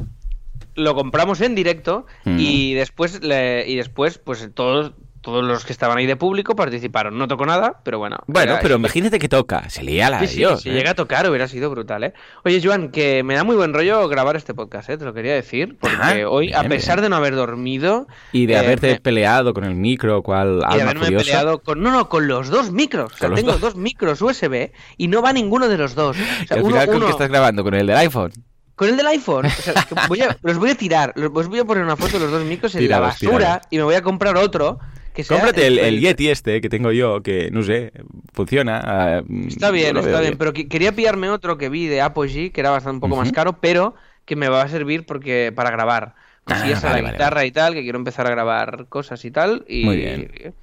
lo 0.74 0.94
compramos 0.94 1.40
en 1.40 1.54
directo 1.54 2.06
Mm. 2.24 2.36
y 2.40 2.74
después 2.74 3.22
le- 3.22 3.68
y 3.68 3.76
después 3.76 4.18
pues 4.18 4.48
todos 4.54 4.92
todos 5.22 5.42
los 5.44 5.64
que 5.64 5.72
estaban 5.72 5.96
ahí 5.98 6.04
de 6.06 6.16
público 6.16 6.54
participaron. 6.54 7.16
No 7.16 7.26
tocó 7.28 7.46
nada, 7.46 7.80
pero 7.84 7.98
bueno. 7.98 8.18
Bueno, 8.26 8.58
pero 8.60 8.74
imagínate 8.76 9.18
que 9.18 9.28
toca. 9.28 9.70
Se 9.70 9.82
lía 9.82 10.10
la 10.10 10.18
Sí, 10.18 10.24
de 10.26 10.28
sí, 10.32 10.36
Dios. 10.38 10.62
si 10.62 10.70
¿eh? 10.70 10.72
llega 10.74 10.90
a 10.90 10.94
tocar 10.94 11.28
hubiera 11.30 11.48
sido 11.48 11.70
brutal, 11.70 12.04
¿eh? 12.04 12.12
Oye, 12.44 12.60
Joan, 12.62 12.90
que 12.90 13.22
me 13.22 13.34
da 13.34 13.44
muy 13.44 13.56
buen 13.56 13.72
rollo 13.72 14.08
grabar 14.08 14.36
este 14.36 14.52
podcast, 14.52 14.90
¿eh? 14.90 14.98
Te 14.98 15.04
lo 15.04 15.14
quería 15.14 15.32
decir, 15.34 15.78
porque 15.80 15.96
Ah, 15.98 16.28
hoy, 16.28 16.52
a 16.52 16.64
pesar 16.64 16.96
bien. 16.96 17.04
de 17.04 17.08
no 17.10 17.16
haber 17.16 17.34
dormido... 17.36 18.06
Y 18.32 18.46
de 18.46 18.54
eh, 18.54 18.58
haberte 18.58 18.88
me- 18.94 19.00
peleado 19.00 19.54
con 19.54 19.64
el 19.64 19.74
micro, 19.76 20.22
cual 20.22 20.56
y 20.56 20.58
de 20.58 20.64
alma 20.64 20.82
haberme 20.82 21.04
curiosa. 21.04 21.24
peleado 21.24 21.58
con... 21.60 21.80
No, 21.82 21.90
no, 21.92 22.08
con 22.08 22.26
los 22.26 22.48
dos 22.50 22.72
micros. 22.72 23.12
O 23.14 23.16
sea, 23.16 23.32
tengo 23.32 23.52
dos. 23.52 23.60
dos. 23.60 23.76
micros 23.76 24.20
USB 24.20 24.72
y 24.96 25.08
no 25.08 25.22
va 25.22 25.32
ninguno 25.32 25.68
de 25.68 25.78
los 25.78 25.94
dos. 25.94 26.16
O 26.16 26.20
sea, 26.48 26.56
al 26.56 26.62
uno- 26.64 26.70
final, 26.72 26.86
¿con 26.88 26.96
uno- 26.96 27.06
qué 27.06 27.12
estás 27.12 27.28
grabando? 27.28 27.62
¿Con 27.62 27.74
el 27.74 27.86
del 27.86 27.96
iPhone? 27.96 28.32
Con 28.74 28.88
el 28.88 28.96
del 28.96 29.06
iPhone. 29.06 29.46
O 29.46 29.50
sea, 29.50 29.86
voy 30.08 30.20
a- 30.22 30.36
los 30.42 30.58
voy 30.58 30.70
a 30.70 30.74
tirar. 30.74 31.12
Los, 31.14 31.30
os 31.32 31.46
voy 31.46 31.60
a 31.60 31.64
poner 31.64 31.84
una 31.84 31.94
foto 31.96 32.14
de 32.18 32.24
los 32.24 32.32
dos 32.32 32.42
micros 32.44 32.74
en 32.74 32.88
la 32.88 32.98
basura 32.98 33.60
y 33.70 33.76
me 33.76 33.84
voy 33.84 33.94
a 33.94 34.02
comprar 34.02 34.36
otro 34.36 34.80
que 35.14 35.24
sea... 35.24 35.36
Cómprate 35.38 35.66
el, 35.66 35.78
el 35.78 36.00
Yeti 36.00 36.28
este 36.28 36.60
que 36.60 36.68
tengo 36.68 36.92
yo, 36.92 37.22
que 37.22 37.50
no 37.50 37.62
sé, 37.62 37.92
funciona. 38.32 38.80
ah, 38.84 39.22
Está 39.48 39.68
yo 39.68 39.72
bien, 39.72 39.96
está 39.96 40.20
bien, 40.20 40.36
pero 40.38 40.52
que- 40.52 40.68
quería 40.68 40.92
pillarme 40.92 41.28
otro 41.30 41.58
que 41.58 41.68
vi 41.68 41.86
de 41.86 42.00
Apogee, 42.00 42.50
que 42.50 42.60
era 42.60 42.70
bastante 42.70 42.96
un 42.96 43.00
poco 43.00 43.16
más 43.16 43.32
caro, 43.32 43.58
pero 43.60 43.94
que 44.24 44.36
me 44.36 44.48
va 44.48 44.62
a 44.62 44.68
servir 44.68 45.04
porque 45.06 45.52
para 45.54 45.70
grabar 45.70 46.14
Ah, 46.46 46.54
a 46.64 46.66
la 46.66 46.74
vale, 46.80 47.02
vale, 47.02 47.12
guitarra 47.12 47.44
y 47.44 47.52
tal, 47.52 47.72
que 47.74 47.82
quiero 47.82 47.98
empezar 47.98 48.26
a 48.26 48.30
grabar 48.30 48.86
cosas 48.88 49.24
y 49.24 49.30
tal. 49.30 49.64
Y, 49.68 49.84
Muy 49.84 49.96
bien. 49.96 50.54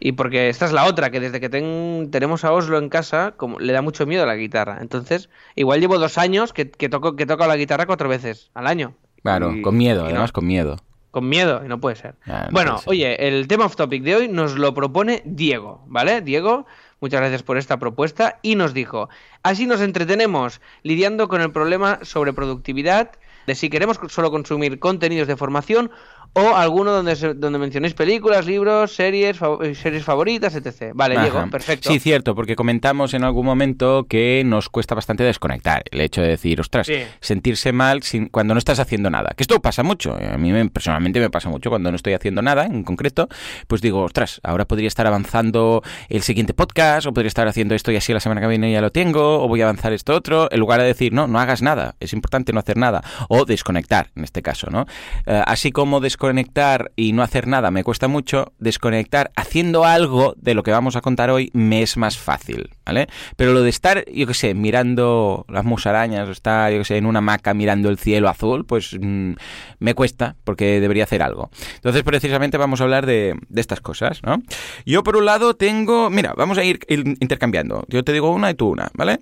Y 0.00 0.12
porque 0.12 0.48
esta 0.48 0.64
es 0.64 0.72
la 0.72 0.86
otra, 0.86 1.10
que 1.10 1.20
desde 1.20 1.40
que 1.40 1.48
ten- 1.48 2.08
tenemos 2.10 2.44
a 2.44 2.52
Oslo 2.52 2.78
en 2.78 2.88
casa, 2.88 3.34
como 3.36 3.60
le 3.60 3.72
da 3.72 3.82
mucho 3.82 4.06
miedo 4.06 4.22
a 4.24 4.26
la 4.26 4.34
guitarra. 4.34 4.78
Entonces, 4.80 5.28
igual 5.56 5.78
llevo 5.80 5.98
dos 5.98 6.16
años 6.18 6.52
que, 6.52 6.70
que 6.70 6.88
toco 6.88 7.14
que 7.16 7.26
toco 7.26 7.46
la 7.46 7.56
guitarra 7.56 7.86
cuatro 7.86 8.08
veces 8.08 8.50
al 8.54 8.66
año. 8.66 8.94
Claro, 9.22 9.54
Y- 9.54 9.60
con 9.62 9.76
miedo, 9.76 10.00
no. 10.02 10.08
además 10.08 10.32
con 10.32 10.46
miedo. 10.46 10.78
Con 11.10 11.28
miedo, 11.28 11.62
y 11.64 11.68
no 11.68 11.80
puede 11.80 11.96
ser. 11.96 12.14
Ah, 12.26 12.44
no 12.46 12.52
bueno, 12.52 12.70
puede 12.72 12.82
ser. 12.82 12.88
oye, 12.90 13.28
el 13.28 13.48
tema 13.48 13.64
off 13.66 13.76
topic 13.76 14.02
de 14.02 14.14
hoy 14.16 14.28
nos 14.28 14.54
lo 14.54 14.72
propone 14.74 15.22
Diego, 15.24 15.82
¿vale? 15.86 16.20
Diego, 16.20 16.66
muchas 17.00 17.20
gracias 17.20 17.42
por 17.42 17.56
esta 17.56 17.78
propuesta 17.78 18.38
y 18.42 18.54
nos 18.54 18.74
dijo, 18.74 19.08
así 19.42 19.66
nos 19.66 19.80
entretenemos 19.80 20.60
lidiando 20.82 21.26
con 21.28 21.40
el 21.40 21.50
problema 21.50 21.98
sobre 22.02 22.32
productividad, 22.32 23.10
de 23.46 23.54
si 23.54 23.70
queremos 23.70 23.98
solo 24.08 24.30
consumir 24.30 24.78
contenidos 24.78 25.26
de 25.26 25.36
formación 25.36 25.90
o 26.32 26.54
alguno 26.56 26.92
donde, 26.92 27.16
se- 27.16 27.34
donde 27.34 27.58
mencionéis 27.58 27.94
películas, 27.94 28.46
libros, 28.46 28.94
series, 28.94 29.40
fav- 29.40 29.64
eh, 29.64 29.74
series 29.74 30.04
favoritas, 30.04 30.54
etc. 30.54 30.92
Vale, 30.94 31.14
Ajá. 31.16 31.24
Diego, 31.24 31.50
perfecto. 31.50 31.90
Sí, 31.90 31.98
cierto, 31.98 32.34
porque 32.36 32.54
comentamos 32.56 33.14
en 33.14 33.24
algún 33.24 33.44
momento 33.44 34.06
que 34.08 34.42
nos 34.46 34.68
cuesta 34.68 34.94
bastante 34.94 35.24
desconectar. 35.24 35.82
El 35.90 36.00
hecho 36.00 36.22
de 36.22 36.28
decir, 36.28 36.60
ostras, 36.60 36.86
Sí. 36.86 37.02
sentirse 37.20 37.72
mal 37.72 38.02
sin, 38.04 38.28
cuando 38.28 38.54
no 38.54 38.58
estás 38.58 38.78
haciendo 38.78 39.10
nada. 39.10 39.32
Que 39.36 39.42
esto 39.42 39.60
pasa 39.60 39.82
mucho. 39.82 40.16
eh, 40.20 40.30
A 40.32 40.38
mí 40.38 40.52
me- 40.52 40.68
personalmente 40.70 41.18
me 41.18 41.30
pasa 41.30 41.48
mucho 41.48 41.68
cuando 41.68 41.90
no 41.90 41.96
estoy 41.96 42.12
haciendo 42.12 42.42
nada 42.42 42.64
en 42.66 42.84
concreto. 42.84 43.28
Pues 43.66 43.80
digo, 43.82 44.02
ostras, 44.02 44.40
ahora 44.44 44.66
podría 44.66 44.86
estar 44.88 45.06
avanzando 45.08 45.82
el 46.08 46.22
siguiente 46.22 46.54
podcast, 46.54 47.06
o 47.08 47.12
podría 47.12 47.28
estar 47.28 47.48
haciendo 47.48 47.74
esto 47.74 47.90
y 47.90 47.96
así 47.96 48.12
la 48.12 48.20
semana 48.20 48.40
que 48.40 48.46
viene 48.46 48.70
ya 48.70 48.80
lo 48.80 48.90
tengo, 48.92 49.42
o 49.42 49.48
voy 49.48 49.62
a 49.62 49.64
avanzar 49.64 49.92
esto 49.92 50.14
otro, 50.14 50.48
en 50.52 50.60
lugar 50.60 50.80
de 50.80 50.86
decir, 50.86 51.12
no, 51.12 51.26
no 51.26 51.40
hagas 51.40 51.60
nada. 51.60 51.96
Es 51.98 52.12
importante 52.12 52.52
no 52.52 52.60
hacer 52.60 52.76
nada. 52.76 53.02
O 53.28 53.44
desconectar, 53.44 54.10
en 54.14 54.22
este 54.22 54.42
caso, 54.42 54.68
¿no? 54.70 54.86
Eh, 55.26 55.42
así 55.44 55.72
como 55.72 55.98
desconectar 55.98 56.19
y 56.96 57.12
no 57.12 57.22
hacer 57.22 57.46
nada 57.46 57.70
me 57.70 57.82
cuesta 57.82 58.06
mucho, 58.06 58.52
desconectar 58.58 59.30
haciendo 59.36 59.84
algo 59.84 60.34
de 60.36 60.54
lo 60.54 60.62
que 60.62 60.70
vamos 60.70 60.96
a 60.96 61.00
contar 61.00 61.30
hoy 61.30 61.50
me 61.54 61.82
es 61.82 61.96
más 61.96 62.18
fácil, 62.18 62.70
¿vale? 62.84 63.08
Pero 63.36 63.52
lo 63.52 63.62
de 63.62 63.70
estar, 63.70 64.04
yo 64.10 64.26
qué 64.26 64.34
sé, 64.34 64.54
mirando 64.54 65.46
las 65.48 65.64
musarañas 65.64 66.28
o 66.28 66.32
estar, 66.32 66.70
yo 66.72 66.78
qué 66.78 66.84
sé, 66.84 66.96
en 66.98 67.06
una 67.06 67.18
hamaca 67.18 67.54
mirando 67.54 67.88
el 67.88 67.98
cielo 67.98 68.28
azul, 68.28 68.66
pues 68.66 68.96
mm, 69.00 69.32
me 69.78 69.94
cuesta 69.94 70.36
porque 70.44 70.80
debería 70.80 71.04
hacer 71.04 71.22
algo. 71.22 71.50
Entonces, 71.76 72.02
precisamente 72.02 72.58
vamos 72.58 72.80
a 72.80 72.84
hablar 72.84 73.06
de, 73.06 73.34
de 73.48 73.60
estas 73.60 73.80
cosas, 73.80 74.22
¿no? 74.22 74.42
Yo, 74.84 75.02
por 75.02 75.16
un 75.16 75.24
lado, 75.24 75.54
tengo... 75.54 76.10
Mira, 76.10 76.34
vamos 76.36 76.58
a 76.58 76.64
ir 76.64 76.80
intercambiando. 76.88 77.84
Yo 77.88 78.04
te 78.04 78.12
digo 78.12 78.30
una 78.30 78.50
y 78.50 78.54
tú 78.54 78.68
una, 78.68 78.90
¿vale? 78.94 79.20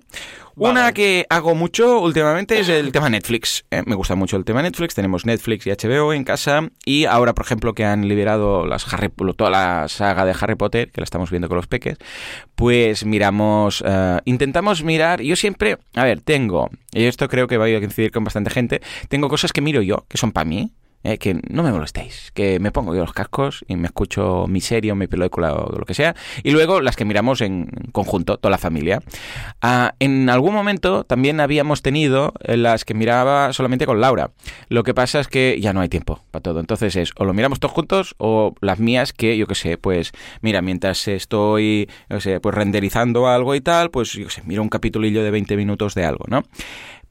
Una 0.59 0.91
que 0.91 1.25
hago 1.29 1.55
mucho 1.55 2.01
últimamente 2.01 2.59
es 2.59 2.67
el 2.67 2.91
tema 2.91 3.09
Netflix. 3.09 3.63
¿eh? 3.71 3.81
Me 3.85 3.95
gusta 3.95 4.15
mucho 4.15 4.35
el 4.35 4.43
tema 4.43 4.61
Netflix. 4.61 4.93
Tenemos 4.93 5.25
Netflix 5.25 5.65
y 5.65 5.71
HBO 5.71 6.11
en 6.13 6.25
casa. 6.25 6.69
Y 6.83 7.05
ahora, 7.05 7.33
por 7.33 7.45
ejemplo, 7.45 7.73
que 7.73 7.85
han 7.85 8.09
liberado 8.09 8.67
las 8.67 8.93
Harry, 8.93 9.09
toda 9.37 9.49
la 9.49 9.87
saga 9.87 10.25
de 10.25 10.35
Harry 10.37 10.55
Potter, 10.55 10.91
que 10.91 10.99
la 10.99 11.05
estamos 11.05 11.29
viendo 11.29 11.47
con 11.47 11.55
los 11.55 11.67
peques, 11.67 11.97
pues 12.55 13.05
miramos, 13.05 13.81
eh, 13.87 14.19
intentamos 14.25 14.83
mirar. 14.83 15.21
Yo 15.21 15.37
siempre, 15.37 15.77
a 15.95 16.03
ver, 16.03 16.19
tengo, 16.19 16.69
y 16.91 17.05
esto 17.05 17.29
creo 17.29 17.47
que 17.47 17.57
va 17.57 17.65
a 17.65 17.69
coincidir 17.69 18.11
con 18.11 18.25
bastante 18.25 18.49
gente, 18.49 18.81
tengo 19.07 19.29
cosas 19.29 19.53
que 19.53 19.61
miro 19.61 19.81
yo, 19.81 20.05
que 20.09 20.17
son 20.17 20.33
para 20.33 20.43
mí. 20.43 20.73
Eh, 21.03 21.17
que 21.17 21.39
no 21.49 21.63
me 21.63 21.71
molestéis, 21.71 22.31
que 22.33 22.59
me 22.59 22.71
pongo 22.71 22.93
yo 22.93 23.01
los 23.01 23.13
cascos 23.13 23.63
y 23.67 23.75
me 23.75 23.87
escucho 23.87 24.45
mi 24.47 24.61
serie 24.61 24.91
o 24.91 24.95
mi 24.95 25.07
película 25.07 25.53
o 25.53 25.77
lo 25.77 25.85
que 25.85 25.93
sea, 25.93 26.15
y 26.43 26.51
luego 26.51 26.81
las 26.81 26.95
que 26.95 27.05
miramos 27.05 27.41
en 27.41 27.69
conjunto, 27.91 28.37
toda 28.37 28.51
la 28.51 28.57
familia. 28.57 29.01
Ah, 29.61 29.93
en 29.99 30.29
algún 30.29 30.53
momento 30.53 31.03
también 31.03 31.39
habíamos 31.39 31.81
tenido 31.81 32.33
eh, 32.43 32.57
las 32.57 32.85
que 32.85 32.93
miraba 32.93 33.53
solamente 33.53 33.85
con 33.85 34.01
Laura. 34.01 34.31
Lo 34.67 34.83
que 34.83 34.93
pasa 34.93 35.19
es 35.19 35.27
que 35.27 35.57
ya 35.61 35.73
no 35.73 35.81
hay 35.81 35.89
tiempo 35.89 36.21
para 36.31 36.43
todo. 36.43 36.59
Entonces 36.59 36.95
es 36.95 37.11
o 37.17 37.25
lo 37.25 37.33
miramos 37.33 37.59
todos 37.59 37.73
juntos 37.73 38.15
o 38.17 38.53
las 38.61 38.79
mías 38.79 39.13
que 39.13 39.37
yo 39.37 39.47
que 39.47 39.55
sé, 39.55 39.77
pues 39.77 40.11
mira, 40.41 40.61
mientras 40.61 41.07
estoy 41.07 41.89
yo 42.09 42.41
pues 42.41 42.55
renderizando 42.55 43.27
algo 43.27 43.55
y 43.55 43.61
tal, 43.61 43.89
pues 43.89 44.13
yo 44.13 44.25
que 44.25 44.31
sé, 44.31 44.41
miro 44.43 44.61
un 44.61 44.69
capitulillo 44.69 45.23
de 45.23 45.31
20 45.31 45.57
minutos 45.57 45.95
de 45.95 46.05
algo, 46.05 46.25
¿no? 46.27 46.43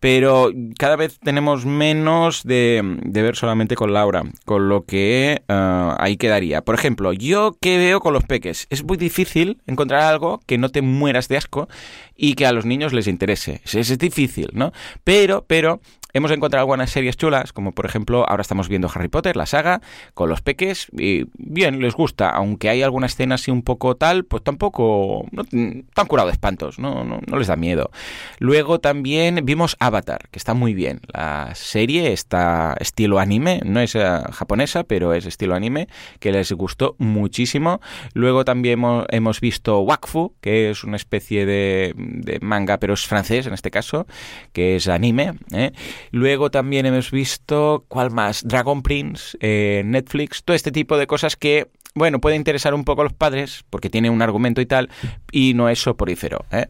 Pero 0.00 0.50
cada 0.78 0.96
vez 0.96 1.18
tenemos 1.18 1.66
menos 1.66 2.42
de, 2.44 2.98
de 3.02 3.22
ver 3.22 3.36
solamente 3.36 3.74
con 3.74 3.92
Laura, 3.92 4.24
con 4.44 4.68
lo 4.68 4.84
que 4.84 5.42
ah, 5.48 5.96
ahí 5.98 6.16
quedaría. 6.16 6.62
Por 6.62 6.74
ejemplo, 6.74 7.12
yo 7.12 7.56
que 7.60 7.78
veo 7.78 8.00
con 8.00 8.12
los 8.12 8.24
peques, 8.24 8.66
es 8.70 8.84
muy 8.84 8.96
difícil 8.96 9.60
encontrar 9.66 10.02
algo 10.02 10.40
que 10.46 10.58
no 10.58 10.68
te 10.68 10.82
mueras 10.82 11.28
de 11.28 11.36
asco 11.36 11.68
y 12.18 12.34
que 12.34 12.44
a 12.44 12.52
los 12.52 12.66
niños 12.66 12.92
les 12.92 13.06
interese. 13.06 13.62
Es, 13.64 13.74
es 13.74 13.96
difícil, 13.96 14.50
¿no? 14.52 14.72
Pero, 15.04 15.46
pero 15.46 15.80
hemos 16.12 16.30
encontrado 16.30 16.62
algunas 16.62 16.90
series 16.90 17.16
chulas, 17.16 17.52
como 17.52 17.72
por 17.72 17.86
ejemplo, 17.86 18.28
ahora 18.28 18.42
estamos 18.42 18.68
viendo 18.68 18.90
Harry 18.92 19.08
Potter, 19.08 19.36
la 19.36 19.46
saga, 19.46 19.80
con 20.14 20.28
los 20.28 20.40
peques, 20.40 20.88
y 20.96 21.26
bien, 21.36 21.80
les 21.80 21.94
gusta, 21.94 22.30
aunque 22.30 22.68
hay 22.68 22.82
alguna 22.82 23.06
escena 23.06 23.36
así 23.36 23.50
un 23.50 23.62
poco 23.62 23.96
tal, 23.96 24.24
pues 24.24 24.42
tampoco, 24.42 25.26
no, 25.30 25.44
tan 25.94 26.06
curado 26.06 26.28
de 26.28 26.32
espantos, 26.32 26.78
no, 26.78 27.04
no, 27.04 27.20
no 27.26 27.38
les 27.38 27.46
da 27.46 27.56
miedo. 27.56 27.90
Luego 28.38 28.80
también 28.80 29.40
vimos 29.44 29.76
Avatar, 29.78 30.28
que 30.30 30.38
está 30.38 30.54
muy 30.54 30.74
bien, 30.74 31.00
la 31.12 31.54
serie 31.54 32.12
está 32.12 32.76
estilo 32.80 33.18
anime, 33.18 33.60
no 33.64 33.80
es 33.80 33.94
eh, 33.94 34.02
japonesa, 34.32 34.84
pero 34.84 35.14
es 35.14 35.26
estilo 35.26 35.54
anime, 35.54 35.88
que 36.18 36.32
les 36.32 36.50
gustó 36.52 36.96
muchísimo. 36.98 37.80
Luego 38.14 38.44
también 38.44 38.74
hemos, 38.74 39.06
hemos 39.10 39.40
visto 39.40 39.80
Wakfu, 39.80 40.34
que 40.40 40.70
es 40.70 40.84
una 40.84 40.96
especie 40.96 41.46
de, 41.46 41.94
de 42.08 42.38
manga, 42.40 42.78
pero 42.78 42.94
es 42.94 43.06
francés 43.06 43.46
en 43.46 43.54
este 43.54 43.70
caso, 43.70 44.06
que 44.52 44.76
es 44.76 44.88
anime, 44.88 45.34
¿eh? 45.52 45.72
Luego 46.10 46.50
también 46.50 46.86
hemos 46.86 47.10
visto, 47.10 47.84
¿cuál 47.88 48.10
más? 48.10 48.42
Dragon 48.46 48.82
Prince, 48.82 49.36
eh, 49.40 49.82
Netflix, 49.84 50.42
todo 50.44 50.54
este 50.54 50.72
tipo 50.72 50.96
de 50.96 51.06
cosas 51.06 51.36
que, 51.36 51.68
bueno, 51.94 52.20
puede 52.20 52.36
interesar 52.36 52.74
un 52.74 52.84
poco 52.84 53.02
a 53.02 53.04
los 53.04 53.12
padres, 53.12 53.64
porque 53.70 53.90
tiene 53.90 54.10
un 54.10 54.22
argumento 54.22 54.60
y 54.60 54.66
tal, 54.66 54.88
y 55.30 55.54
no 55.54 55.68
es 55.68 55.80
soporífero. 55.80 56.44
¿eh? 56.50 56.66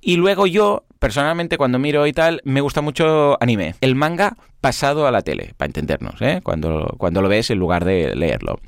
Y 0.00 0.16
luego 0.16 0.46
yo, 0.46 0.84
personalmente, 0.98 1.58
cuando 1.58 1.78
miro 1.78 2.06
y 2.06 2.12
tal, 2.12 2.40
me 2.44 2.60
gusta 2.60 2.80
mucho 2.80 3.36
anime. 3.42 3.74
El 3.80 3.94
manga, 3.94 4.36
pasado 4.66 5.06
a 5.06 5.12
la 5.12 5.22
tele, 5.22 5.54
para 5.56 5.68
entendernos, 5.68 6.20
¿eh? 6.20 6.40
cuando, 6.42 6.94
cuando 6.98 7.22
lo 7.22 7.28
ves 7.28 7.50
en 7.50 7.58
lugar 7.58 7.84
de 7.84 8.16
leerlo. 8.16 8.58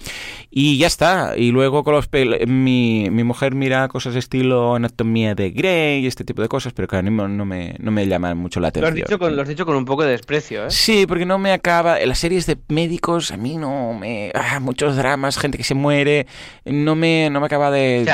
Y 0.49 0.79
ya 0.79 0.87
está. 0.87 1.35
Y 1.37 1.51
luego 1.51 1.83
con 1.83 1.95
los 1.95 2.09
mi, 2.47 3.09
mi 3.11 3.25
mujer 3.25 3.55
mira 3.55 3.89
cosas 3.89 4.15
estilo 4.15 4.77
anatomía 4.77 5.35
de 5.35 5.51
Grey 5.51 6.05
y 6.05 6.07
este 6.07 6.25
tipo 6.25 6.41
de 6.41 6.49
cosas, 6.49 6.73
pero 6.73 6.87
claro, 6.87 7.11
no, 7.11 7.27
no, 7.27 7.45
me, 7.45 7.75
no 7.81 7.91
me 7.91 8.07
llaman 8.07 8.39
mucho 8.39 8.61
la 8.61 8.69
atención. 8.69 8.95
Lo 8.95 9.01
has, 9.01 9.09
dicho 9.09 9.19
con, 9.19 9.35
lo 9.35 9.43
has 9.43 9.49
dicho 9.49 9.67
con 9.67 9.77
un 9.77 9.85
poco 9.85 10.05
de 10.05 10.13
desprecio, 10.13 10.67
¿eh? 10.67 10.71
Sí, 10.71 11.05
porque 11.07 11.27
no 11.27 11.39
me 11.39 11.53
acaba. 11.53 11.99
Las 11.99 12.19
series 12.19 12.47
de 12.47 12.59
médicos, 12.69 13.33
a 13.33 13.37
mí 13.37 13.57
no 13.57 13.93
me. 13.95 14.31
Ah, 14.35 14.61
muchos 14.61 14.97
dramas, 14.97 15.37
gente 15.37 15.59
que 15.59 15.65
se 15.65 15.75
muere. 15.75 16.27
No 16.65 16.95
me, 16.95 17.29
no 17.31 17.41
me 17.41 17.47
acaba 17.47 17.71
de. 17.71 18.05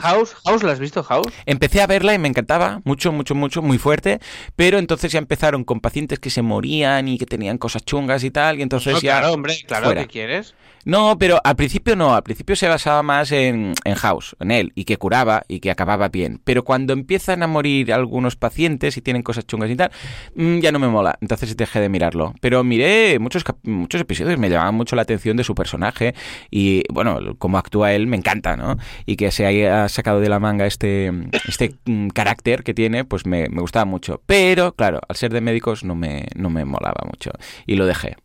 House, 0.00 0.34
House, 0.46 0.62
¿la 0.62 0.72
has 0.72 0.80
visto, 0.80 1.02
House? 1.02 1.26
Empecé 1.44 1.82
a 1.82 1.86
verla 1.86 2.14
y 2.14 2.18
me 2.18 2.28
encantaba, 2.28 2.80
mucho, 2.84 3.12
mucho, 3.12 3.34
mucho, 3.34 3.47
muy 3.56 3.78
fuerte. 3.78 4.20
Pero 4.56 4.78
entonces 4.78 5.12
ya 5.12 5.18
empezaron 5.18 5.64
con 5.64 5.80
pacientes 5.80 6.18
que 6.18 6.30
se 6.30 6.42
morían 6.42 7.08
y 7.08 7.18
que 7.18 7.26
tenían 7.26 7.58
cosas 7.58 7.84
chungas 7.84 8.24
y 8.24 8.30
tal. 8.30 8.58
Y 8.58 8.62
entonces 8.62 9.00
ya. 9.00 9.18
Claro, 9.18 9.34
hombre, 9.34 9.56
claro, 9.66 9.94
¿qué 9.94 10.06
quieres? 10.06 10.54
No, 10.88 11.18
pero 11.18 11.38
al 11.44 11.54
principio 11.54 11.96
no, 11.96 12.14
al 12.14 12.22
principio 12.22 12.56
se 12.56 12.66
basaba 12.66 13.02
más 13.02 13.30
en, 13.30 13.74
en, 13.84 13.94
House, 13.94 14.34
en 14.40 14.50
él, 14.50 14.72
y 14.74 14.86
que 14.86 14.96
curaba 14.96 15.42
y 15.46 15.60
que 15.60 15.70
acababa 15.70 16.08
bien. 16.08 16.40
Pero 16.44 16.64
cuando 16.64 16.94
empiezan 16.94 17.42
a 17.42 17.46
morir 17.46 17.92
algunos 17.92 18.36
pacientes 18.36 18.96
y 18.96 19.02
tienen 19.02 19.22
cosas 19.22 19.46
chungas 19.46 19.68
y 19.68 19.76
tal, 19.76 19.90
mm, 20.34 20.60
ya 20.60 20.72
no 20.72 20.78
me 20.78 20.88
mola, 20.88 21.18
entonces 21.20 21.54
dejé 21.58 21.80
de 21.80 21.90
mirarlo. 21.90 22.32
Pero 22.40 22.64
miré 22.64 23.18
muchos, 23.18 23.44
muchos 23.64 24.00
episodios, 24.00 24.38
me 24.38 24.48
llamaban 24.48 24.74
mucho 24.74 24.96
la 24.96 25.02
atención 25.02 25.36
de 25.36 25.44
su 25.44 25.54
personaje 25.54 26.14
y, 26.50 26.84
bueno, 26.90 27.36
cómo 27.36 27.58
actúa 27.58 27.92
él 27.92 28.06
me 28.06 28.16
encanta, 28.16 28.56
¿no? 28.56 28.78
Y 29.04 29.16
que 29.16 29.30
se 29.30 29.44
haya 29.44 29.90
sacado 29.90 30.20
de 30.20 30.30
la 30.30 30.38
manga 30.38 30.64
este, 30.64 31.12
este 31.46 31.74
mm, 31.84 32.08
carácter 32.08 32.62
que 32.62 32.72
tiene, 32.72 33.04
pues 33.04 33.26
me, 33.26 33.37
me, 33.48 33.60
gustaba 33.60 33.84
mucho. 33.84 34.22
Pero, 34.26 34.72
claro, 34.72 35.00
al 35.08 35.16
ser 35.16 35.32
de 35.32 35.40
médicos 35.40 35.84
no 35.84 35.94
me, 35.94 36.26
no 36.34 36.50
me 36.50 36.64
molaba 36.64 37.02
mucho 37.06 37.30
y 37.66 37.76
lo 37.76 37.86
dejé. 37.86 38.16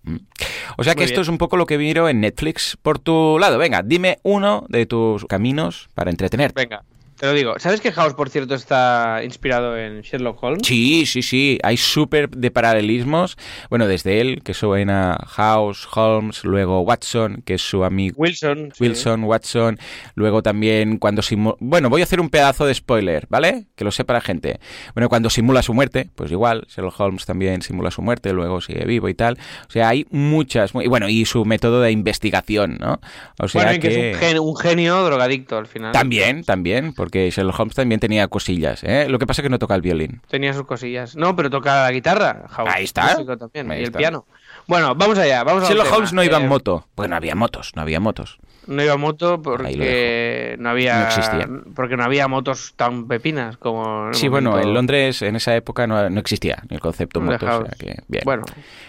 O 0.77 0.83
sea 0.83 0.95
que 0.95 1.03
esto 1.03 1.21
es 1.21 1.27
un 1.27 1.37
poco 1.37 1.57
lo 1.57 1.65
que 1.65 1.77
miro 1.77 2.09
en 2.09 2.21
Netflix 2.21 2.77
por 2.81 2.99
tu 2.99 3.37
lado. 3.39 3.57
Venga, 3.57 3.83
dime 3.83 4.19
uno 4.23 4.65
de 4.69 4.85
tus 4.85 5.25
caminos 5.25 5.89
para 5.93 6.11
entretener. 6.11 6.53
Venga. 6.53 6.83
Te 7.17 7.25
lo 7.27 7.33
digo. 7.33 7.55
¿Sabes 7.59 7.81
que 7.81 7.91
House, 7.91 8.13
por 8.13 8.29
cierto, 8.29 8.55
está 8.55 9.21
inspirado 9.23 9.77
en 9.77 10.01
Sherlock 10.01 10.41
Holmes? 10.43 10.65
Sí, 10.65 11.05
sí, 11.05 11.21
sí. 11.21 11.59
Hay 11.63 11.77
súper 11.77 12.29
de 12.29 12.51
paralelismos. 12.51 13.37
Bueno, 13.69 13.87
desde 13.87 14.21
él, 14.21 14.41
que 14.43 14.53
suena 14.53 15.17
House, 15.27 15.87
Holmes, 15.93 16.43
luego 16.43 16.81
Watson, 16.81 17.43
que 17.45 17.55
es 17.55 17.61
su 17.61 17.83
amigo. 17.83 18.15
Wilson. 18.17 18.73
Wilson, 18.79 19.23
Watson. 19.23 19.79
Luego 20.15 20.41
también 20.41 20.97
cuando 20.97 21.21
simula... 21.21 21.55
Bueno, 21.59 21.89
voy 21.89 22.01
a 22.01 22.03
hacer 22.05 22.19
un 22.19 22.29
pedazo 22.29 22.65
de 22.65 22.73
spoiler, 22.73 23.27
¿vale? 23.29 23.67
Que 23.75 23.83
lo 23.83 23.91
sepa 23.91 24.13
la 24.13 24.21
gente. 24.21 24.59
Bueno, 24.93 25.09
cuando 25.09 25.29
simula 25.29 25.61
su 25.61 25.73
muerte, 25.73 26.09
pues 26.15 26.31
igual. 26.31 26.65
Sherlock 26.67 26.99
Holmes 26.99 27.25
también 27.25 27.61
simula 27.61 27.91
su 27.91 28.01
muerte, 28.01 28.33
luego 28.33 28.61
sigue 28.61 28.85
vivo 28.85 29.09
y 29.09 29.13
tal. 29.13 29.37
O 29.67 29.71
sea, 29.71 29.89
hay 29.89 30.05
muchas. 30.09 30.71
Y 30.75 30.87
bueno, 30.87 31.09
y 31.09 31.25
su 31.25 31.45
método 31.45 31.81
de 31.81 31.91
investigación, 31.91 32.77
¿no? 32.79 32.99
O 33.39 33.47
sea 33.47 33.63
bueno, 33.63 33.79
que, 33.79 34.11
es 34.11 34.39
un 34.39 34.55
genio, 34.57 35.03
drogadicto 35.03 35.57
al 35.57 35.67
final. 35.67 35.91
También, 35.91 36.43
también, 36.43 36.93
porque 37.03 37.25
que 37.25 37.31
Sherlock 37.31 37.59
Holmes 37.59 37.75
también 37.75 37.99
tenía 37.99 38.29
cosillas, 38.29 38.81
¿eh? 38.85 39.07
Lo 39.09 39.19
que 39.19 39.27
pasa 39.27 39.41
es 39.41 39.43
que 39.43 39.49
no 39.49 39.59
toca 39.59 39.75
el 39.75 39.81
violín. 39.81 40.21
Tenía 40.29 40.53
sus 40.53 40.65
cosillas. 40.65 41.17
No, 41.17 41.35
pero 41.35 41.49
toca 41.49 41.83
la 41.83 41.91
guitarra. 41.91 42.45
Ahí 42.65 42.85
está. 42.85 43.17
y 43.53 43.83
el 43.83 43.91
piano. 43.91 44.25
Bueno, 44.67 44.95
vamos 44.95 45.17
allá. 45.17 45.43
Vamos 45.43 45.67
Sherlock 45.67 45.91
Holmes 45.91 46.13
no 46.13 46.23
iba 46.23 46.37
en 46.37 46.45
eh, 46.45 46.47
moto. 46.47 46.87
Pues 46.95 47.09
no 47.09 47.17
había 47.17 47.35
motos, 47.35 47.73
no 47.75 47.81
había 47.81 47.99
motos. 47.99 48.39
No 48.67 48.81
iba 48.81 48.93
en 48.93 49.01
moto 49.01 49.41
porque 49.41 50.55
no 50.59 50.69
había 50.69 50.99
no 50.99 51.05
existía. 51.07 51.49
porque 51.75 51.97
no 51.97 52.05
había 52.05 52.29
motos 52.29 52.73
tan 52.77 53.05
pepinas 53.09 53.57
como 53.57 54.13
Sí, 54.13 54.29
bueno, 54.29 54.57
en 54.57 54.73
Londres 54.73 55.21
en 55.23 55.35
esa 55.35 55.53
época 55.57 55.85
no, 55.85 55.99
existía 56.17 56.63
el 56.69 56.79
concepto 56.79 57.19
moto, 57.19 57.45
o 57.45 57.65
sea 57.65 57.75
que 57.77 57.97
bien. 58.07 58.23
Bueno, 58.23 58.43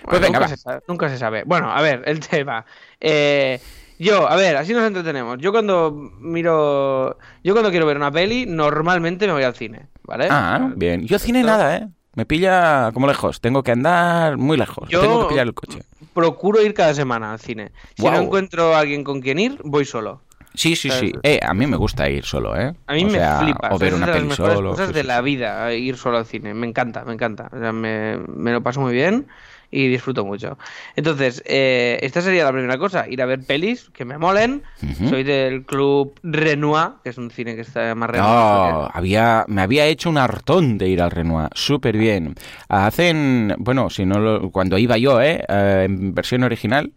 pues 0.04 0.20
venga, 0.20 0.38
nunca, 0.38 0.48
se 0.48 0.56
sabe, 0.56 0.80
nunca 0.86 1.08
se 1.08 1.18
sabe. 1.18 1.42
Bueno, 1.44 1.68
a 1.72 1.82
ver, 1.82 2.04
el 2.06 2.20
tema. 2.20 2.64
Eh, 3.00 3.58
yo, 4.04 4.28
a 4.28 4.36
ver, 4.36 4.56
así 4.56 4.72
nos 4.72 4.86
entretenemos. 4.86 5.38
Yo 5.38 5.50
cuando 5.50 5.90
miro. 6.20 7.18
Yo 7.42 7.54
cuando 7.54 7.70
quiero 7.70 7.86
ver 7.86 7.96
una 7.96 8.12
peli, 8.12 8.46
normalmente 8.46 9.26
me 9.26 9.32
voy 9.32 9.42
al 9.42 9.54
cine, 9.54 9.86
¿vale? 10.04 10.28
Ah, 10.30 10.70
bien. 10.76 11.06
Yo 11.06 11.18
cine 11.18 11.42
nada, 11.42 11.76
¿eh? 11.76 11.88
Me 12.14 12.26
pilla 12.26 12.90
como 12.92 13.06
lejos. 13.06 13.40
Tengo 13.40 13.62
que 13.62 13.72
andar 13.72 14.36
muy 14.36 14.56
lejos. 14.56 14.88
Yo 14.88 15.00
Tengo 15.00 15.22
que 15.22 15.32
pillar 15.32 15.46
el 15.46 15.54
coche. 15.54 15.80
Procuro 16.12 16.62
ir 16.62 16.74
cada 16.74 16.94
semana 16.94 17.32
al 17.32 17.40
cine. 17.40 17.72
Si 17.96 18.04
no 18.04 18.20
encuentro 18.20 18.74
a 18.74 18.80
alguien 18.80 19.02
con 19.02 19.20
quien 19.20 19.38
ir, 19.38 19.58
voy 19.64 19.84
solo. 19.84 20.22
Sí, 20.54 20.76
sí, 20.76 20.88
sí. 20.90 21.12
Eh, 21.24 21.40
a 21.42 21.52
mí 21.52 21.66
me 21.66 21.76
gusta 21.76 22.08
ir 22.08 22.24
solo, 22.24 22.56
¿eh? 22.56 22.72
A 22.86 22.94
mí 22.94 23.04
me 23.06 23.18
flipa. 23.18 23.70
O 23.72 23.78
ver 23.78 23.94
una 23.94 24.06
peli 24.06 24.30
solo. 24.30 24.70
cosas 24.70 24.92
de 24.92 25.02
la 25.02 25.20
vida, 25.20 25.72
ir 25.74 25.96
solo 25.96 26.18
al 26.18 26.26
cine. 26.26 26.54
Me 26.54 26.68
encanta, 26.68 27.04
me 27.04 27.14
encanta. 27.14 27.50
O 27.52 27.58
sea, 27.58 27.72
me, 27.72 28.18
me 28.18 28.52
lo 28.52 28.62
paso 28.62 28.80
muy 28.80 28.92
bien 28.92 29.26
y 29.70 29.88
disfruto 29.88 30.24
mucho. 30.24 30.58
Entonces, 30.96 31.42
eh, 31.46 31.98
esta 32.02 32.22
sería 32.22 32.44
la 32.44 32.52
primera 32.52 32.78
cosa, 32.78 33.06
ir 33.08 33.20
a 33.22 33.26
ver 33.26 33.40
pelis 33.44 33.90
que 33.92 34.04
me 34.04 34.18
molen. 34.18 34.62
Soy 35.08 35.24
del 35.24 35.64
club 35.64 36.18
Renoir, 36.22 36.92
que 37.02 37.10
es 37.10 37.18
un 37.18 37.30
cine 37.30 37.54
que 37.54 37.62
está 37.62 37.94
más 37.94 38.10
Renoir. 38.10 38.30
No, 38.30 38.90
había, 38.92 39.44
me 39.48 39.62
había 39.62 39.86
hecho 39.86 40.10
un 40.10 40.18
hartón 40.18 40.78
de 40.78 40.88
ir 40.88 41.02
al 41.02 41.10
Renoir, 41.10 41.48
súper 41.54 41.96
bien. 41.96 42.34
Hacen, 42.68 43.54
bueno, 43.58 43.90
si 43.90 44.06
no 44.06 44.18
lo, 44.18 44.50
cuando 44.50 44.78
iba 44.78 44.96
yo, 44.96 45.20
¿eh? 45.20 45.44
¿eh? 45.48 45.82
en 45.86 46.14
versión 46.14 46.42
original. 46.44 46.92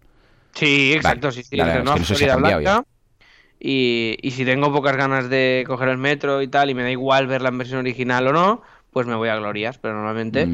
Sí, 0.54 0.94
exacto, 0.94 1.32
sí, 1.32 1.44
sí. 1.44 1.58
y, 3.60 4.18
y 4.22 4.32
si 4.32 4.46
tengo 4.46 4.72
pocas 4.72 4.98
ganas 4.98 5.30
de 5.30 5.64
coger 5.68 5.90
el 5.90 5.98
metro 5.98 6.42
y 6.42 6.48
tal, 6.48 6.70
y 6.70 6.74
me 6.74 6.84
da 6.84 6.92
igual 6.92 7.28
verla 7.28 7.50
en 7.50 7.58
versión 7.58 7.80
original 7.80 8.28
o 8.28 8.34
no, 8.34 8.62
pues 8.92 9.06
me 9.08 9.16
voy 9.16 9.30
a 9.30 9.36
Glorias, 9.36 9.78
pero 9.78 9.94
normalmente... 9.96 10.48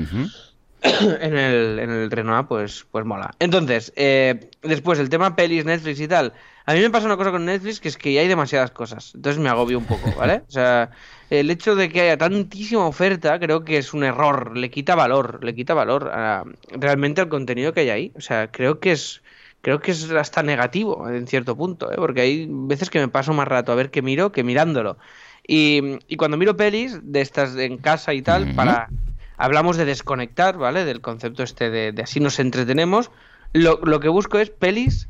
en 1.21 1.37
el, 1.37 1.79
en 1.79 1.89
el 1.89 2.11
Renoir, 2.11 2.45
pues, 2.45 2.85
pues 2.91 3.05
mola. 3.05 3.33
Entonces, 3.39 3.93
eh, 3.95 4.49
después 4.61 4.99
el 4.99 5.09
tema 5.09 5.35
pelis, 5.35 5.65
Netflix 5.65 5.99
y 6.01 6.07
tal. 6.07 6.33
A 6.65 6.73
mí 6.73 6.79
me 6.79 6.89
pasa 6.89 7.07
una 7.07 7.17
cosa 7.17 7.31
con 7.31 7.45
Netflix 7.45 7.79
que 7.79 7.89
es 7.89 7.97
que 7.97 8.13
ya 8.13 8.21
hay 8.21 8.27
demasiadas 8.27 8.71
cosas. 8.71 9.13
Entonces 9.15 9.41
me 9.41 9.49
agobio 9.49 9.77
un 9.77 9.85
poco, 9.85 10.13
¿vale? 10.17 10.43
O 10.47 10.51
sea, 10.51 10.91
el 11.29 11.49
hecho 11.49 11.75
de 11.75 11.89
que 11.89 12.01
haya 12.01 12.17
tantísima 12.17 12.85
oferta 12.85 13.39
creo 13.39 13.63
que 13.63 13.77
es 13.77 13.93
un 13.93 14.03
error. 14.03 14.57
Le 14.57 14.69
quita 14.69 14.95
valor, 14.95 15.43
le 15.43 15.55
quita 15.55 15.73
valor 15.73 16.09
a, 16.13 16.43
realmente 16.71 17.21
al 17.21 17.29
contenido 17.29 17.73
que 17.73 17.81
hay 17.81 17.89
ahí. 17.89 18.11
O 18.15 18.21
sea, 18.21 18.49
creo 18.51 18.79
que 18.79 18.93
es 18.93 19.21
creo 19.61 19.79
que 19.79 19.91
es 19.91 20.11
hasta 20.11 20.43
negativo 20.43 21.09
en 21.09 21.25
cierto 21.25 21.55
punto, 21.55 21.89
¿eh? 21.89 21.95
porque 21.95 22.19
hay 22.19 22.47
veces 22.49 22.89
que 22.89 22.99
me 22.99 23.07
paso 23.07 23.33
más 23.33 23.47
rato 23.47 23.71
a 23.71 23.75
ver 23.75 23.91
qué 23.91 24.01
miro 24.01 24.33
que 24.33 24.43
mirándolo. 24.43 24.97
Y, 25.47 25.99
y 26.07 26.17
cuando 26.17 26.37
miro 26.37 26.57
pelis 26.57 26.99
de 27.01 27.21
estas 27.21 27.55
en 27.55 27.77
casa 27.77 28.13
y 28.13 28.21
tal, 28.21 28.53
para 28.55 28.89
hablamos 29.37 29.77
de 29.77 29.85
desconectar, 29.85 30.57
¿vale? 30.57 30.85
Del 30.85 31.01
concepto 31.01 31.43
este 31.43 31.69
de, 31.69 32.01
así 32.01 32.19
nos 32.19 32.39
entretenemos. 32.39 33.11
Lo, 33.53 33.79
lo, 33.83 33.99
que 33.99 34.09
busco 34.09 34.39
es 34.39 34.49
pelis 34.49 35.07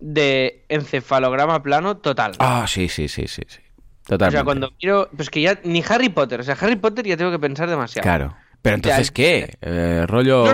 de 0.00 0.64
encefalograma 0.68 1.62
plano 1.62 1.98
total. 1.98 2.32
Ah, 2.38 2.66
sí, 2.68 2.88
sí, 2.88 3.08
sí, 3.08 3.26
sí, 3.28 3.42
sí. 3.46 3.60
Totalmente. 4.04 4.36
O 4.36 4.38
sea, 4.38 4.44
cuando 4.44 4.70
quiero... 4.78 5.08
Pues 5.16 5.30
que 5.30 5.40
ya 5.40 5.58
ni 5.64 5.82
Harry 5.88 6.08
Potter, 6.08 6.40
o 6.40 6.42
sea, 6.42 6.56
Harry 6.60 6.76
Potter 6.76 7.06
ya 7.06 7.16
tengo 7.16 7.30
que 7.30 7.38
pensar 7.38 7.68
demasiado. 7.68 8.02
Claro. 8.02 8.36
Pero 8.62 8.76
entonces, 8.76 9.10
¿qué? 9.12 9.56
Eh, 9.60 10.04
¿Rollo 10.08 10.44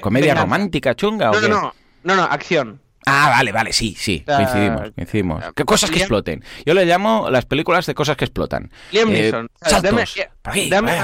comedia 0.00 0.34
romántica 0.34 0.94
chunga 0.94 1.30
o 1.30 1.32
qué? 1.32 1.48
No, 1.48 1.60
no, 1.60 1.74
no, 2.04 2.16
no, 2.16 2.22
acción. 2.22 2.80
Ah, 3.06 3.30
vale, 3.30 3.52
vale, 3.52 3.72
sí, 3.72 3.94
sí, 3.98 4.24
coincidimos, 4.26 4.90
coincidimos. 4.94 5.44
¿Qué 5.54 5.64
cosas 5.64 5.90
que 5.90 5.98
exploten? 5.98 6.42
Yo 6.64 6.74
le 6.74 6.84
llamo 6.86 7.28
las 7.30 7.44
películas 7.44 7.86
de 7.86 7.94
cosas 7.94 8.16
que 8.16 8.24
explotan. 8.24 8.70
Liam 8.92 9.10
eh, 9.10 9.12
Neeson. 9.12 9.50
Dame, 10.70 10.96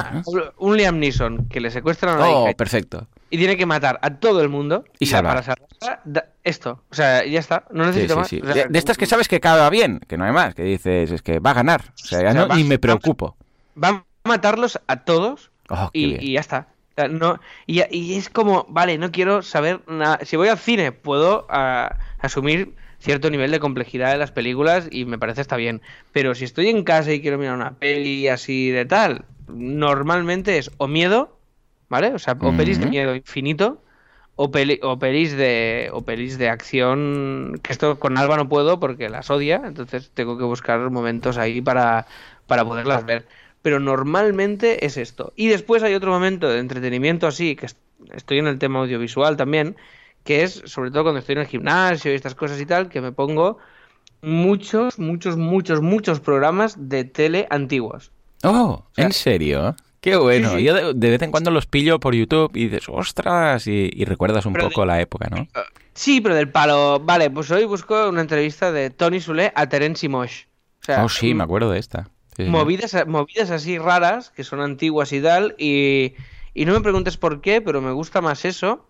un 0.59 0.77
Liam 0.77 0.99
Neeson 0.99 1.49
que 1.49 1.61
le 1.61 1.71
secuestran 1.71 2.21
a 2.21 2.29
Oh, 2.29 2.53
perfecto. 2.57 3.09
Y 3.29 3.39
tiene 3.39 3.57
que 3.57 3.67
matar 3.67 3.99
a 4.03 4.11
todo 4.11 4.41
el 4.41 4.49
mundo. 4.49 4.85
Y 4.99 5.07
salvar. 5.07 5.45
esto. 6.43 6.83
O 6.91 6.95
sea, 6.95 7.25
ya 7.25 7.39
está. 7.39 7.65
No 7.71 7.87
necesito 7.87 8.17
más. 8.17 8.31
de, 8.31 8.69
estas 8.73 8.97
que 8.97 9.07
sabes 9.07 9.29
que 9.29 9.37
acaba 9.37 9.69
bien, 9.71 10.01
que 10.09 10.17
no 10.17 10.25
hay 10.25 10.33
más, 10.33 10.55
que 10.55 10.63
dices, 10.63 11.11
es 11.11 11.23
que 11.23 11.39
va 11.39 11.51
a 11.51 11.55
ganar. 11.55 11.93
O 12.03 12.07
sea, 12.07 12.23
ya 12.23 12.35
no, 12.35 12.59
y 12.59 12.65
me 12.65 12.79
preocupo. 12.79 13.37
Va 13.83 13.89
a 13.89 14.05
matarlos 14.25 14.81
a 14.87 15.05
todos 15.05 15.51
oh, 15.69 15.91
y 15.93 16.33
ya 16.33 16.41
está 16.41 16.69
no, 17.09 17.41
y, 17.67 17.81
es 18.15 18.29
como, 18.31 18.67
vale, 18.69 18.99
no 18.99 19.11
quiero 19.13 19.43
saber 19.43 19.81
nada. 19.87 20.21
Si 20.25 20.37
voy 20.37 20.49
al 20.49 20.59
cine, 20.59 20.93
puedo 20.93 21.47
ah, 21.49 21.97
asumir 22.19 22.75
cierto 22.99 23.31
nivel 23.31 23.51
de 23.51 23.61
complejidad 23.61 24.13
de 24.13 24.19
las 24.19 24.31
películas 24.31 24.89
y 24.91 25.05
me 25.05 25.19
parece 25.19 25.41
está 25.41 25.57
bien. 25.57 25.81
Pero 26.13 26.35
si 26.35 26.45
estoy 26.45 26.69
en 26.69 26.85
casa 26.85 27.13
y 27.13 27.21
quiero 27.21 27.39
mirar 27.39 27.57
una 27.57 27.73
peli 27.73 28.29
así 28.29 28.71
de 28.71 28.85
tal, 28.85 29.25
normalmente 29.49 30.59
es 30.59 30.71
o 30.77 30.87
miedo, 30.87 31.37
¿vale? 31.89 32.15
O 32.15 32.19
sea, 32.19 32.37
o 32.41 32.57
pelis 32.57 32.79
de 32.79 32.87
miedo 32.87 33.15
infinito. 33.15 33.83
O, 34.43 34.51
peli, 34.51 34.81
o, 34.83 34.99
pelis 34.99 35.37
de, 35.37 35.91
o 35.93 36.01
pelis 36.01 36.39
de 36.39 36.49
acción, 36.49 37.61
que 37.63 37.73
esto 37.73 37.99
con 37.99 38.17
Alba 38.17 38.39
no 38.39 38.49
puedo 38.49 38.81
porque 38.81 39.11
las 39.11 39.29
odia, 39.29 39.61
entonces 39.67 40.11
tengo 40.15 40.39
que 40.39 40.45
buscar 40.45 40.89
momentos 40.89 41.37
ahí 41.37 41.61
para, 41.61 42.07
para 42.47 42.65
poderlas 42.65 43.05
ver 43.05 43.27
pero 43.63 43.81
normalmente 43.81 44.87
es 44.87 44.97
esto. 44.97 45.33
Y 45.37 45.49
después 45.49 45.83
hay 45.83 45.95
otro 45.95 46.11
momento 46.11 46.49
de 46.49 46.59
entretenimiento 46.59 47.27
así, 47.27 47.57
que 47.57 47.67
estoy 48.15 48.39
en 48.39 48.47
el 48.47 48.59
tema 48.59 48.81
audiovisual 48.81 49.37
también, 49.37 49.77
que 50.25 50.43
es 50.43 50.63
sobre 50.65 50.91
todo 50.91 51.05
cuando 51.05 51.21
estoy 51.21 51.35
en 51.35 51.43
el 51.43 51.47
gimnasio 51.47 52.13
y 52.13 52.15
estas 52.15 52.35
cosas 52.35 52.61
y 52.61 52.67
tal, 52.67 52.89
que 52.89 53.01
me 53.01 53.13
pongo 53.13 53.59
muchos, 54.23 54.99
muchos, 54.99 55.37
muchos, 55.37 55.81
muchos 55.81 56.21
programas 56.21 56.89
de 56.89 57.05
tele 57.05 57.47
antiguos. 57.51 58.11
Oh, 58.43 58.85
¿en 58.97 59.13
serio? 59.13 59.77
Qué 60.01 60.17
bueno. 60.17 60.59
Yo 60.59 60.95
de, 60.95 61.11
vez 61.11 61.21
en 61.21 61.31
cuando 61.31 61.51
los 61.51 61.67
pillo 61.67 62.01
por 62.01 62.15
YouTube 62.15 62.53
y 62.55 62.69
dices, 62.69 62.89
ostras, 62.89 63.67
y, 63.67 64.05
recuerdas 64.05 64.47
un 64.47 64.55
poco 64.55 64.87
la 64.87 65.01
época, 65.01 65.29
¿no? 65.31 65.47
Ah, 65.55 65.65
sí, 65.93 66.23
pero 66.23 66.35
del 66.35 66.49
palo. 66.49 67.01
Vale, 67.01 67.31
pues 67.31 67.51
hoy 67.51 67.67
busco 67.67 68.09
una 68.09 68.23
entrevista 68.23 68.73
de 68.73 68.89
Tony 68.89 69.21
Sule 69.21 69.53
a 69.55 69.69
Terence 69.69 70.09
Mosh. 70.09 70.45
oh, 70.89 71.09
sí, 71.11 71.35
me 71.35 71.45
acuerdo 71.45 71.71
de 71.71 71.79
esta. 71.79 72.09
Movidas, 72.49 73.07
movidas 73.07 73.51
así 73.51 73.79
raras, 73.79 74.31
que 74.31 74.45
son 74.45 74.61
antiguas 74.61 75.13
y 75.13 75.21
tal, 75.21 75.55
y, 75.59 76.15
y 76.55 76.65
no 76.65 76.73
me 76.73 76.81
preguntes 76.81 77.17
por 77.17 77.41
qué, 77.41 77.61
pero 77.61 77.81
me 77.81 77.93
gusta 77.93 78.21
más 78.21 78.45
eso. 78.45 78.87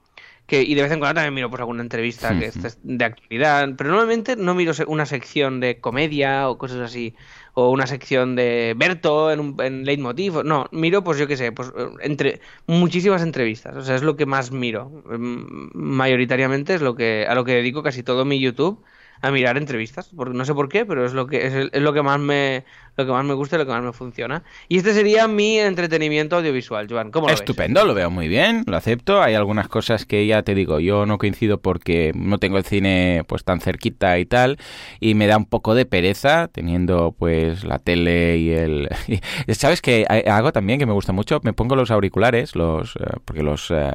Que, 0.46 0.62
y 0.62 0.74
de 0.74 0.82
vez 0.82 0.90
en 0.90 0.98
cuando 0.98 1.14
también 1.14 1.34
miro 1.34 1.48
pues, 1.48 1.60
alguna 1.60 1.82
entrevista 1.82 2.36
que 2.36 2.50
de 2.82 3.04
actualidad, 3.04 3.68
pero 3.76 3.90
normalmente 3.90 4.34
no 4.34 4.52
miro 4.54 4.72
una 4.88 5.06
sección 5.06 5.60
de 5.60 5.78
comedia 5.78 6.48
o 6.48 6.58
cosas 6.58 6.80
así 6.80 7.14
o 7.54 7.70
una 7.70 7.86
sección 7.86 8.34
de 8.34 8.74
Berto 8.76 9.30
en, 9.30 9.40
un, 9.40 9.56
en 9.62 9.84
Leitmotiv. 9.84 10.42
No, 10.44 10.66
miro, 10.72 11.04
pues 11.04 11.18
yo 11.18 11.28
qué 11.28 11.36
sé, 11.36 11.52
pues 11.52 11.72
entre 12.00 12.40
muchísimas 12.66 13.22
entrevistas. 13.22 13.76
O 13.76 13.82
sea, 13.82 13.94
es 13.94 14.02
lo 14.02 14.16
que 14.16 14.26
más 14.26 14.50
miro. 14.50 14.90
Mm, 15.06 15.70
mayoritariamente 15.74 16.74
es 16.74 16.82
lo 16.82 16.96
que 16.96 17.26
a 17.28 17.34
lo 17.34 17.44
que 17.44 17.52
dedico 17.54 17.82
casi 17.82 18.02
todo 18.02 18.24
mi 18.24 18.40
YouTube 18.40 18.82
a 19.22 19.30
mirar 19.30 19.58
entrevistas, 19.58 20.10
porque 20.16 20.36
no 20.36 20.44
sé 20.44 20.54
por 20.54 20.68
qué, 20.68 20.86
pero 20.86 21.04
es 21.04 21.12
lo 21.12 21.26
que 21.26 21.46
es, 21.46 21.82
lo 21.82 21.92
que 21.92 22.02
más 22.02 22.18
me 22.18 22.64
lo 23.00 23.06
que 23.06 23.12
más 23.12 23.24
me 23.24 23.34
gusta 23.34 23.56
y 23.56 23.58
lo 23.58 23.66
que 23.66 23.72
más 23.72 23.82
me 23.82 23.92
funciona. 23.92 24.42
Y 24.68 24.78
este 24.78 24.92
sería 24.94 25.28
mi 25.28 25.58
entretenimiento 25.58 26.36
audiovisual, 26.36 26.86
Joan. 26.88 27.10
¿Cómo 27.10 27.28
lo 27.28 27.34
Estupendo, 27.34 27.84
lo 27.84 27.94
veo 27.94 28.10
muy 28.10 28.28
bien, 28.28 28.64
lo 28.66 28.76
acepto. 28.76 29.22
Hay 29.22 29.34
algunas 29.34 29.68
cosas 29.68 30.06
que 30.06 30.26
ya 30.26 30.42
te 30.42 30.54
digo, 30.54 30.80
yo 30.80 31.06
no 31.06 31.18
coincido 31.18 31.58
porque 31.60 32.12
no 32.14 32.38
tengo 32.38 32.58
el 32.58 32.64
cine 32.64 33.24
pues 33.26 33.44
tan 33.44 33.60
cerquita 33.60 34.18
y 34.18 34.26
tal, 34.26 34.58
y 35.00 35.14
me 35.14 35.26
da 35.26 35.36
un 35.36 35.46
poco 35.46 35.74
de 35.74 35.86
pereza 35.86 36.48
teniendo 36.48 37.14
pues 37.18 37.64
la 37.64 37.78
tele 37.78 38.38
y 38.38 38.50
el 38.50 38.88
¿Sabes 39.48 39.82
qué 39.82 40.06
hago 40.26 40.52
también 40.52 40.78
que 40.78 40.86
me 40.86 40.92
gusta 40.92 41.12
mucho? 41.12 41.40
Me 41.42 41.52
pongo 41.52 41.76
los 41.76 41.90
auriculares, 41.90 42.54
los 42.54 42.96
eh, 42.96 43.16
porque 43.24 43.42
los 43.42 43.70
uh, 43.70 43.90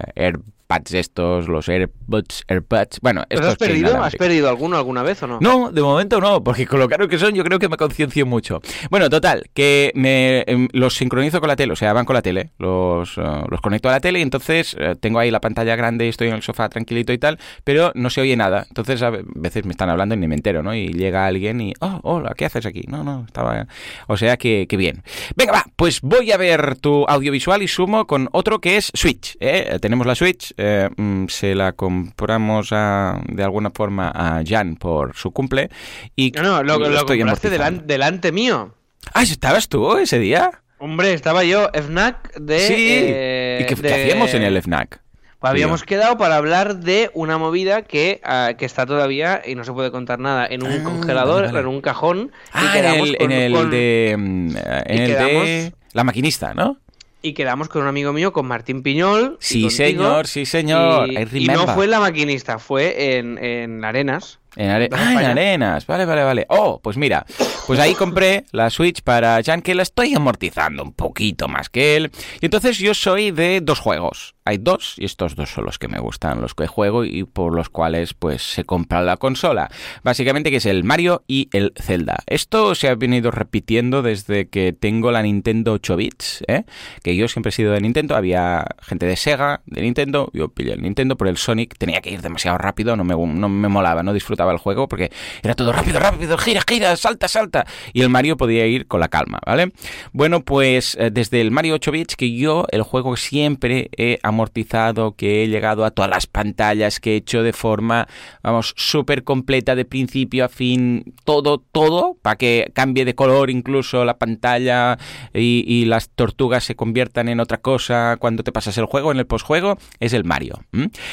pads 0.68 0.94
estos, 0.94 1.48
los 1.48 1.70
AirPods, 1.70 2.44
AirPods. 2.48 3.00
Bueno, 3.02 3.24
estos 3.30 3.50
has 3.50 3.58
perdido? 3.58 4.02
¿Has 4.02 4.16
perdido 4.16 4.50
alguno 4.50 4.78
alguna 4.78 5.04
vez 5.04 5.22
o 5.24 5.28
no? 5.28 5.40
No, 5.40 5.72
de 5.72 5.82
momento 5.82 6.20
no, 6.20 6.44
porque 6.44 6.66
con 6.66 6.80
lo 6.80 6.90
caro 6.90 7.08
que 7.08 7.20
son 7.20 7.34
yo 7.34 7.44
creo 7.44 7.60
que 7.60 7.70
me 7.70 7.78
conciencio 7.78 8.26
mucho. 8.26 8.62
Bueno, 8.96 9.10
total, 9.10 9.50
que 9.54 9.92
me 9.94 10.46
em, 10.48 10.70
los 10.72 10.96
sincronizo 10.96 11.42
con 11.42 11.50
la 11.50 11.58
tele, 11.58 11.74
o 11.74 11.76
sea, 11.76 11.92
van 11.92 12.06
con 12.06 12.14
la 12.14 12.22
tele, 12.22 12.52
los, 12.60 13.18
eh, 13.18 13.22
los 13.50 13.60
conecto 13.60 13.90
a 13.90 13.92
la 13.92 14.00
tele 14.00 14.20
y 14.20 14.22
entonces 14.22 14.74
eh, 14.80 14.96
tengo 14.98 15.20
ahí 15.20 15.30
la 15.32 15.42
pantalla 15.42 15.76
grande 15.76 16.06
y 16.06 16.08
estoy 16.08 16.30
en 16.30 16.36
el 16.36 16.42
sofá 16.42 16.70
tranquilito 16.70 17.12
y 17.12 17.18
tal, 17.18 17.38
pero 17.66 17.92
no 17.94 18.10
se 18.10 18.22
oye 18.22 18.38
nada. 18.38 18.66
Entonces 18.70 19.02
a 19.02 19.10
veces 19.10 19.66
me 19.66 19.72
están 19.72 19.90
hablando 19.90 20.16
y 20.16 20.18
ni 20.18 20.30
me 20.30 20.36
entero, 20.36 20.64
¿no? 20.64 20.74
Y 20.74 20.94
llega 20.94 21.26
alguien 21.26 21.60
y, 21.60 21.74
oh, 21.82 22.00
hola, 22.04 22.36
¿qué 22.38 22.46
haces 22.46 22.66
aquí? 22.66 22.86
No, 22.88 23.04
no, 23.04 23.26
estaba... 23.28 23.68
O 24.08 24.16
sea 24.16 24.38
que, 24.38 24.66
que 24.70 24.78
bien. 24.78 25.04
Venga, 25.36 25.52
va, 25.52 25.66
pues 25.76 26.00
voy 26.00 26.32
a 26.32 26.38
ver 26.38 26.78
tu 26.78 27.04
audiovisual 27.06 27.64
y 27.64 27.68
sumo 27.68 28.08
con 28.08 28.30
otro 28.32 28.62
que 28.62 28.78
es 28.78 28.94
Switch. 28.94 29.36
¿eh? 29.42 29.78
Tenemos 29.82 30.08
la 30.08 30.16
Switch 30.16 30.54
eh, 30.56 30.90
mm, 30.96 31.26
se 31.28 31.54
la 31.54 31.74
compramos 31.74 32.70
de 32.70 33.44
alguna 33.44 33.72
forma 33.72 34.14
a 34.16 34.42
Jan 34.48 34.78
por 34.78 35.18
su 35.18 35.32
cumple 35.32 35.70
y 36.16 36.32
no, 36.32 36.42
no 36.44 36.64
lo, 36.64 36.80
lo, 36.90 37.06
compraste 37.06 37.50
delante, 37.50 38.32
mío. 38.32 38.72
Ah, 39.14 39.24
¿estabas 39.24 39.70
tú 39.70 39.98
ese 39.98 40.20
día? 40.20 40.52
Hombre, 40.78 41.14
estaba 41.14 41.44
yo, 41.44 41.70
FNAC 41.74 42.34
de... 42.36 42.60
Sí, 42.60 42.74
¿y 42.74 43.66
qué, 43.66 43.94
hacíamos 43.94 44.34
en 44.34 44.44
el 44.44 44.62
FNAC? 44.62 45.02
Pues 45.40 45.52
habíamos 45.52 45.84
quedado 45.84 46.18
para 46.18 46.38
hablar 46.38 46.78
de 46.78 47.12
una 47.14 47.38
movida 47.38 47.84
que, 47.84 48.20
ah, 48.24 48.54
que 48.58 48.66
está 48.66 48.86
todavía 48.86 49.42
y 49.46 49.56
no 49.56 49.64
se 49.64 49.72
puede 49.72 49.92
contar 49.92 50.20
nada 50.20 50.48
en 50.48 50.64
un 50.64 50.72
ah, 50.72 50.84
congelador, 50.84 51.46
en 51.46 51.68
un 51.68 51.82
cajón. 51.82 52.32
Ah, 52.52 52.74
en 52.78 52.86
el, 52.86 53.18
en 53.20 53.32
el 53.32 53.70
de... 53.70 54.16
Mm, 54.18 54.58
en 54.86 55.02
el 55.02 55.12
de... 55.12 55.74
La 55.94 56.04
maquinista, 56.04 56.54
¿no? 56.54 56.80
y 57.26 57.34
quedamos 57.34 57.70
con 57.70 57.82
un 57.82 57.88
amigo 57.88 58.14
mío, 58.14 58.32
con 58.32 58.46
Martín 58.46 58.84
Piñol. 58.84 59.38
Sí, 59.40 59.72
señor, 59.72 60.28
sí, 60.28 60.46
señor. 60.46 61.10
Y, 61.10 61.48
no 61.48 61.68
fue 61.70 61.88
la 61.88 62.00
maquinista, 62.00 62.60
fue 62.60 63.18
en, 63.18 63.44
en 63.44 63.84
Arenas. 63.84 64.40
En, 64.56 64.70
ah, 64.70 64.86
en 64.86 65.26
Arenas, 65.26 65.86
vale, 65.86 66.06
vale, 66.06 66.24
vale. 66.24 66.46
Oh, 66.50 66.80
pues 66.82 66.98
mira, 66.98 67.26
pues 67.68 67.80
ahí 67.80 67.94
compré 67.94 68.46
la 68.52 68.70
Switch 68.70 69.02
para 69.02 69.42
Jan, 69.44 69.62
que 69.62 69.76
la 69.76 69.84
estoy 69.84 70.14
amortizando 70.14 70.84
un 70.84 70.94
poquito 70.94 71.48
más 71.48 71.70
que 71.70 71.96
él. 71.98 72.12
Y 72.42 72.46
entonces 72.46 72.78
yo 72.78 72.94
soy 72.94 73.32
de 73.32 73.62
dos 73.62 73.80
juegos 73.80 74.36
hay 74.46 74.60
dos 74.60 74.94
y 74.98 75.06
estos 75.06 75.36
dos 75.36 75.50
son 75.50 75.66
los 75.66 75.80
que 75.80 75.88
me 75.88 76.00
gustan, 76.00 76.40
los 76.40 76.54
que 76.54 76.68
juego 76.68 77.04
y 77.04 77.24
por 77.24 77.56
los 77.56 77.70
cuales 77.70 78.14
pues 78.14 78.44
se 78.44 78.64
compra 78.64 79.02
la 79.02 79.18
consola. 79.18 79.72
Básicamente 80.04 80.52
que 80.52 80.58
es 80.58 80.68
el 80.68 80.84
Mario 80.84 81.24
y 81.28 81.50
el 81.52 81.74
Zelda. 81.76 82.20
Esto 82.28 82.76
se 82.76 82.88
ha 82.88 82.96
venido 82.96 83.32
repitiendo 83.32 84.04
desde 84.04 84.48
que 84.48 84.72
tengo 84.72 85.12
la 85.12 85.24
Nintendo 85.24 85.74
8 85.74 85.96
bits, 85.96 86.44
¿eh? 86.48 86.64
que 87.02 87.16
yo 87.16 87.28
siempre 87.28 87.50
he 87.50 87.54
sido 87.54 87.74
de 87.74 87.82
Nintendo, 87.82 88.16
había 88.16 88.68
gente 88.84 89.08
de 89.08 89.16
Sega, 89.16 89.62
de 89.66 89.82
Nintendo, 89.82 90.30
yo 90.32 90.50
pillé 90.50 90.74
el 90.74 90.84
Nintendo 90.84 91.18
por 91.18 91.28
el 91.28 91.38
Sonic, 91.38 91.76
tenía 91.80 92.02
que 92.02 92.12
ir 92.12 92.22
demasiado 92.22 92.60
rápido, 92.60 92.96
no 92.96 93.04
me, 93.04 93.16
no 93.16 93.50
me 93.50 93.68
molaba, 93.68 94.04
no 94.04 94.14
disfrutaba 94.14 94.45
el 94.52 94.58
juego 94.58 94.88
porque 94.88 95.12
era 95.44 95.56
todo 95.56 95.72
rápido, 95.72 96.00
rápido, 96.00 96.38
gira, 96.38 96.62
gira, 96.68 96.96
salta, 96.96 97.28
salta. 97.28 97.66
Y 97.94 98.02
el 98.02 98.10
Mario 98.10 98.38
podía 98.38 98.66
ir 98.66 98.88
con 98.88 99.00
la 99.00 99.08
calma, 99.08 99.40
¿vale? 99.46 99.72
Bueno, 100.12 100.42
pues 100.42 100.96
eh, 101.00 101.10
desde 101.12 101.42
el 101.42 101.52
Mario 101.52 101.76
8 101.76 101.92
bits 101.92 102.16
que 102.16 102.36
yo 102.36 102.66
el 102.72 102.82
juego 102.84 103.18
siempre 103.18 103.90
he 103.98 104.20
amortizado, 104.24 105.16
que 105.16 105.44
he 105.44 105.48
llegado 105.48 105.86
a 105.86 105.92
todas 105.92 106.10
las 106.10 106.28
pantallas, 106.28 107.00
que 107.00 107.14
he 107.14 107.16
hecho 107.18 107.44
de 107.44 107.54
forma, 107.54 108.08
vamos, 108.44 108.74
súper 108.76 109.24
completa 109.24 109.76
de 109.76 109.86
principio 109.86 110.46
a 110.46 110.50
fin, 110.50 111.14
todo, 111.24 111.60
todo, 111.60 112.18
para 112.22 112.38
que 112.38 112.72
cambie 112.74 113.06
de 113.06 113.16
color 113.16 113.50
incluso 113.50 114.06
la 114.06 114.18
pantalla 114.18 114.98
y, 115.34 115.86
las 115.86 116.10
tortugas 116.10 116.64
se 116.64 116.76
conviertan 116.76 117.30
en 117.30 117.40
otra 117.40 117.60
cosa 117.60 118.18
cuando 118.20 118.44
te 118.44 118.52
pasas 118.52 118.78
el 118.78 118.86
juego, 118.86 119.12
en 119.12 119.20
el 119.20 119.28
postjuego, 119.28 119.78
es 120.00 120.14
el 120.14 120.24
Mario. 120.24 120.64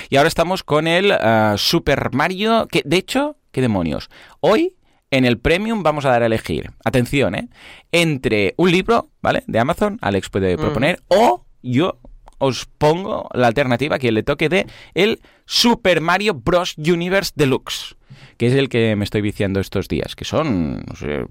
Y 0.09 0.17
ahora 0.17 0.29
estamos 0.29 0.63
con 0.63 0.87
el 0.87 1.13
ah, 1.13 1.57
Super 1.59 2.13
Mario, 2.13 2.69
que 2.71 2.83
de 2.85 2.97
hecho, 2.97 3.22
¿qué 3.51 3.61
demonios? 3.61 4.11
Hoy 4.41 4.77
en 5.11 5.25
el 5.25 5.39
Premium 5.39 5.83
vamos 5.83 6.05
a 6.05 6.11
dar 6.11 6.23
a 6.23 6.27
elegir, 6.27 6.71
atención, 6.85 7.35
¿eh? 7.35 7.49
Entre 7.93 8.55
un 8.57 8.71
libro, 8.71 9.11
¿vale? 9.21 9.45
De 9.47 9.59
Amazon, 9.59 9.99
Alex 10.01 10.31
puede 10.31 10.57
proponer, 10.57 11.03
o 11.09 11.45
yo 11.63 11.99
os 12.39 12.67
pongo 12.67 13.29
la 13.35 13.47
alternativa 13.47 13.99
que 13.99 14.11
le 14.11 14.23
toque 14.23 14.49
de 14.49 14.67
el 14.95 15.21
Super 15.45 16.01
Mario 16.01 16.35
Bros. 16.35 16.75
Universe 16.79 17.33
Deluxe 17.37 17.97
que 18.37 18.49
es 18.49 18.55
el 18.55 18.69
que 18.69 18.97
me 18.97 19.05
estoy 19.05 19.21
viciando 19.21 19.61
estos 19.61 19.87
días, 19.87 20.17
que 20.17 20.25
son 20.25 20.83
no 20.85 20.97
sé, 20.97 21.25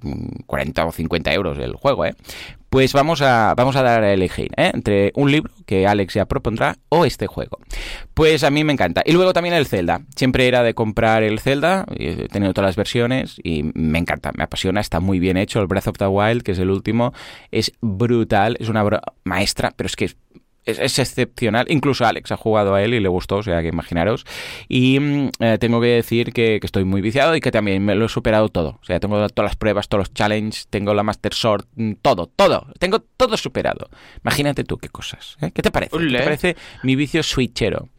40 0.45 0.85
o 0.85 0.91
50 0.91 1.33
euros 1.33 1.57
el 1.57 1.75
juego, 1.75 2.05
¿eh? 2.05 2.15
Pues 2.71 2.93
vamos 2.93 3.21
a, 3.21 3.53
vamos 3.53 3.75
a 3.75 3.83
dar 3.83 4.01
a 4.01 4.13
elegir 4.13 4.49
¿eh? 4.55 4.71
entre 4.73 5.11
un 5.15 5.29
libro 5.29 5.51
que 5.65 5.85
Alex 5.85 6.13
ya 6.13 6.25
propondrá 6.25 6.77
o 6.87 7.03
este 7.03 7.27
juego. 7.27 7.57
Pues 8.13 8.45
a 8.45 8.49
mí 8.49 8.63
me 8.63 8.71
encanta. 8.71 9.03
Y 9.05 9.11
luego 9.11 9.33
también 9.33 9.53
el 9.55 9.65
Zelda. 9.65 10.03
Siempre 10.15 10.47
era 10.47 10.63
de 10.63 10.73
comprar 10.73 11.21
el 11.21 11.41
Zelda, 11.41 11.85
he 11.97 12.29
tenido 12.29 12.53
todas 12.53 12.69
las 12.69 12.77
versiones 12.77 13.35
y 13.43 13.63
me 13.73 13.99
encanta, 13.99 14.31
me 14.37 14.45
apasiona, 14.45 14.79
está 14.79 15.01
muy 15.01 15.19
bien 15.19 15.35
hecho. 15.35 15.59
El 15.59 15.67
Breath 15.67 15.87
of 15.87 15.97
the 15.97 16.07
Wild, 16.07 16.43
que 16.43 16.53
es 16.53 16.59
el 16.59 16.69
último, 16.69 17.13
es 17.51 17.73
brutal, 17.81 18.55
es 18.57 18.69
una 18.69 18.85
maestra, 19.25 19.73
pero 19.75 19.87
es 19.87 19.97
que 19.97 20.05
es, 20.05 20.15
excepcional. 20.65 21.65
Incluso 21.69 22.05
Alex 22.05 22.31
ha 22.31 22.37
jugado 22.37 22.75
a 22.75 22.83
él 22.83 22.93
y 22.93 22.99
le 22.99 23.09
gustó, 23.09 23.37
o 23.37 23.43
sea 23.43 23.61
que 23.61 23.69
imaginaros. 23.69 24.25
Y 24.67 24.99
mm, 24.99 25.29
eh, 25.39 25.57
tengo 25.59 25.81
que 25.81 25.87
decir 25.87 26.33
que, 26.33 26.59
estoy 26.61 26.83
muy 26.83 27.01
viciado 27.01 27.35
y 27.35 27.41
que 27.41 27.51
también 27.51 27.83
me 27.83 27.95
lo 27.95 28.05
he 28.05 28.09
superado 28.09 28.49
todo. 28.49 28.79
O 28.81 28.85
sea, 28.85 28.99
tengo 28.99 29.15
todas 29.29 29.49
las 29.49 29.55
pruebas, 29.55 29.87
todos 29.87 30.01
los 30.01 30.13
challenges, 30.13 30.67
tengo 30.69 30.93
la 30.93 31.03
Master 31.03 31.33
Sword, 31.33 31.65
mm, 31.75 31.93
todo, 32.01 32.27
todo. 32.27 32.67
Tengo 32.79 32.99
todo 32.99 33.37
superado. 33.37 33.89
Imagínate 34.23 34.63
tú 34.63 34.77
qué 34.77 34.89
cosas. 34.89 35.37
¿eh? 35.41 35.51
¿Qué 35.53 35.61
te 35.61 35.71
parece? 35.71 35.97
¿Qué 35.97 36.17
te 36.17 36.23
parece 36.23 36.55
mi 36.83 36.95
vicio 36.95 37.23
switchero? 37.23 37.89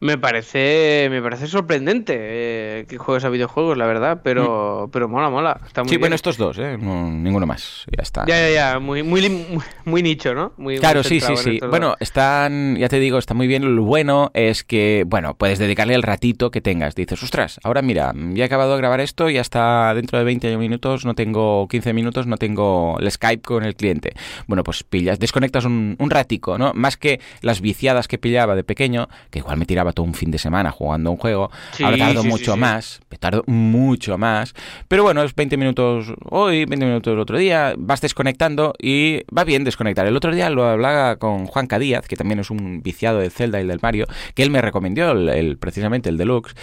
Me 0.00 0.16
parece, 0.16 1.08
me 1.10 1.20
parece 1.20 1.48
sorprendente 1.48 2.14
eh, 2.16 2.86
que 2.88 2.98
juegues 2.98 3.24
a 3.24 3.30
videojuegos, 3.30 3.76
la 3.76 3.86
verdad, 3.86 4.20
pero, 4.22 4.86
mm. 4.86 4.90
pero 4.92 5.08
mola, 5.08 5.28
mola. 5.28 5.60
Está 5.66 5.82
muy 5.82 5.90
sí, 5.90 5.96
bueno, 5.96 6.14
estos 6.14 6.36
dos, 6.36 6.56
¿eh? 6.58 6.78
ninguno 6.78 7.46
más. 7.46 7.84
Ya 7.96 8.02
está. 8.02 8.24
Ya, 8.26 8.38
ya, 8.38 8.50
ya. 8.50 8.78
Muy, 8.78 9.02
muy, 9.02 9.60
muy, 9.84 10.02
nicho, 10.02 10.34
¿no? 10.34 10.52
Muy, 10.56 10.78
claro, 10.78 11.02
sí, 11.02 11.20
sí, 11.20 11.36
sí. 11.36 11.58
Bueno, 11.68 11.96
están, 11.98 12.76
ya 12.76 12.88
te 12.88 13.00
digo, 13.00 13.18
está 13.18 13.34
muy 13.34 13.48
bien. 13.48 13.74
Lo 13.74 13.82
bueno 13.82 14.30
es 14.34 14.62
que, 14.62 15.04
bueno, 15.04 15.34
puedes 15.34 15.58
dedicarle 15.58 15.94
el 15.94 16.04
ratito 16.04 16.52
que 16.52 16.60
tengas. 16.60 16.94
Dices, 16.94 17.20
ostras, 17.20 17.58
ahora 17.64 17.82
mira, 17.82 18.12
ya 18.14 18.44
he 18.44 18.46
acabado 18.46 18.72
de 18.72 18.78
grabar 18.78 19.00
esto 19.00 19.30
y 19.30 19.38
hasta 19.38 19.92
dentro 19.94 20.18
de 20.18 20.24
20 20.24 20.56
minutos 20.58 21.04
no 21.06 21.14
tengo 21.16 21.66
15 21.66 21.92
minutos, 21.92 22.28
no 22.28 22.36
tengo 22.36 22.98
el 23.00 23.10
Skype 23.10 23.42
con 23.42 23.64
el 23.64 23.74
cliente. 23.74 24.14
Bueno, 24.46 24.62
pues 24.62 24.84
pillas, 24.84 25.18
desconectas 25.18 25.64
un, 25.64 25.96
un 25.98 26.10
ratico, 26.10 26.56
¿no? 26.56 26.72
Más 26.74 26.96
que 26.96 27.20
las 27.42 27.60
viciadas 27.60 28.06
que 28.06 28.18
pillaba 28.18 28.54
de 28.54 28.62
pequeño, 28.62 29.08
que 29.30 29.40
igual 29.40 29.56
me 29.56 29.66
tiraba 29.66 29.87
estaba 29.88 29.92
todo 29.92 30.06
un 30.06 30.14
fin 30.14 30.30
de 30.30 30.38
semana 30.38 30.70
jugando 30.70 31.10
un 31.10 31.16
juego. 31.16 31.50
Sí, 31.72 31.84
Ahora 31.84 31.96
tardo 31.98 32.22
sí, 32.22 32.28
mucho 32.28 32.54
sí. 32.54 32.58
más, 32.60 33.00
tardo 33.18 33.42
mucho 33.46 34.18
más. 34.18 34.54
Pero 34.88 35.02
bueno, 35.02 35.22
es 35.22 35.34
20 35.34 35.56
minutos 35.56 36.12
hoy, 36.30 36.64
20 36.66 36.86
minutos 36.86 37.12
el 37.12 37.18
otro 37.18 37.38
día, 37.38 37.74
vas 37.76 38.00
desconectando 38.00 38.74
y 38.80 39.22
va 39.36 39.44
bien 39.44 39.64
desconectar. 39.64 40.06
El 40.06 40.16
otro 40.16 40.34
día 40.34 40.50
lo 40.50 40.64
hablaba 40.64 41.16
con 41.16 41.46
Juanca 41.46 41.78
Díaz, 41.78 42.06
que 42.06 42.16
también 42.16 42.38
es 42.40 42.50
un 42.50 42.82
viciado 42.82 43.18
del 43.20 43.30
Zelda 43.30 43.60
y 43.60 43.66
del 43.66 43.78
Mario, 43.82 44.06
que 44.34 44.42
él 44.42 44.50
me 44.50 44.60
recomendó 44.60 45.12
el, 45.12 45.28
el- 45.28 45.58
precisamente 45.58 46.08
el 46.08 46.16
Deluxe. 46.18 46.54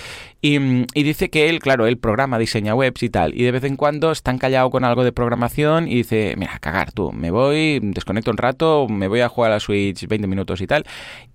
Y, 0.46 0.60
mm, 0.60 0.86
y 0.94 1.02
dice 1.02 1.32
que 1.32 1.50
él, 1.50 1.58
claro, 1.58 1.88
él 1.88 1.98
programa, 1.98 2.38
diseña 2.38 2.76
webs 2.76 3.02
y 3.02 3.10
tal, 3.10 3.34
y 3.34 3.42
de 3.42 3.52
vez 3.52 3.64
en 3.64 3.76
cuando 3.76 4.12
está 4.12 4.30
encallado 4.30 4.70
con 4.70 4.84
algo 4.84 5.04
de 5.04 5.12
programación 5.12 5.88
y 5.88 5.96
dice, 5.96 6.36
mira, 6.38 6.60
cagar 6.60 6.92
tú, 6.92 7.12
me 7.12 7.32
voy, 7.32 7.80
desconecto 7.82 8.30
un 8.30 8.38
rato, 8.38 8.86
me 8.88 9.08
voy 9.08 9.22
a 9.22 9.28
jugar 9.28 9.50
a 9.50 9.56
la 9.56 9.60
Switch 9.60 10.06
20 10.08 10.28
minutos 10.28 10.62
y 10.62 10.68
tal. 10.68 10.86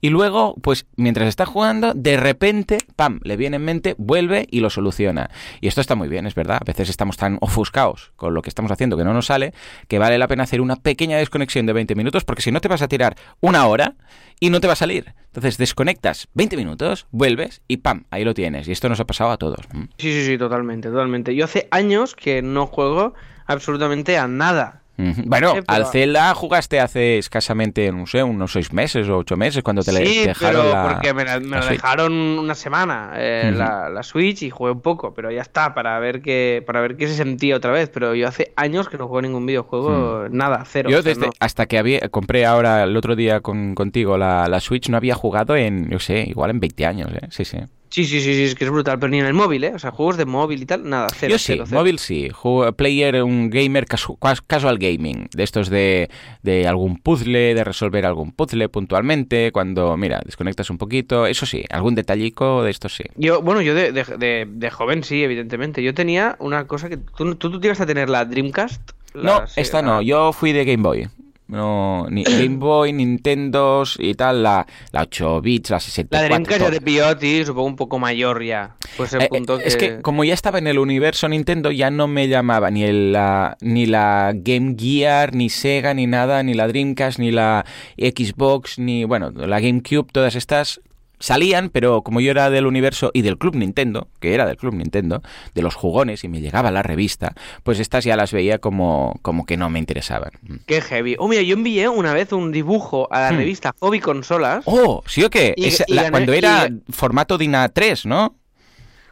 Y 0.00 0.10
luego, 0.10 0.54
pues 0.62 0.86
mientras 0.94 1.26
está 1.26 1.44
jugando, 1.44 1.92
de 1.92 2.18
repente, 2.18 2.78
pam, 2.94 3.18
le 3.24 3.36
viene 3.36 3.56
en 3.56 3.64
mente, 3.64 3.96
vuelve 3.98 4.46
y 4.48 4.60
lo 4.60 4.70
soluciona. 4.70 5.28
Y 5.60 5.66
esto 5.66 5.80
está 5.80 5.96
muy 5.96 6.06
bien, 6.06 6.28
es 6.28 6.36
verdad. 6.36 6.58
A 6.60 6.64
veces 6.64 6.88
estamos 6.88 7.16
tan 7.16 7.36
ofuscados 7.40 8.12
con 8.14 8.32
lo 8.32 8.42
que 8.42 8.48
estamos 8.48 8.70
haciendo 8.70 8.96
que 8.96 9.02
no 9.02 9.12
nos 9.12 9.26
sale, 9.26 9.54
que 9.88 9.98
vale 9.98 10.18
la 10.18 10.28
pena 10.28 10.44
hacer 10.44 10.60
una 10.60 10.76
pequeña 10.76 11.16
desconexión 11.16 11.66
de 11.66 11.72
20 11.72 11.96
minutos, 11.96 12.22
porque 12.22 12.42
si 12.42 12.52
no 12.52 12.60
te 12.60 12.68
vas 12.68 12.82
a 12.82 12.86
tirar 12.86 13.16
una 13.40 13.66
hora 13.66 13.96
y 14.38 14.50
no 14.50 14.60
te 14.60 14.68
va 14.68 14.74
a 14.74 14.76
salir. 14.76 15.14
Entonces 15.26 15.58
desconectas 15.58 16.28
20 16.34 16.56
minutos, 16.56 17.06
vuelves 17.10 17.62
y 17.68 17.78
pam, 17.78 18.04
ahí 18.10 18.24
lo 18.24 18.34
tienes. 18.34 18.68
Y 18.68 18.72
esto 18.72 18.88
nos 18.88 18.99
ha 19.00 19.06
pasado 19.06 19.30
a 19.30 19.36
todos. 19.36 19.60
Sí, 19.98 20.12
sí, 20.12 20.24
sí, 20.26 20.38
totalmente, 20.38 20.88
totalmente. 20.88 21.34
Yo 21.34 21.44
hace 21.44 21.68
años 21.70 22.14
que 22.14 22.42
no 22.42 22.66
juego 22.66 23.14
absolutamente 23.46 24.16
a 24.18 24.28
nada. 24.28 24.76
Bueno, 25.24 25.52
pero- 25.54 25.64
al 25.66 25.86
Zelda 25.86 26.34
jugaste 26.34 26.78
hace 26.78 27.16
escasamente, 27.16 27.90
no 27.90 28.06
sé, 28.06 28.22
unos 28.22 28.52
seis 28.52 28.70
meses 28.70 29.08
o 29.08 29.16
ocho 29.16 29.34
meses 29.34 29.62
cuando 29.62 29.82
te 29.82 29.92
le 29.92 30.04
sí, 30.06 30.26
dejaron 30.26 30.60
pero 30.60 30.74
la, 30.74 30.82
porque 30.88 31.14
me, 31.14 31.24
la- 31.24 31.40
me 31.40 31.48
la 31.48 31.56
lo 31.56 31.62
Switch. 31.62 31.80
dejaron 31.80 32.12
una 32.12 32.54
semana 32.54 33.12
eh, 33.16 33.50
la, 33.56 33.88
la 33.88 34.02
Switch 34.02 34.42
y 34.42 34.50
jugué 34.50 34.72
un 34.72 34.82
poco, 34.82 35.14
pero 35.14 35.30
ya 35.30 35.40
está, 35.40 35.72
para 35.72 35.98
ver 36.00 36.20
qué, 36.20 36.62
para 36.66 36.82
ver 36.82 36.98
qué 36.98 37.08
se 37.08 37.14
sentía 37.14 37.56
otra 37.56 37.70
vez. 37.72 37.88
Pero 37.88 38.14
yo 38.14 38.28
hace 38.28 38.52
años 38.56 38.90
que 38.90 38.98
no 38.98 39.06
juego 39.08 39.22
ningún 39.22 39.46
videojuego, 39.46 40.28
nada, 40.30 40.64
cero. 40.66 40.90
Yo 40.90 40.98
o 40.98 41.02
sea, 41.02 41.14
desde 41.14 41.28
no. 41.28 41.32
hasta 41.40 41.64
que 41.64 41.78
había, 41.78 42.00
compré 42.10 42.44
ahora 42.44 42.82
el 42.82 42.94
otro 42.94 43.16
día 43.16 43.40
con, 43.40 43.74
contigo 43.74 44.18
la, 44.18 44.48
la 44.48 44.60
Switch 44.60 44.90
no 44.90 44.98
había 44.98 45.14
jugado 45.14 45.56
en, 45.56 45.88
yo 45.88 45.98
sé, 45.98 46.24
igual 46.28 46.50
en 46.50 46.60
20 46.60 46.84
años, 46.84 47.10
¿eh? 47.14 47.26
Sí, 47.30 47.46
sí. 47.46 47.56
Sí, 47.90 48.04
sí, 48.04 48.20
sí, 48.20 48.34
sí, 48.34 48.42
es 48.44 48.54
que 48.54 48.64
es 48.64 48.70
brutal, 48.70 49.00
pero 49.00 49.10
ni 49.10 49.18
en 49.18 49.26
el 49.26 49.34
móvil, 49.34 49.64
¿eh? 49.64 49.72
O 49.74 49.78
sea, 49.80 49.90
juegos 49.90 50.16
de 50.16 50.24
móvil 50.24 50.62
y 50.62 50.66
tal, 50.66 50.88
nada, 50.88 51.08
cero. 51.12 51.32
Yo 51.32 51.38
sí, 51.38 51.44
cero, 51.54 51.64
cero. 51.66 51.80
móvil 51.80 51.98
sí. 51.98 52.28
Ju- 52.30 52.72
player, 52.74 53.22
un 53.24 53.50
gamer 53.50 53.84
casu- 53.86 54.16
cas- 54.20 54.40
casual 54.42 54.78
gaming. 54.78 55.28
De 55.34 55.42
estos 55.42 55.68
de, 55.70 56.08
de 56.44 56.68
algún 56.68 56.98
puzzle, 56.98 57.52
de 57.54 57.64
resolver 57.64 58.06
algún 58.06 58.30
puzzle 58.30 58.68
puntualmente. 58.68 59.50
Cuando, 59.50 59.96
mira, 59.96 60.20
desconectas 60.24 60.70
un 60.70 60.78
poquito. 60.78 61.26
Eso 61.26 61.46
sí, 61.46 61.64
algún 61.68 61.96
detallico 61.96 62.62
de 62.62 62.70
estos 62.70 62.94
sí. 62.94 63.04
Yo, 63.16 63.42
bueno, 63.42 63.60
yo 63.60 63.74
de, 63.74 63.90
de, 63.92 64.46
de- 64.48 64.70
joven 64.70 65.02
sí, 65.02 65.24
evidentemente. 65.24 65.82
Yo 65.82 65.92
tenía 65.92 66.36
una 66.38 66.66
cosa 66.68 66.88
que... 66.88 66.96
¿Tú, 66.96 67.34
tú, 67.34 67.50
tú 67.50 67.60
llegaste 67.60 67.82
a 67.82 67.86
tener 67.86 68.08
la 68.08 68.24
Dreamcast? 68.24 68.92
No, 69.14 69.44
sí, 69.48 69.60
esta 69.60 69.82
la- 69.82 69.88
no. 69.88 70.02
Yo 70.02 70.32
fui 70.32 70.52
de 70.52 70.64
Game 70.64 70.82
Boy. 70.84 71.08
No, 71.50 72.06
ni 72.10 72.22
Game 72.22 72.56
Boy, 72.58 72.92
Nintendo 72.92 73.82
y 73.98 74.14
tal, 74.14 74.42
la, 74.42 74.66
la 74.92 75.02
8 75.02 75.40
bits, 75.40 75.70
la 75.70 75.76
La 75.76 75.80
64. 75.80 76.26
Dreamcast 76.28 76.60
ya 76.60 76.70
te 76.70 76.80
pilló 76.80 77.06
a 77.06 77.18
ti, 77.18 77.44
supongo 77.44 77.66
un 77.66 77.76
poco 77.76 77.98
mayor 77.98 78.44
ya. 78.44 78.76
Pues 78.96 79.12
el 79.14 79.22
Eh, 79.22 79.28
punto 79.28 79.58
eh, 79.58 79.62
Es 79.66 79.76
que 79.76 80.00
como 80.00 80.22
ya 80.24 80.34
estaba 80.34 80.58
en 80.58 80.66
el 80.68 80.78
universo 80.78 81.28
Nintendo, 81.28 81.70
ya 81.72 81.90
no 81.90 82.06
me 82.06 82.28
llamaba 82.28 82.70
ni, 82.70 82.84
el, 82.84 83.12
la, 83.12 83.56
ni 83.60 83.86
la 83.86 84.32
Game 84.34 84.76
Gear, 84.78 85.34
ni 85.34 85.50
Sega, 85.50 85.92
ni 85.92 86.06
nada, 86.06 86.42
ni 86.42 86.54
la 86.54 86.68
Dreamcast, 86.68 87.18
ni 87.18 87.30
la 87.32 87.64
Xbox, 87.98 88.78
ni, 88.78 89.04
bueno, 89.04 89.30
la 89.30 89.60
GameCube, 89.60 90.08
todas 90.12 90.34
estas 90.36 90.80
salían, 91.20 91.68
pero 91.70 92.02
como 92.02 92.20
yo 92.20 92.30
era 92.32 92.50
del 92.50 92.66
universo 92.66 93.10
y 93.14 93.22
del 93.22 93.38
Club 93.38 93.54
Nintendo, 93.54 94.08
que 94.18 94.34
era 94.34 94.46
del 94.46 94.56
Club 94.56 94.74
Nintendo, 94.74 95.22
de 95.54 95.62
los 95.62 95.74
jugones, 95.76 96.24
y 96.24 96.28
me 96.28 96.40
llegaba 96.40 96.70
la 96.70 96.82
revista, 96.82 97.34
pues 97.62 97.78
estas 97.78 98.04
ya 98.04 98.16
las 98.16 98.32
veía 98.32 98.58
como, 98.58 99.18
como 99.22 99.46
que 99.46 99.56
no 99.56 99.70
me 99.70 99.78
interesaban. 99.78 100.30
Qué 100.66 100.80
heavy. 100.80 101.14
Oh, 101.18 101.28
mira, 101.28 101.42
yo 101.42 101.54
envié 101.54 101.88
una 101.88 102.12
vez 102.14 102.32
un 102.32 102.50
dibujo 102.50 103.06
a 103.12 103.20
la 103.20 103.32
Hmm. 103.32 103.36
revista 103.36 103.74
Hobby 103.78 104.00
Consolas. 104.00 104.62
Oh, 104.66 105.02
¿sí 105.06 105.22
o 105.22 105.30
qué? 105.30 105.54
Y- 105.56 105.66
Esa- 105.66 105.84
y 105.86 105.94
la- 105.94 106.02
gané- 106.04 106.10
cuando 106.10 106.32
era 106.32 106.68
y- 106.68 106.92
formato 106.92 107.38
DIN 107.38 107.52
A3, 107.54 108.06
¿no? 108.06 108.34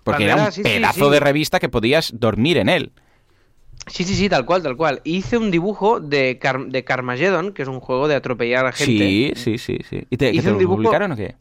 Porque 0.03 0.25
era 0.25 0.37
un 0.47 0.53
sí, 0.53 0.63
pedazo 0.63 1.05
sí. 1.07 1.11
de 1.13 1.21
revista 1.21 1.61
que 1.61 1.69
podías 1.69 2.13
dormir 2.19 2.57
en 2.57 2.71
él. 2.71 2.93
Sí, 3.89 4.05
sí, 4.05 4.15
sí, 4.15 4.29
tal 4.29 4.45
cual, 4.47 4.63
tal 4.63 4.77
cual. 4.77 5.01
Hice 5.05 5.37
un 5.39 5.51
dibujo 5.51 6.01
de, 6.01 6.39
Car 6.39 6.67
de 6.67 6.85
Carmageddon, 6.85 7.53
que 7.53 7.63
es 7.63 7.69
un 7.69 7.81
juego 7.81 8.09
de 8.09 8.15
atropellar 8.17 8.67
a 8.67 8.73
gente. 8.73 8.93
Sí, 8.93 9.33
sí, 9.37 9.59
sí, 9.59 9.79
sí. 9.89 10.07
¿Y 10.11 10.17
te, 10.17 10.31
que 10.31 10.37
Hice 10.37 10.43
te 10.45 10.49
un 10.49 10.55
lo 10.55 10.61
dibujo- 10.61 10.77
publicaron 10.77 11.13
o 11.13 11.17
qué? 11.17 11.37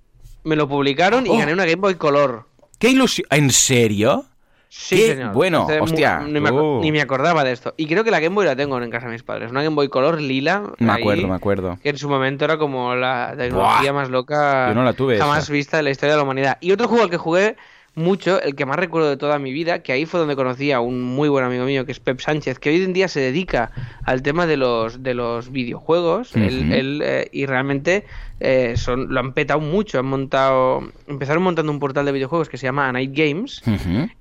Me 0.48 0.56
lo 0.56 0.68
publicaron 0.68 1.28
y 1.28 1.30
Oh. 1.30 1.38
gané 1.38 1.54
una 1.54 1.66
Game 1.66 1.76
Boy 1.82 1.96
Color. 1.96 2.46
¡Qué 2.80 2.90
ilusión! 2.90 3.28
¿En 3.32 3.50
serio? 3.52 4.26
Sí, 4.70 4.96
Qué 4.98 5.08
señor. 5.16 5.34
bueno, 5.34 5.68
hostia, 5.82 6.20
Ni 6.20 6.40
me, 6.40 6.50
aco- 6.50 6.60
tú. 6.60 6.80
ni 6.82 6.92
me 6.92 7.02
acordaba 7.02 7.44
de 7.44 7.52
esto. 7.54 7.74
Y 7.78 7.88
creo 7.88 8.04
que 8.04 8.12
la 8.12 8.20
Game 8.20 8.36
Boy 8.36 8.46
la 8.46 8.56
tengo 8.56 8.82
en 8.82 8.90
casa 8.92 9.08
de 9.08 9.14
mis 9.14 9.24
padres. 9.24 9.50
Una 9.52 9.64
Game 9.64 9.76
Boy 9.76 9.88
Color 9.90 10.22
lila. 10.22 10.64
Me 10.78 10.92
ahí, 10.92 11.02
acuerdo, 11.02 11.28
me 11.28 11.36
acuerdo. 11.36 11.80
Que 11.82 11.90
en 11.90 11.98
su 11.98 12.08
momento 12.10 12.46
era 12.46 12.58
como 12.58 12.94
la 12.96 13.34
tecnología 13.38 13.92
Buah. 13.92 14.02
más 14.02 14.10
loca 14.10 14.68
Yo 14.70 14.76
no 14.76 14.84
la 14.84 14.94
tuve 14.94 15.18
jamás 15.18 15.44
esa. 15.46 15.54
vista 15.54 15.80
en 15.80 15.86
la 15.86 15.92
historia 15.92 16.14
de 16.14 16.18
la 16.18 16.24
humanidad. 16.24 16.58
Y 16.62 16.72
otro 16.72 16.88
juego 16.88 17.04
al 17.04 17.10
que 17.10 17.18
jugué 17.18 17.56
mucho, 17.98 18.42
el 18.42 18.56
que 18.56 18.66
más 18.66 18.78
recuerdo 18.78 19.10
de 19.10 19.18
toda 19.18 19.40
mi 19.40 19.52
vida, 19.52 19.80
que 19.80 19.92
ahí 19.92 20.06
fue 20.06 20.20
donde 20.20 20.36
conocí 20.36 20.72
a 20.72 20.80
un 20.80 21.02
muy 21.02 21.28
buen 21.30 21.44
amigo 21.44 21.66
mío, 21.66 21.86
que 21.86 21.92
es 21.92 22.00
Pep 22.00 22.20
Sánchez, 22.22 22.60
que 22.60 22.70
hoy 22.70 22.82
en 22.84 22.94
día 22.94 23.08
se 23.08 23.20
dedica 23.20 23.72
al 24.06 24.22
tema 24.22 24.46
de 24.48 24.56
los, 24.58 25.04
de 25.04 25.14
los 25.14 25.52
videojuegos. 25.52 26.36
Él- 26.36 26.72
él, 26.72 27.02
eh, 27.04 27.28
y 27.32 27.46
realmente 27.46 28.06
eh, 28.40 28.74
son, 28.78 29.14
lo 29.14 29.20
han 29.20 29.34
petado 29.34 29.60
mucho. 29.60 30.00
Han 30.00 30.06
montado, 30.06 30.90
empezaron 31.08 31.44
montando 31.44 31.72
un 31.72 31.80
portal 31.80 32.06
de 32.06 32.12
videojuegos 32.14 32.48
que 32.50 32.58
se 32.58 32.68
llama 32.68 32.88
A 32.88 32.92
Night 32.92 33.12
Games. 33.14 33.62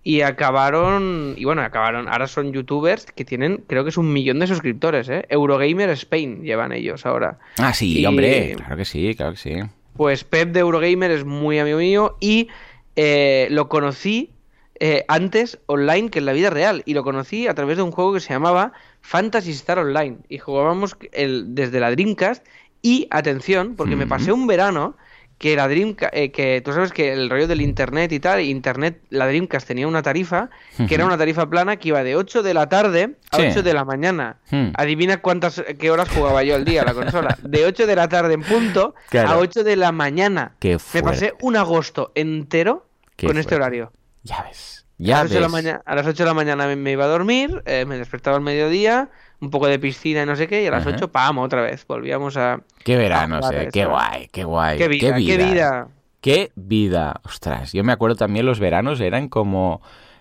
Y 0.02 0.22
acabaron, 0.22 1.34
y 1.36 1.44
bueno, 1.44 1.62
acabaron, 1.62 2.08
ahora 2.08 2.26
son 2.26 2.52
youtubers 2.52 3.06
que 3.12 3.24
tienen, 3.24 3.62
creo 3.66 3.84
que 3.84 3.90
es 3.90 3.98
un 3.98 4.12
millón 4.12 4.38
de 4.38 4.46
suscriptores, 4.46 5.08
¿eh? 5.08 5.26
Eurogamer 5.28 5.90
Spain 5.90 6.42
llevan 6.42 6.72
ellos 6.72 7.04
ahora. 7.04 7.38
Ah, 7.58 7.74
sí, 7.74 8.00
Y- 8.00 8.06
hombre. 8.06 8.54
Claro 8.56 8.76
que 8.76 8.84
sí, 8.84 9.14
claro 9.14 9.32
que 9.32 9.38
sí. 9.38 9.54
Pues 9.96 10.24
Pep 10.24 10.50
de 10.52 10.60
Eurogamer 10.60 11.10
es 11.10 11.24
muy 11.24 11.58
amigo 11.58 11.78
mío 11.78 12.16
y 12.20 12.48
eh, 12.96 13.48
lo 13.50 13.68
conocí 13.68 14.32
eh, 14.78 15.04
antes 15.08 15.58
online 15.66 16.10
que 16.10 16.18
en 16.18 16.26
la 16.26 16.32
vida 16.32 16.50
real. 16.50 16.82
Y 16.86 16.94
lo 16.94 17.02
conocí 17.04 17.46
a 17.46 17.54
través 17.54 17.76
de 17.76 17.82
un 17.82 17.92
juego 17.92 18.12
que 18.14 18.20
se 18.20 18.32
llamaba 18.32 18.72
Fantasy 19.00 19.52
Star 19.52 19.78
Online. 19.78 20.18
Y 20.28 20.38
jugábamos 20.38 20.96
el, 21.12 21.54
desde 21.54 21.80
la 21.80 21.90
Dreamcast. 21.90 22.44
Y 22.82 23.08
atención, 23.10 23.74
porque 23.74 23.96
me 23.96 24.06
pasé 24.06 24.32
un 24.32 24.46
verano 24.46 24.96
que 25.38 25.54
la 25.56 25.66
Dreamcast, 25.68 26.14
que 26.32 26.62
tú 26.64 26.72
sabes 26.72 26.92
que 26.92 27.12
el 27.12 27.28
rollo 27.28 27.46
del 27.48 27.60
internet 27.60 28.10
y 28.12 28.20
tal, 28.20 28.40
internet, 28.40 29.00
la 29.10 29.26
Dreamcast 29.26 29.66
tenía 29.66 29.86
una 29.88 30.00
tarifa, 30.02 30.48
que 30.88 30.94
era 30.94 31.04
una 31.04 31.18
tarifa 31.18 31.50
plana 31.50 31.76
que 31.76 31.88
iba 31.88 32.02
de 32.04 32.16
8 32.16 32.42
de 32.42 32.54
la 32.54 32.68
tarde 32.70 33.16
a 33.32 33.36
Sí. 33.36 33.42
8 33.50 33.62
de 33.62 33.74
la 33.74 33.84
mañana. 33.84 34.38
Hmm. 34.50 34.68
Adivina 34.74 35.18
cuántas, 35.20 35.62
qué 35.78 35.90
horas 35.90 36.08
jugaba 36.08 36.42
yo 36.44 36.54
al 36.54 36.64
día 36.64 36.84
la 36.84 36.94
consola. 36.94 37.36
De 37.42 37.66
8 37.66 37.86
de 37.86 37.96
la 37.96 38.08
tarde 38.08 38.32
en 38.34 38.42
punto 38.42 38.94
Claro. 39.10 39.28
a 39.30 39.38
8 39.38 39.62
de 39.64 39.76
la 39.76 39.90
mañana. 39.92 40.52
Qué 40.58 40.78
Me 40.94 41.02
pasé 41.02 41.34
un 41.42 41.56
agosto 41.56 42.12
entero 42.14 42.85
Qué 43.16 43.26
con 43.26 43.38
este 43.38 43.54
horario. 43.54 43.92
Ya 44.22 44.42
ves. 44.42 44.86
a, 44.98 45.02
Ya 45.02 45.22
las 45.22 45.24
8 45.26 45.34
de 45.34 45.40
la 45.40 45.46
ves. 45.46 45.52
mañana, 45.52 45.82
a 45.84 45.94
las 45.94 46.06
8 46.06 46.22
de 46.22 46.26
la 46.26 46.34
mañana 46.34 46.66
me, 46.66 46.76
me 46.76 46.92
iba 46.92 47.04
a 47.04 47.08
dormir, 47.08 47.62
eh, 47.66 47.84
me 47.86 47.96
despertaba 47.98 48.36
al 48.36 48.42
mediodía, 48.42 49.10
un 49.40 49.50
poco 49.50 49.66
de 49.66 49.78
piscina 49.78 50.22
y 50.22 50.26
no 50.26 50.36
sé 50.36 50.48
qué, 50.48 50.62
y 50.62 50.66
a 50.66 50.70
las 50.70 50.86
Ajá. 50.86 50.96
8, 50.96 51.12
¡pam! 51.12 51.38
otra 51.38 51.62
vez. 51.62 51.86
Volvíamos 51.86 52.36
a... 52.36 52.60
Qué 52.84 52.96
verano, 52.96 53.40
vale, 53.40 53.68
qué 53.72 53.84
guay, 53.86 54.28
qué 54.28 54.44
guay. 54.44 54.78
¡Qué 54.78 54.88
vida! 54.88 55.14
¡Qué 55.16 55.36
vida! 55.36 55.88
Qué 56.20 56.50
vida. 56.56 57.20
Ostras, 57.24 57.72
yo 57.72 57.84
me 57.84 57.92
acuerdo 57.92 58.16
también 58.16 58.46
los 58.46 58.58
veranos 58.58 59.00
eran 59.00 59.28
como 59.28 59.80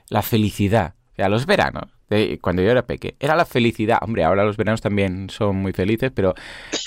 la 0.09 0.21
felicidad. 0.21 0.93
O 1.13 1.15
sea, 1.15 1.29
los 1.29 1.45
veranos, 1.45 1.94
de- 2.09 2.39
cuando 2.41 2.61
yo 2.61 2.71
era 2.71 2.85
peque, 2.85 3.15
era 3.19 3.35
la 3.35 3.45
felicidad. 3.45 3.99
Hombre, 4.01 4.23
ahora 4.23 4.43
los 4.43 4.57
veranos 4.57 4.81
también 4.81 5.29
son 5.29 5.55
muy 5.57 5.71
felices, 5.73 6.11
pero 6.13 6.33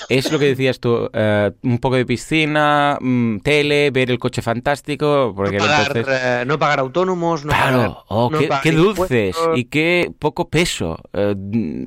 es 0.09 0.31
lo 0.31 0.39
que 0.39 0.45
decías 0.45 0.79
tú, 0.79 1.09
eh, 1.13 1.51
un 1.63 1.79
poco 1.79 1.95
de 1.95 2.05
piscina, 2.05 2.97
mm, 2.99 3.39
tele, 3.39 3.91
ver 3.91 4.11
el 4.11 4.19
coche 4.19 4.41
fantástico, 4.41 5.33
porque 5.35 5.57
no, 5.57 5.65
pagar, 5.65 5.87
entonces... 5.97 6.07
eh, 6.21 6.43
no 6.45 6.57
pagar 6.59 6.79
autónomos, 6.79 7.45
no 7.45 7.51
pagar... 7.51 7.73
Claro, 7.73 8.03
oh, 8.07 8.29
no 8.31 8.39
qué, 8.39 8.47
pagar 8.47 8.63
qué 8.63 8.71
dulces 8.71 9.35
y 9.55 9.65
qué 9.65 10.11
poco 10.19 10.49
peso. 10.49 10.97
Eh, 11.13 11.35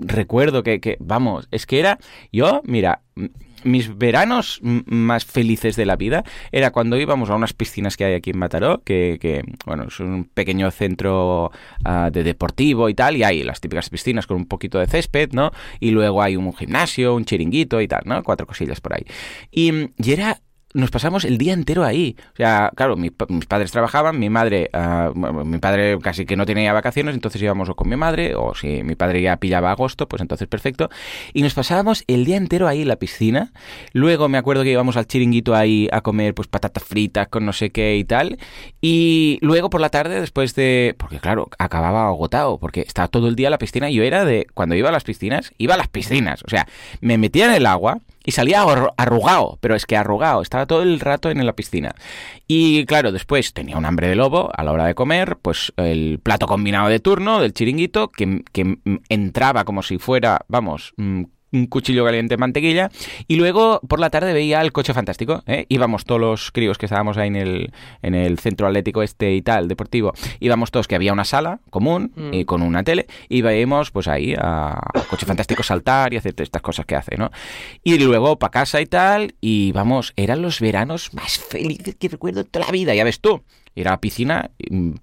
recuerdo 0.03 0.63
que, 0.63 0.81
que, 0.81 0.97
vamos, 1.01 1.49
es 1.51 1.67
que 1.67 1.81
era, 1.81 1.99
yo, 2.33 2.61
mira, 2.65 3.01
mis 3.65 3.97
veranos 3.97 4.61
más 4.63 5.25
felices 5.25 5.77
de 5.77 5.87
la 5.87 5.97
vida 5.97 6.25
era 6.51 6.71
cuando 6.71 6.97
íbamos 6.97 7.31
a 7.31 7.35
unas 7.35 7.53
piscinas 7.53 7.97
que 7.97 8.05
hay 8.05 8.15
aquí 8.15 8.31
en 8.31 8.39
Mataró, 8.39 8.83
que, 8.83 9.43
bueno, 9.67 9.85
es 9.89 10.01
un 10.01 10.25
pequeño 10.25 10.71
centro 10.71 11.51
ah, 11.85 12.11
de 12.13 12.23
deportivo 12.23 12.89
y 12.89 12.95
tal, 12.95 13.17
y 13.17 13.25
hay 13.25 13.43
las 13.43 13.61
típicas 13.61 13.91
piscinas 13.91 14.27
con 14.27 14.37
un 14.37 14.47
poquito 14.47 14.79
de 14.79 14.87
césped, 14.87 15.31
¿no? 15.33 15.53
Y 15.81 15.91
luego 15.91 16.23
hay 16.23 16.37
un 16.37 16.53
gimnasio, 16.55 17.15
un 17.15 17.25
chiringuito 17.25 17.81
y 17.81 17.89
tal, 17.89 18.03
¿no? 18.05 18.23
Cuatro 18.23 18.47
cosillas 18.47 18.81
por 18.81 18.95
ahí. 18.95 19.07
Y 19.51 19.91
era 20.11 20.41
nos 20.75 20.91
pasamos 20.91 21.25
el 21.25 21.39
día 21.39 21.53
entero 21.53 21.85
ahí. 21.85 22.17
O 22.35 22.37
sea, 22.37 22.71
claro, 22.75 22.97
mis 22.97 23.13
padres 23.47 23.71
trabajaban, 23.73 24.19
mi 24.19 24.31
madre, 24.31 24.71
uh, 24.75 25.45
mi 25.45 25.59
padre 25.59 25.99
casi 26.01 26.25
que 26.25 26.37
no 26.37 26.47
tenía 26.47 26.73
vacaciones, 26.73 27.15
entonces 27.15 27.41
íbamos 27.43 27.71
con 27.75 27.89
mi 27.89 27.97
madre, 27.97 28.35
o 28.35 28.55
si 28.55 28.83
mi 28.83 28.95
padre 28.95 29.23
ya 29.23 29.37
pillaba 29.37 29.71
agosto, 29.71 30.09
pues 30.09 30.23
entonces 30.23 30.49
perfecto. 30.49 30.89
Y 31.33 31.43
nos 31.43 31.55
pasábamos 31.55 32.05
el 32.07 32.25
día 32.25 32.37
entero 32.37 32.69
ahí 32.69 32.83
en 32.83 32.89
la 32.89 32.97
piscina. 32.97 33.53
Luego 33.93 34.29
me 34.29 34.39
acuerdo 34.39 34.63
que 34.63 34.71
íbamos 34.71 34.97
al 34.97 35.07
chiringuito 35.07 35.55
ahí 35.55 35.89
a 35.93 36.01
comer 36.01 36.35
pues 36.35 36.49
patatas 36.49 36.85
fritas 36.85 37.29
con 37.29 37.45
no 37.45 37.53
sé 37.53 37.71
qué 37.71 37.97
y 37.97 38.05
tal. 38.05 38.39
Y 38.81 39.39
luego 39.43 39.71
por 39.71 39.81
la 39.81 39.91
tarde, 39.91 40.21
después 40.21 40.55
de... 40.55 40.95
Porque 40.99 41.19
claro, 41.19 41.49
acababa 41.59 42.09
agotado, 42.09 42.59
porque 42.59 42.81
estaba 42.83 43.09
todo 43.09 43.29
el 43.29 43.37
día 43.37 43.49
en 43.49 43.53
la 43.53 43.59
piscina. 43.59 43.91
Y 43.91 43.95
yo 43.95 44.03
era 44.03 44.25
de... 44.25 44.47
Cuando 44.55 44.75
iba 44.75 44.89
a 44.89 44.93
las 44.93 45.05
piscinas, 45.05 45.53
iba 45.59 45.75
a 45.75 45.79
las 45.79 45.89
piscinas. 45.89 46.43
O 46.45 46.51
sea, 46.51 46.67
me 47.01 47.19
metía 47.19 47.47
en 47.47 47.55
el 47.55 47.67
agua 47.67 48.01
y 48.25 48.33
salía 48.33 48.65
arrugado, 48.97 49.59
pero 49.61 49.75
es 49.75 49.87
que 49.87 49.97
arrugado, 49.97 50.43
estaba 50.43 50.67
todo 50.67 50.83
el 50.83 51.01
rato 51.01 51.31
en 51.31 51.45
la 51.45 51.55
piscina. 51.55 51.95
Y 52.47 52.85
claro, 52.87 53.13
después 53.13 53.53
tenía 53.53 53.77
un 53.77 53.85
hambre 53.85 54.09
de 54.09 54.15
lobo 54.15 54.51
a 54.55 54.63
la 54.63 54.73
hora 54.73 54.87
de 54.87 54.95
comer, 54.95 55.37
pues 55.41 55.73
el 55.77 56.21
plato 56.23 56.47
combinado 56.47 56.89
de 56.89 57.01
turno 57.01 57.41
del 57.41 57.53
chiringuito, 57.53 58.09
que, 58.11 58.43
que 58.53 58.79
entraba 59.09 59.65
como 59.65 59.83
si 59.83 59.99
fuera, 59.99 60.45
vamos, 60.49 60.93
mm, 60.97 61.23
un 61.53 61.67
cuchillo 61.67 62.05
caliente 62.05 62.37
mantequilla 62.37 62.91
y 63.29 63.37
luego 63.37 63.81
por 63.87 64.01
la 64.01 64.11
tarde 64.11 64.33
veía 64.33 64.61
el 64.61 64.73
coche 64.73 64.95
fantástico. 64.95 65.43
¿eh? 65.47 65.67
Íbamos 65.69 66.05
todos 66.05 66.21
los 66.21 66.51
críos 66.51 66.79
que 66.79 66.87
estábamos 66.87 67.19
ahí 67.19 67.29
en 67.29 67.37
el, 67.37 67.73
en 68.03 68.15
el 68.15 68.39
centro 68.39 68.67
atlético 68.67 69.03
este 69.03 69.35
y 69.35 69.43
tal, 69.43 69.69
deportivo, 69.69 70.13
íbamos 70.41 70.71
todos 70.71 70.89
que 70.89 70.95
había 70.95 71.13
una 71.13 71.25
sala 71.25 71.61
común 71.71 72.13
mm. 72.17 72.35
y 72.35 72.45
con 72.45 72.63
una 72.63 72.83
tele 72.83 73.07
y 73.29 73.43
veíamos 73.43 73.91
pues 73.91 74.09
ahí 74.09 74.35
a, 74.37 74.81
coche 75.09 75.27
fantástico 75.27 75.63
saltar 75.63 76.13
y 76.13 76.17
hacer 76.17 76.35
estas 76.39 76.63
cosas 76.63 76.87
que 76.87 76.97
hace, 76.97 77.17
¿no? 77.17 77.31
Y 77.85 77.99
luego 77.99 78.39
para 78.39 78.51
casa 78.51 78.81
y 78.81 78.87
tal 78.87 79.35
y 79.41 79.73
vamos, 79.73 80.13
eran 80.17 80.43
los 80.43 80.61
veranos 80.61 81.13
más 81.13 81.39
felices 81.39 81.97
que 81.97 82.09
recuerdo 82.09 82.43
de 82.43 82.49
toda 82.49 82.67
la 82.67 82.73
vida, 82.73 82.95
ya 82.95 83.05
ves 83.05 83.21
tú 83.21 83.43
ir 83.75 83.89
a 83.89 83.93
la 83.93 84.01
piscina, 84.01 84.51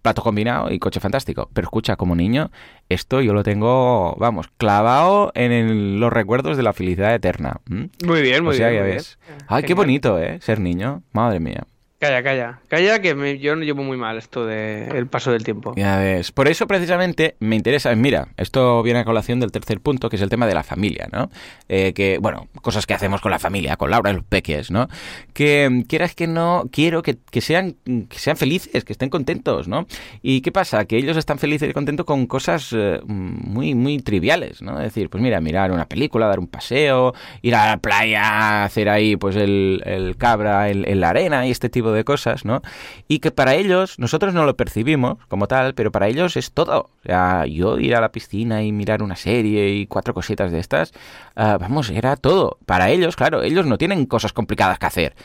plato 0.01 0.21
combinado 0.21 0.71
y 0.71 0.79
coche 0.79 0.99
fantástico. 0.99 1.49
Pero 1.53 1.65
escucha, 1.65 1.95
como 1.95 2.15
niño, 2.15 2.51
esto 2.87 3.21
yo 3.21 3.33
lo 3.33 3.43
tengo, 3.43 4.15
vamos, 4.19 4.47
clavado 4.57 5.31
en 5.35 5.99
los 5.99 6.11
recuerdos 6.11 6.57
de 6.57 6.63
la 6.63 6.73
felicidad 6.73 7.13
eterna. 7.13 7.61
Muy 7.67 8.21
bien, 8.21 8.43
muy 8.43 8.57
bien. 8.57 8.83
ves. 8.83 9.19
Ay, 9.47 9.63
qué 9.63 9.73
bonito, 9.73 10.19
¿eh? 10.19 10.39
Ser 10.41 10.59
niño. 10.59 11.03
Madre 11.11 11.39
mía. 11.39 11.65
Calla, 11.99 12.23
calla. 12.23 12.59
Calla 12.69 13.01
que 13.01 13.13
me, 13.13 13.39
yo 13.39 13.57
no 13.57 13.63
llevo 13.63 13.83
muy 13.83 13.97
mal 13.97 14.17
esto 14.17 14.45
del 14.45 15.07
paso 15.07 15.33
del 15.33 15.43
tiempo. 15.43 15.73
Ya 15.75 15.97
ves. 15.97 16.31
Por 16.31 16.47
eso 16.47 16.65
precisamente 16.65 17.35
me 17.39 17.57
interesa, 17.57 17.93
mira, 17.93 18.29
esto 18.37 18.81
viene 18.83 19.01
a 19.01 19.03
colación 19.03 19.41
del 19.41 19.51
tercer 19.51 19.81
punto, 19.81 20.09
que 20.09 20.15
es 20.15 20.21
el 20.21 20.29
tema 20.29 20.47
de 20.47 20.53
la 20.53 20.63
familia, 20.63 21.09
¿no? 21.11 21.29
Eh, 21.67 21.91
que, 21.91 22.17
bueno, 22.19 22.47
cosas 22.61 22.85
que 22.85 22.93
hacemos 22.93 23.19
con 23.19 23.31
la 23.31 23.39
familia, 23.39 23.75
con 23.75 23.91
Laura 23.91 24.11
y 24.11 24.13
los 24.13 24.23
peques, 24.23 24.71
¿no? 24.71 24.87
Que 25.33 25.83
quieras 25.89 26.15
que 26.15 26.25
no, 26.25 26.69
quiero 26.71 27.03
que, 27.03 27.17
sean, 27.41 27.75
que 27.83 28.17
sean 28.17 28.37
felices, 28.37 28.85
que 28.85 28.93
estén 28.93 29.09
contentos, 29.09 29.67
¿no? 29.67 29.85
¿Y 30.21 30.39
qué 30.39 30.53
pasa? 30.53 30.85
Que 30.85 30.95
ellos 30.95 31.17
están 31.17 31.37
felices 31.37 31.69
y 31.69 31.73
contentos 31.73 32.05
con 32.05 32.27
cosas 32.27 32.73
eh, 32.77 33.01
muy, 33.03 33.75
muy 33.75 33.99
triviales, 33.99 34.61
¿no? 34.61 34.77
Es 34.77 34.85
decir, 34.85 35.09
pues 35.09 35.21
mira, 35.21 35.41
mirar 35.41 35.69
una 35.73 35.85
película, 35.85 36.27
dar 36.27 36.39
un 36.39 36.47
paseo, 36.47 37.13
ir 37.41 37.55
a 37.55 37.71
la 37.71 37.77
playa, 37.77 38.63
hacer 38.63 38.87
ahí 38.87 39.17
pues 39.17 39.35
el, 39.35 39.83
el 39.85 40.15
cabra 40.15 40.69
en 40.69 41.01
la 41.01 41.09
arena 41.09 41.45
y 41.45 41.51
este 41.51 41.67
tipo 41.67 41.88
de 41.93 42.03
cosas, 42.03 42.45
¿no? 42.45 42.61
Y 43.07 43.19
que 43.19 43.31
para 43.31 43.55
ellos, 43.55 43.99
nosotros 43.99 44.33
no 44.33 44.45
lo 44.45 44.55
percibimos 44.55 45.17
como 45.27 45.47
tal, 45.47 45.73
pero 45.73 45.91
para 45.91 46.07
ellos 46.07 46.37
es 46.37 46.51
todo. 46.51 46.89
O 47.03 47.05
sea, 47.05 47.45
yo 47.45 47.79
ir 47.79 47.95
a 47.95 48.01
la 48.01 48.11
piscina 48.11 48.63
y 48.63 48.71
mirar 48.71 49.03
una 49.03 49.15
serie 49.15 49.69
y 49.69 49.87
cuatro 49.87 50.13
cositas 50.13 50.51
de 50.51 50.59
estas, 50.59 50.93
ah, 51.35 51.57
vamos, 51.59 51.89
era 51.89 52.15
todo. 52.15 52.57
Para 52.65 52.89
ellos, 52.89 53.15
claro, 53.15 53.43
ellos 53.43 53.65
no 53.65 53.77
tienen 53.77 54.05
cosas 54.05 54.33
complicadas 54.33 54.79
que 54.79 54.85
hacer. 54.85 55.15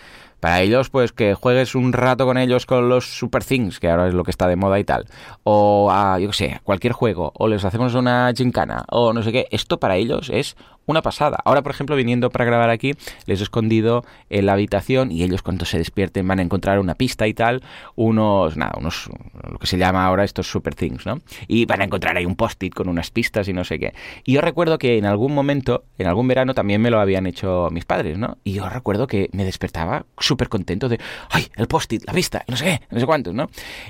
Para 0.44 0.60
ellos, 0.60 0.90
pues 0.90 1.12
que 1.12 1.32
juegues 1.32 1.74
un 1.74 1.94
rato 1.94 2.26
con 2.26 2.36
ellos 2.36 2.66
con 2.66 2.90
los 2.90 3.16
Super 3.16 3.42
Things, 3.42 3.80
que 3.80 3.88
ahora 3.88 4.08
es 4.08 4.12
lo 4.12 4.24
que 4.24 4.30
está 4.30 4.46
de 4.46 4.56
moda 4.56 4.78
y 4.78 4.84
tal. 4.84 5.06
O 5.42 5.90
a, 5.90 6.18
yo 6.18 6.28
qué 6.28 6.34
sé, 6.34 6.60
cualquier 6.64 6.92
juego. 6.92 7.32
O 7.34 7.48
les 7.48 7.64
hacemos 7.64 7.94
una 7.94 8.30
gincana. 8.36 8.84
O 8.90 9.14
no 9.14 9.22
sé 9.22 9.32
qué. 9.32 9.46
Esto 9.50 9.80
para 9.80 9.96
ellos 9.96 10.28
es 10.30 10.54
una 10.86 11.02
pasada. 11.02 11.38
Ahora, 11.44 11.62
por 11.62 11.72
ejemplo, 11.72 11.96
viniendo 11.96 12.30
para 12.30 12.44
grabar 12.44 12.70
aquí, 12.70 12.92
les 13.26 13.40
he 13.40 13.42
escondido 13.42 14.04
en 14.30 14.46
la 14.46 14.52
habitación 14.52 15.12
y 15.12 15.22
ellos 15.22 15.42
cuando 15.42 15.64
se 15.64 15.78
despierten 15.78 16.26
van 16.26 16.38
a 16.38 16.42
encontrar 16.42 16.78
una 16.78 16.94
pista 16.94 17.26
y 17.26 17.34
tal, 17.34 17.62
unos, 17.94 18.56
nada, 18.56 18.72
unos, 18.78 19.10
lo 19.50 19.58
que 19.58 19.66
se 19.66 19.78
llama 19.78 20.04
ahora 20.04 20.24
estos 20.24 20.50
super 20.50 20.74
things, 20.74 21.06
¿no? 21.06 21.20
Y 21.48 21.66
van 21.66 21.80
a 21.80 21.84
encontrar 21.84 22.16
ahí 22.16 22.26
un 22.26 22.36
post-it 22.36 22.74
con 22.74 22.88
unas 22.88 23.10
pistas 23.10 23.48
y 23.48 23.52
no 23.52 23.64
sé 23.64 23.78
qué. 23.78 23.94
Y 24.24 24.32
yo 24.32 24.40
recuerdo 24.40 24.78
que 24.78 24.98
en 24.98 25.06
algún 25.06 25.34
momento, 25.34 25.84
en 25.98 26.06
algún 26.06 26.28
verano 26.28 26.54
también 26.54 26.80
me 26.80 26.90
lo 26.90 27.00
habían 27.00 27.26
hecho 27.26 27.68
mis 27.70 27.84
padres, 27.84 28.18
¿no? 28.18 28.38
Y 28.44 28.52
yo 28.52 28.68
recuerdo 28.68 29.06
que 29.06 29.30
me 29.32 29.44
despertaba 29.44 30.06
súper 30.18 30.48
contento 30.48 30.88
de, 30.88 30.98
¡ay, 31.30 31.46
el 31.56 31.66
post-it, 31.66 32.04
la 32.06 32.12
pista, 32.12 32.44
no 32.48 32.56
sé 32.56 32.64
qué, 32.64 32.80
no 32.90 33.00
sé 33.00 33.06
cuántos, 33.06 33.34
¿no? 33.34 33.48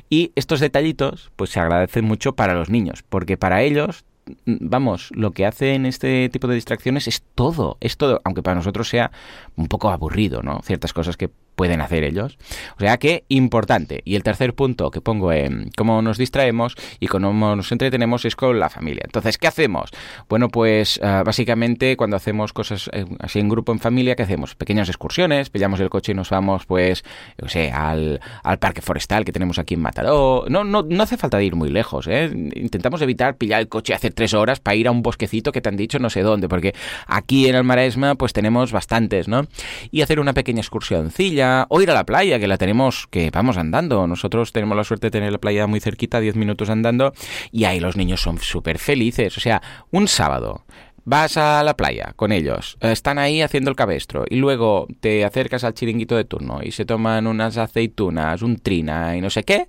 Y 0.08 0.32
estos 0.34 0.60
detallitos, 0.60 1.30
pues 1.36 1.50
se 1.50 1.60
agradecen 1.60 2.04
mucho 2.04 2.34
para 2.34 2.54
los 2.54 2.70
niños, 2.70 3.04
porque 3.08 3.36
para 3.36 3.62
ellos 3.62 4.04
vamos, 4.46 5.10
lo 5.14 5.32
que 5.32 5.46
hacen 5.46 5.86
este 5.86 6.28
tipo 6.28 6.46
de 6.48 6.54
distracciones 6.54 7.08
es 7.08 7.22
todo, 7.34 7.76
es 7.80 7.96
todo, 7.96 8.20
aunque 8.24 8.42
para 8.42 8.56
nosotros 8.56 8.88
sea 8.88 9.10
un 9.56 9.68
poco 9.68 9.90
aburrido, 9.90 10.42
¿no? 10.42 10.60
Ciertas 10.62 10.92
cosas 10.92 11.16
que 11.16 11.30
pueden 11.54 11.80
hacer 11.80 12.04
ellos. 12.04 12.38
O 12.76 12.80
sea 12.80 12.98
que 12.98 13.24
importante. 13.28 14.02
Y 14.04 14.16
el 14.16 14.22
tercer 14.22 14.54
punto 14.54 14.90
que 14.90 15.00
pongo 15.00 15.32
en 15.32 15.70
cómo 15.76 16.02
nos 16.02 16.18
distraemos 16.18 16.74
y 17.00 17.06
cómo 17.06 17.56
nos 17.56 17.72
entretenemos 17.72 18.24
es 18.24 18.36
con 18.36 18.58
la 18.58 18.68
familia. 18.68 19.02
Entonces, 19.04 19.38
¿qué 19.38 19.46
hacemos? 19.46 19.90
Bueno, 20.28 20.48
pues 20.48 21.00
ah, 21.02 21.22
básicamente 21.24 21.96
cuando 21.96 22.16
hacemos 22.16 22.52
cosas 22.52 22.90
así 23.20 23.40
en 23.40 23.48
grupo, 23.48 23.72
en 23.72 23.78
familia, 23.78 24.16
¿qué 24.16 24.22
hacemos? 24.22 24.54
Pequeñas 24.54 24.88
excursiones, 24.88 25.50
pillamos 25.50 25.80
el 25.80 25.90
coche 25.90 26.12
y 26.12 26.14
nos 26.14 26.30
vamos, 26.30 26.66
pues, 26.66 27.04
yo 27.40 27.48
sé, 27.48 27.70
al, 27.70 28.20
al 28.42 28.58
parque 28.58 28.80
forestal 28.80 29.24
que 29.24 29.32
tenemos 29.32 29.58
aquí 29.58 29.74
en 29.74 29.80
Mataró. 29.80 30.44
No, 30.48 30.64
no, 30.64 30.82
no 30.82 31.02
hace 31.02 31.16
falta 31.16 31.42
ir 31.42 31.54
muy 31.54 31.70
lejos, 31.70 32.06
¿eh? 32.06 32.30
Intentamos 32.54 33.00
evitar 33.02 33.36
pillar 33.36 33.60
el 33.60 33.68
coche 33.68 33.94
hace 33.94 34.10
tres 34.10 34.34
horas 34.34 34.60
para 34.60 34.74
ir 34.74 34.88
a 34.88 34.90
un 34.90 35.02
bosquecito 35.02 35.52
que 35.52 35.60
te 35.60 35.68
han 35.68 35.76
dicho 35.76 35.98
no 35.98 36.10
sé 36.10 36.22
dónde, 36.22 36.48
porque 36.48 36.74
aquí 37.06 37.48
en 37.48 37.54
el 37.54 37.64
Maresma 37.64 38.14
pues 38.14 38.32
tenemos 38.32 38.72
bastantes, 38.72 39.28
¿no? 39.28 39.46
Y 39.90 40.02
hacer 40.02 40.20
una 40.20 40.32
pequeña 40.32 40.60
excursioncilla 40.60 41.43
o 41.68 41.80
ir 41.80 41.90
a 41.90 41.94
la 41.94 42.04
playa, 42.04 42.38
que 42.38 42.48
la 42.48 42.58
tenemos, 42.58 43.06
que 43.10 43.30
vamos 43.30 43.56
andando. 43.56 44.06
Nosotros 44.06 44.52
tenemos 44.52 44.76
la 44.76 44.84
suerte 44.84 45.08
de 45.08 45.10
tener 45.12 45.32
la 45.32 45.38
playa 45.38 45.66
muy 45.66 45.80
cerquita, 45.80 46.20
10 46.20 46.36
minutos 46.36 46.70
andando, 46.70 47.12
y 47.52 47.64
ahí 47.64 47.80
los 47.80 47.96
niños 47.96 48.20
son 48.20 48.38
súper 48.38 48.78
felices. 48.78 49.36
O 49.36 49.40
sea, 49.40 49.62
un 49.90 50.08
sábado 50.08 50.64
vas 51.04 51.36
a 51.36 51.62
la 51.62 51.76
playa 51.76 52.14
con 52.16 52.32
ellos, 52.32 52.78
están 52.80 53.18
ahí 53.18 53.42
haciendo 53.42 53.70
el 53.70 53.76
cabestro 53.76 54.24
y 54.28 54.36
luego 54.36 54.88
te 55.00 55.24
acercas 55.24 55.62
al 55.64 55.74
chiringuito 55.74 56.16
de 56.16 56.24
turno 56.24 56.60
y 56.62 56.72
se 56.72 56.84
toman 56.84 57.26
unas 57.26 57.58
aceitunas, 57.58 58.42
un 58.42 58.56
trina 58.56 59.16
y 59.16 59.20
no 59.20 59.30
sé 59.30 59.44
qué. 59.44 59.68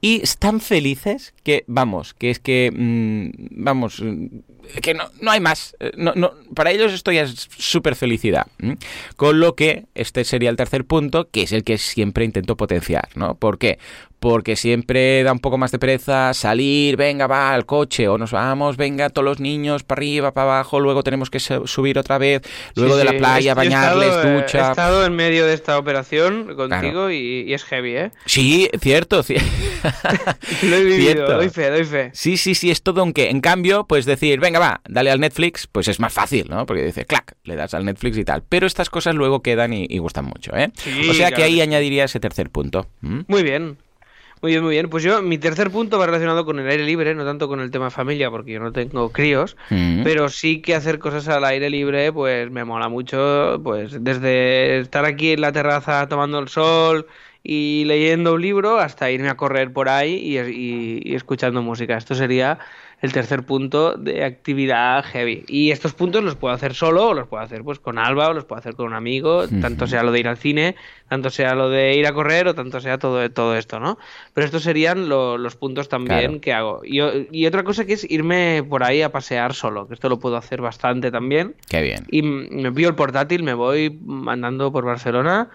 Y 0.00 0.22
están 0.22 0.60
felices 0.60 1.34
que, 1.42 1.64
vamos, 1.66 2.14
que 2.14 2.30
es 2.30 2.38
que, 2.38 2.72
mm, 2.74 3.62
vamos, 3.62 4.02
que 4.82 4.94
no, 4.94 5.04
no 5.20 5.30
hay 5.30 5.40
más. 5.40 5.76
Eh, 5.80 5.92
no, 5.96 6.12
no, 6.14 6.32
para 6.54 6.70
ellos 6.70 6.92
esto 6.92 7.12
ya 7.12 7.22
es 7.22 7.48
súper 7.56 7.96
felicidad. 7.96 8.46
Con 9.16 9.40
lo 9.40 9.54
que 9.54 9.86
este 9.94 10.24
sería 10.24 10.50
el 10.50 10.56
tercer 10.56 10.84
punto, 10.84 11.28
que 11.30 11.42
es 11.42 11.52
el 11.52 11.64
que 11.64 11.78
siempre 11.78 12.24
intento 12.24 12.56
potenciar, 12.56 13.08
¿no? 13.14 13.34
¿Por 13.34 13.58
qué? 13.58 13.78
Porque 14.20 14.54
siempre 14.54 15.22
da 15.24 15.32
un 15.32 15.40
poco 15.40 15.58
más 15.58 15.72
de 15.72 15.78
pereza 15.78 16.34
salir, 16.34 16.96
venga, 16.96 17.26
va 17.26 17.52
al 17.52 17.64
coche, 17.66 18.06
o 18.06 18.18
nos 18.18 18.32
vamos, 18.32 18.76
venga, 18.76 19.08
todos 19.08 19.24
los 19.24 19.40
niños 19.40 19.82
para 19.82 19.98
arriba, 19.98 20.32
para 20.32 20.54
abajo, 20.54 20.78
luego 20.78 21.02
tenemos 21.02 21.30
que 21.30 21.40
subir 21.40 21.98
otra 21.98 22.18
vez, 22.18 22.42
luego 22.76 22.96
de 22.96 23.04
la 23.04 23.12
playa, 23.12 23.54
bañarles, 23.54 24.14
ducha. 24.22 24.68
He 24.68 24.70
estado 24.70 25.06
en 25.06 25.16
medio 25.16 25.46
de 25.46 25.54
esta 25.54 25.78
operación 25.78 26.54
contigo 26.54 27.10
y, 27.10 27.52
es 27.52 27.64
heavy, 27.64 27.96
¿eh? 27.96 28.10
Sí, 28.26 28.68
cierto. 28.80 29.22
Lo 30.62 30.76
he 30.76 30.84
vivido, 30.84 31.26
doy 31.26 31.48
fe, 31.48 31.70
doy 31.70 31.84
fe. 31.84 32.10
Sí, 32.12 32.36
sí, 32.36 32.54
sí, 32.54 32.70
es 32.70 32.82
todo 32.82 33.00
aunque, 33.00 33.30
en 33.30 33.40
cambio, 33.40 33.84
pues 33.84 34.04
decir, 34.04 34.38
venga, 34.38 34.58
va, 34.58 34.82
dale 34.86 35.10
al 35.10 35.20
Netflix, 35.20 35.66
pues 35.66 35.88
es 35.88 35.98
más 35.98 36.12
fácil, 36.12 36.46
¿no? 36.50 36.66
Porque 36.66 36.84
dice, 36.84 37.06
clac, 37.06 37.36
le 37.44 37.56
das 37.56 37.72
al 37.72 37.86
Netflix 37.86 38.18
y 38.18 38.24
tal. 38.24 38.42
Pero 38.46 38.66
estas 38.66 38.90
cosas 38.90 39.14
luego 39.14 39.40
quedan 39.40 39.72
y, 39.72 39.98
gustan 39.98 40.26
mucho, 40.26 40.54
¿eh? 40.56 40.70
o 41.08 41.14
sea 41.14 41.32
que 41.32 41.42
ahí 41.42 41.60
añadiría 41.60 42.04
ese 42.04 42.20
tercer 42.20 42.50
punto. 42.50 42.86
Muy 43.00 43.42
bien. 43.42 43.78
Muy 44.42 44.52
bien, 44.52 44.62
muy 44.64 44.72
bien. 44.72 44.88
Pues 44.88 45.02
yo, 45.02 45.20
mi 45.20 45.36
tercer 45.36 45.70
punto 45.70 45.98
va 45.98 46.06
relacionado 46.06 46.46
con 46.46 46.58
el 46.58 46.68
aire 46.68 46.84
libre, 46.84 47.14
no 47.14 47.24
tanto 47.24 47.46
con 47.46 47.60
el 47.60 47.70
tema 47.70 47.90
familia, 47.90 48.30
porque 48.30 48.52
yo 48.52 48.60
no 48.60 48.72
tengo 48.72 49.10
críos, 49.10 49.56
mm. 49.68 50.02
pero 50.02 50.30
sí 50.30 50.62
que 50.62 50.74
hacer 50.74 50.98
cosas 50.98 51.28
al 51.28 51.44
aire 51.44 51.68
libre, 51.68 52.10
pues 52.12 52.50
me 52.50 52.64
mola 52.64 52.88
mucho, 52.88 53.60
pues 53.62 54.02
desde 54.02 54.80
estar 54.80 55.04
aquí 55.04 55.32
en 55.32 55.42
la 55.42 55.52
terraza 55.52 56.08
tomando 56.08 56.38
el 56.38 56.48
sol 56.48 57.06
y 57.42 57.84
leyendo 57.84 58.34
un 58.34 58.42
libro 58.42 58.78
hasta 58.78 59.10
irme 59.10 59.28
a 59.28 59.36
correr 59.36 59.72
por 59.72 59.90
ahí 59.90 60.14
y 60.14 61.14
escuchando 61.14 61.60
música. 61.60 61.98
Esto 61.98 62.14
sería 62.14 62.58
el 63.00 63.12
tercer 63.12 63.44
punto 63.44 63.94
de 63.94 64.24
actividad 64.24 65.02
heavy. 65.04 65.44
Y 65.48 65.70
estos 65.70 65.94
puntos 65.94 66.22
los 66.22 66.36
puedo 66.36 66.54
hacer 66.54 66.74
solo, 66.74 67.08
o 67.08 67.14
los 67.14 67.28
puedo 67.28 67.42
hacer 67.42 67.62
pues 67.62 67.78
con 67.78 67.98
Alba, 67.98 68.28
o 68.28 68.34
los 68.34 68.44
puedo 68.44 68.58
hacer 68.58 68.74
con 68.74 68.86
un 68.86 68.94
amigo, 68.94 69.48
tanto 69.48 69.86
sea 69.86 70.02
lo 70.02 70.12
de 70.12 70.20
ir 70.20 70.28
al 70.28 70.36
cine, 70.36 70.76
tanto 71.08 71.30
sea 71.30 71.54
lo 71.54 71.70
de 71.70 71.96
ir 71.96 72.06
a 72.06 72.12
correr, 72.12 72.48
o 72.48 72.54
tanto 72.54 72.80
sea 72.80 72.98
todo, 72.98 73.30
todo 73.30 73.56
esto, 73.56 73.80
¿no? 73.80 73.98
Pero 74.34 74.44
estos 74.44 74.62
serían 74.62 75.08
los 75.08 75.56
puntos 75.56 75.88
también 75.88 76.40
que 76.40 76.52
hago. 76.52 76.82
Y, 76.84 77.00
y, 77.32 77.46
otra 77.46 77.64
cosa 77.64 77.86
que 77.86 77.94
es 77.94 78.08
irme 78.10 78.62
por 78.68 78.84
ahí 78.84 79.00
a 79.00 79.10
pasear 79.10 79.54
solo, 79.54 79.88
que 79.88 79.94
esto 79.94 80.08
lo 80.10 80.18
puedo 80.18 80.36
hacer 80.36 80.60
bastante 80.60 81.10
también. 81.10 81.54
Qué 81.68 81.80
bien. 81.80 82.06
Y 82.10 82.22
me 82.22 82.70
pido 82.70 82.90
el 82.90 82.96
portátil, 82.96 83.42
me 83.42 83.54
voy 83.54 83.98
andando 84.26 84.72
por 84.72 84.84
Barcelona 84.84 85.48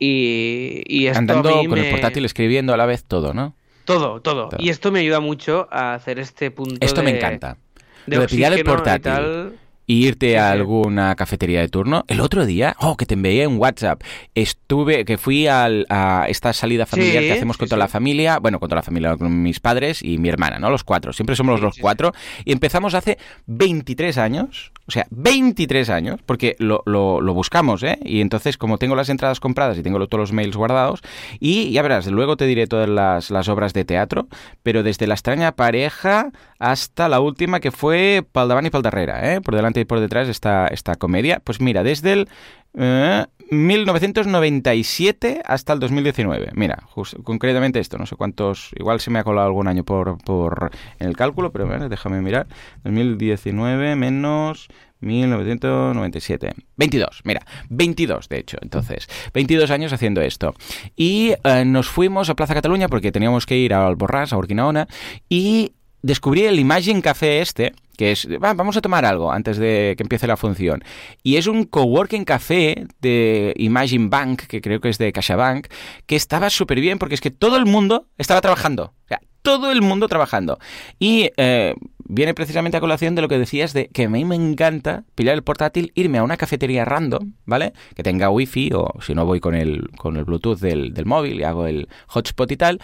Y, 0.00 0.82
y 0.86 1.06
esto 1.06 1.18
Andando 1.18 1.48
a 1.50 1.62
mí 1.62 1.68
con 1.68 1.78
me... 1.78 1.86
el 1.86 1.92
portátil 1.92 2.24
escribiendo 2.24 2.74
a 2.74 2.76
la 2.76 2.86
vez 2.86 3.04
todo, 3.04 3.34
¿no? 3.34 3.54
Todo, 3.88 4.20
todo, 4.20 4.48
Todo. 4.50 4.60
Y 4.62 4.68
esto 4.68 4.92
me 4.92 5.00
ayuda 5.00 5.20
mucho 5.20 5.66
a 5.70 5.94
hacer 5.94 6.18
este 6.18 6.50
punto 6.50 6.76
Esto 6.84 7.02
me 7.02 7.16
encanta. 7.16 7.56
de 8.04 8.16
Lo 8.16 8.22
de 8.22 8.28
pillar 8.28 8.52
el 8.52 8.62
portátil. 8.62 9.58
Y 9.88 10.06
irte 10.06 10.28
Sí, 10.28 10.34
a 10.36 10.52
alguna 10.52 11.16
cafetería 11.16 11.60
de 11.60 11.68
turno. 11.68 12.04
El 12.06 12.20
otro 12.20 12.46
día, 12.46 12.76
oh, 12.78 12.96
que 12.96 13.06
te 13.06 13.14
envié 13.14 13.42
en 13.42 13.58
WhatsApp, 13.58 14.02
estuve, 14.36 15.04
que 15.04 15.18
fui 15.18 15.48
al- 15.48 15.86
a 15.88 16.26
esta 16.28 16.52
salida 16.52 16.86
familiar 16.86 17.22
Sí, 17.22 17.28
que 17.28 17.32
hacemos 17.32 17.56
con 17.56 17.66
toda 17.68 17.78
sí. 17.78 17.80
la 17.80 17.88
familia, 17.88 18.38
bueno, 18.38 18.60
con 18.60 18.68
toda 18.68 18.76
la 18.76 18.82
familia, 18.84 19.16
con 19.16 19.42
mis 19.42 19.58
padres 19.58 20.02
y 20.02 20.18
mi 20.18 20.28
hermana, 20.28 20.60
¿no? 20.60 20.70
Los 20.70 20.84
cuatro, 20.84 21.12
siempre 21.12 21.34
somos 21.34 21.60
los 21.60 21.78
cuatro. 21.78 22.12
Y 22.44 22.52
empezamos 22.52 22.94
hace 22.94 23.18
23 23.46 24.18
años, 24.18 24.72
o 24.86 24.90
sea, 24.90 25.06
23 25.10 25.90
años, 25.90 26.20
porque 26.24 26.54
lo, 26.58 26.82
lo- 26.86 27.20
lo 27.20 27.34
buscamos, 27.34 27.82
¿eh? 27.82 27.98
Y 28.04 28.20
entonces, 28.20 28.58
como 28.58 28.78
tengo 28.78 28.94
las 28.94 29.08
entradas 29.08 29.40
compradas 29.40 29.76
y 29.78 29.82
tengo 29.82 29.98
todos 30.06 30.20
los 30.20 30.32
mails 30.32 30.56
guardados, 30.56 31.00
y 31.40 31.70
ya 31.72 31.82
verás, 31.82 32.06
luego 32.08 32.36
te 32.36 32.46
diré 32.46 32.66
todas 32.66 32.88
las, 32.88 33.30
las 33.30 33.48
obras 33.48 33.72
de 33.72 33.84
teatro, 33.84 34.28
pero 34.62 34.82
desde 34.82 35.06
La 35.06 35.14
extraña 35.14 35.52
pareja 35.52 36.30
hasta 36.58 37.08
la 37.08 37.20
última 37.20 37.60
que 37.60 37.70
fue 37.70 38.22
Pal 38.30 38.48
davant 38.48 38.66
y 38.66 38.70
Pal 38.70 38.82
darrere, 38.82 39.34
¿eh? 39.34 39.40
Por 39.40 39.54
delante 39.56 39.77
por 39.84 40.00
detrás 40.00 40.28
esta, 40.28 40.66
esta 40.68 40.96
comedia. 40.96 41.40
Pues 41.44 41.60
mira, 41.60 41.82
desde 41.82 42.12
el 42.12 42.28
eh, 42.74 43.26
1997 43.50 45.42
hasta 45.44 45.72
el 45.72 45.80
2019. 45.80 46.50
Mira, 46.54 46.84
concretamente 47.24 47.80
esto, 47.80 47.98
no 47.98 48.06
sé 48.06 48.16
cuántos, 48.16 48.70
igual 48.76 49.00
se 49.00 49.10
me 49.10 49.18
ha 49.18 49.24
colado 49.24 49.46
algún 49.46 49.68
año 49.68 49.84
por, 49.84 50.18
por 50.22 50.70
en 50.98 51.08
el 51.08 51.16
cálculo, 51.16 51.50
pero 51.50 51.66
déjame 51.88 52.20
mirar. 52.20 52.46
2019 52.84 53.96
menos 53.96 54.68
1997. 55.00 56.52
22, 56.76 57.22
mira, 57.24 57.40
22 57.70 58.28
de 58.28 58.38
hecho, 58.38 58.58
entonces. 58.60 59.08
22 59.32 59.70
años 59.70 59.92
haciendo 59.92 60.20
esto. 60.20 60.54
Y 60.96 61.34
eh, 61.44 61.64
nos 61.64 61.88
fuimos 61.88 62.28
a 62.30 62.34
Plaza 62.34 62.54
Cataluña 62.54 62.88
porque 62.88 63.12
teníamos 63.12 63.46
que 63.46 63.56
ir 63.56 63.72
a 63.74 63.86
Alborrás, 63.86 64.32
a 64.32 64.36
Urquinaona, 64.36 64.88
y 65.28 65.72
descubrí 66.02 66.44
el 66.44 66.58
Imagine 66.58 67.02
Café 67.02 67.40
este, 67.40 67.72
que 67.98 68.12
es, 68.12 68.28
"Va, 68.42 68.54
vamos 68.54 68.76
a 68.76 68.80
tomar 68.80 69.04
algo 69.04 69.32
antes 69.32 69.58
de 69.58 69.94
que 69.96 70.04
empiece 70.04 70.28
la 70.28 70.36
función. 70.36 70.84
Y 71.24 71.36
es 71.36 71.48
un 71.48 71.64
coworking 71.64 72.24
café 72.24 72.86
de 73.00 73.52
Imagine 73.56 74.08
Bank, 74.08 74.42
que 74.42 74.60
creo 74.60 74.80
que 74.80 74.88
es 74.88 74.98
de 74.98 75.12
CaixaBank, 75.12 75.66
que 76.06 76.14
estaba 76.14 76.48
súper 76.48 76.80
bien 76.80 76.98
porque 76.98 77.16
es 77.16 77.20
que 77.20 77.32
todo 77.32 77.56
el 77.56 77.66
mundo 77.66 78.06
estaba 78.16 78.40
trabajando. 78.40 78.94
O 79.04 79.08
sea, 79.08 79.20
todo 79.42 79.70
el 79.72 79.82
mundo 79.82 80.08
trabajando. 80.08 80.58
Y 80.98 81.30
eh, 81.36 81.74
viene 82.04 82.34
precisamente 82.34 82.76
a 82.76 82.80
colación 82.80 83.14
de 83.14 83.22
lo 83.22 83.28
que 83.28 83.38
decías 83.38 83.72
de 83.72 83.88
que 83.88 84.04
a 84.04 84.08
mí 84.08 84.24
me 84.24 84.34
encanta 84.36 85.04
pillar 85.14 85.34
el 85.34 85.42
portátil, 85.42 85.92
irme 85.94 86.18
a 86.18 86.22
una 86.22 86.36
cafetería 86.36 86.84
random, 86.84 87.32
¿vale? 87.46 87.72
Que 87.94 88.02
tenga 88.02 88.30
wifi 88.30 88.70
o 88.74 88.88
si 89.00 89.14
no 89.14 89.24
voy 89.26 89.40
con 89.40 89.54
el, 89.54 89.88
con 89.96 90.16
el 90.16 90.24
Bluetooth 90.24 90.58
del, 90.58 90.92
del 90.94 91.06
móvil 91.06 91.40
y 91.40 91.44
hago 91.44 91.66
el 91.66 91.88
hotspot 92.08 92.50
y 92.52 92.56
tal, 92.56 92.80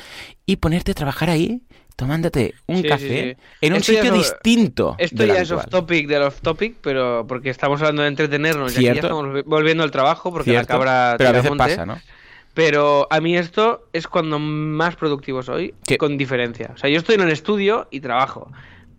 y 0.47 0.57
ponerte 0.57 0.93
a 0.93 0.95
trabajar 0.95 1.31
ahí 1.31 1.63
tomándote 1.97 2.55
un 2.67 2.83
Sí, 2.83 2.89
café 2.89 3.37
sí. 3.39 3.43
en 3.61 3.73
un 3.73 3.79
Esto 3.79 3.93
sitio 3.93 4.13
distinto. 4.13 4.97
Esto 4.99 5.25
ya 5.25 5.41
es 5.41 5.51
off 5.53 5.67
topic 5.69 6.09
del 6.09 6.23
off 6.23 6.41
topic, 6.41 6.77
pero 6.83 7.25
porque 7.27 7.51
estamos 7.51 7.81
hablando 7.81 8.03
de 8.03 8.09
entretenernos 8.09 8.73
y 8.73 8.77
aquí 8.79 8.85
ya 8.87 8.93
estamos 8.95 9.45
volviendo 9.45 9.85
al 9.85 9.93
trabajo 9.93 10.33
porque 10.33 10.51
Cierto, 10.51 10.73
la 10.73 10.79
cabra 10.79 11.15
pero 11.19 11.31
a 11.31 11.33
veces 11.33 11.51
monte. 11.51 11.65
pasa, 11.65 11.87
¿no? 11.87 11.99
Pero 12.55 13.09
a 13.11 13.21
mí 13.21 13.37
esto 13.37 13.89
es 13.93 14.07
cuando 14.07 14.39
más 14.39 14.95
productivo 14.95 15.43
soy, 15.43 15.75
con 15.99 16.17
diferencia. 16.17 16.71
O 16.75 16.77
sea, 16.79 16.89
yo 16.89 16.99
estoy 16.99 17.17
en 17.17 17.23
el 17.23 17.31
estudio 17.31 17.89
y 17.91 18.01
trabajo. 18.01 18.51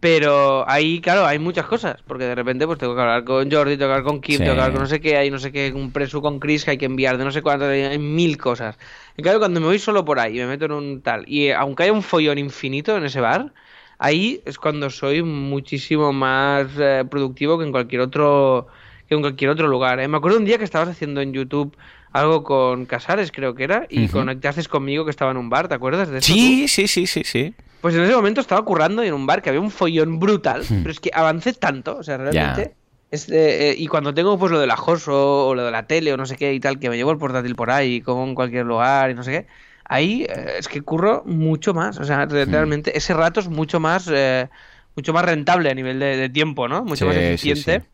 Pero 0.01 0.69
ahí, 0.69 0.99
claro, 0.99 1.25
hay 1.25 1.39
muchas 1.39 1.65
cosas. 1.65 2.01
Porque 2.05 2.25
de 2.25 2.35
repente 2.35 2.67
pues 2.67 2.77
tengo 2.77 2.93
que 2.93 3.01
hablar 3.01 3.23
con 3.23 3.49
Jordi, 3.49 3.77
tengo 3.77 3.89
que 3.89 3.93
hablar 3.93 4.03
con 4.03 4.21
Kim, 4.21 4.37
Sí. 4.37 4.43
tengo 4.43 4.53
que 4.55 4.59
hablar 4.59 4.73
con 4.73 4.81
no 4.81 4.87
sé 4.87 4.99
qué, 4.99 5.17
hay 5.17 5.31
no 5.31 5.39
sé 5.39 5.51
qué, 5.53 5.71
un 5.73 5.91
preso 5.91 6.21
con 6.21 6.39
Chris 6.39 6.65
que 6.65 6.71
hay 6.71 6.77
que 6.77 6.85
enviar 6.85 7.17
de 7.17 7.23
no 7.23 7.31
sé 7.31 7.41
cuánto, 7.41 7.65
hay, 7.65 7.97
mil 7.97 8.37
cosas. 8.37 8.77
En 9.17 9.23
cambio, 9.23 9.39
cuando 9.39 9.61
me 9.61 9.67
voy 9.67 9.79
solo 9.79 10.03
por 10.03 10.19
ahí 10.19 10.37
y 10.37 10.41
me 10.41 10.47
meto 10.47 10.65
en 10.65 10.73
un 10.73 11.01
tal, 11.01 11.23
y 11.27 11.45
eh, 11.45 11.55
aunque 11.55 11.83
haya 11.83 11.93
un 11.93 12.03
follón 12.03 12.37
infinito 12.37 12.95
en 12.97 13.05
ese 13.05 13.21
bar, 13.21 13.53
ahí 13.97 14.41
es 14.45 14.57
cuando 14.57 14.89
soy 14.89 15.23
muchísimo 15.23 16.11
más 16.11 16.67
eh, 16.77 17.05
productivo 17.09 17.57
que 17.57 17.65
en 17.65 17.71
cualquier 17.71 18.01
otro 18.01 18.67
que 19.07 19.15
en 19.15 19.21
cualquier 19.21 19.51
otro 19.51 19.67
lugar. 19.67 19.99
¿eh? 19.99 20.07
Me 20.07 20.17
acuerdo 20.17 20.37
un 20.37 20.45
día 20.45 20.57
que 20.57 20.63
estabas 20.63 20.89
haciendo 20.89 21.21
en 21.21 21.33
YouTube 21.33 21.75
algo 22.15 22.43
con 22.43 22.85
Casares, 22.85 23.31
creo 23.31 23.55
que 23.55 23.63
era, 23.65 23.85
y 23.89 24.05
Ujú. 24.05 24.13
conectaste 24.19 24.63
conmigo 24.65 25.03
que 25.05 25.11
estaba 25.11 25.31
en 25.31 25.37
un 25.37 25.49
bar, 25.49 25.67
¿te 25.67 25.75
acuerdas 25.75 26.09
de 26.09 26.19
eso? 26.19 26.33
tú? 26.33 26.35
Sí, 26.39 26.67
sí, 26.67 26.87
sí, 26.87 27.07
sí, 27.07 27.23
sí. 27.23 27.53
Pues 27.81 27.93
en 27.95 28.01
ese 28.03 28.15
momento 28.15 28.41
estaba 28.41 28.63
currando 28.63 29.03
en 29.03 29.13
un 29.13 29.27
bar 29.27 29.41
que 29.41 29.49
había 29.49 29.61
un 29.61 29.69
follón 29.69 30.19
brutal, 30.19 30.63
pero 30.67 30.89
es 30.91 30.99
que 30.99 31.11
avancé 31.13 31.53
tanto, 31.53 31.97
o 31.97 32.03
sea, 32.03 32.17
realmente. 32.17 32.75
eh, 33.11 33.17
eh, 33.29 33.75
y 33.77 33.87
cuando 33.87 34.13
tengo 34.13 34.37
pues 34.39 34.51
lo 34.51 34.59
del 34.59 34.71
ajoso 34.71 35.47
o 35.47 35.53
lo 35.55 35.63
de 35.63 35.71
la 35.71 35.85
tele 35.87 36.11
o 36.13 36.17
no 36.17 36.25
sé 36.25 36.35
qué 36.35 36.53
y 36.53 36.59
tal, 36.59 36.79
que 36.79 36.89
me 36.89 36.97
llevo 36.97 37.11
el 37.11 37.17
portátil 37.17 37.55
por 37.55 37.69
ahí, 37.69 38.01
como 38.01 38.23
en 38.25 38.33
cualquier 38.33 38.65
lugar 38.65 39.11
y 39.11 39.13
no 39.13 39.23
sé 39.23 39.31
qué, 39.31 39.47
ahí 39.85 40.25
eh, 40.27 40.55
es 40.57 40.67
que 40.67 40.81
curro 40.81 41.23
mucho 41.25 41.73
más, 41.75 41.99
o 41.99 42.03
sea, 42.05 42.25
re- 42.25 42.45
realmente 42.45 42.97
ese 42.97 43.13
rato 43.13 43.39
es 43.39 43.47
mucho 43.49 43.79
más, 43.79 44.09
eh, 44.11 44.49
mucho 44.95 45.13
más 45.13 45.23
rentable 45.25 45.69
a 45.69 45.75
nivel 45.75 45.99
de, 45.99 46.17
de 46.17 46.29
tiempo, 46.29 46.67
¿no? 46.67 46.83
Mucho 46.83 47.01
Sí, 47.01 47.05
más 47.05 47.15
sí, 47.17 47.27
eficiente. 47.33 47.79
sí. 47.81 47.87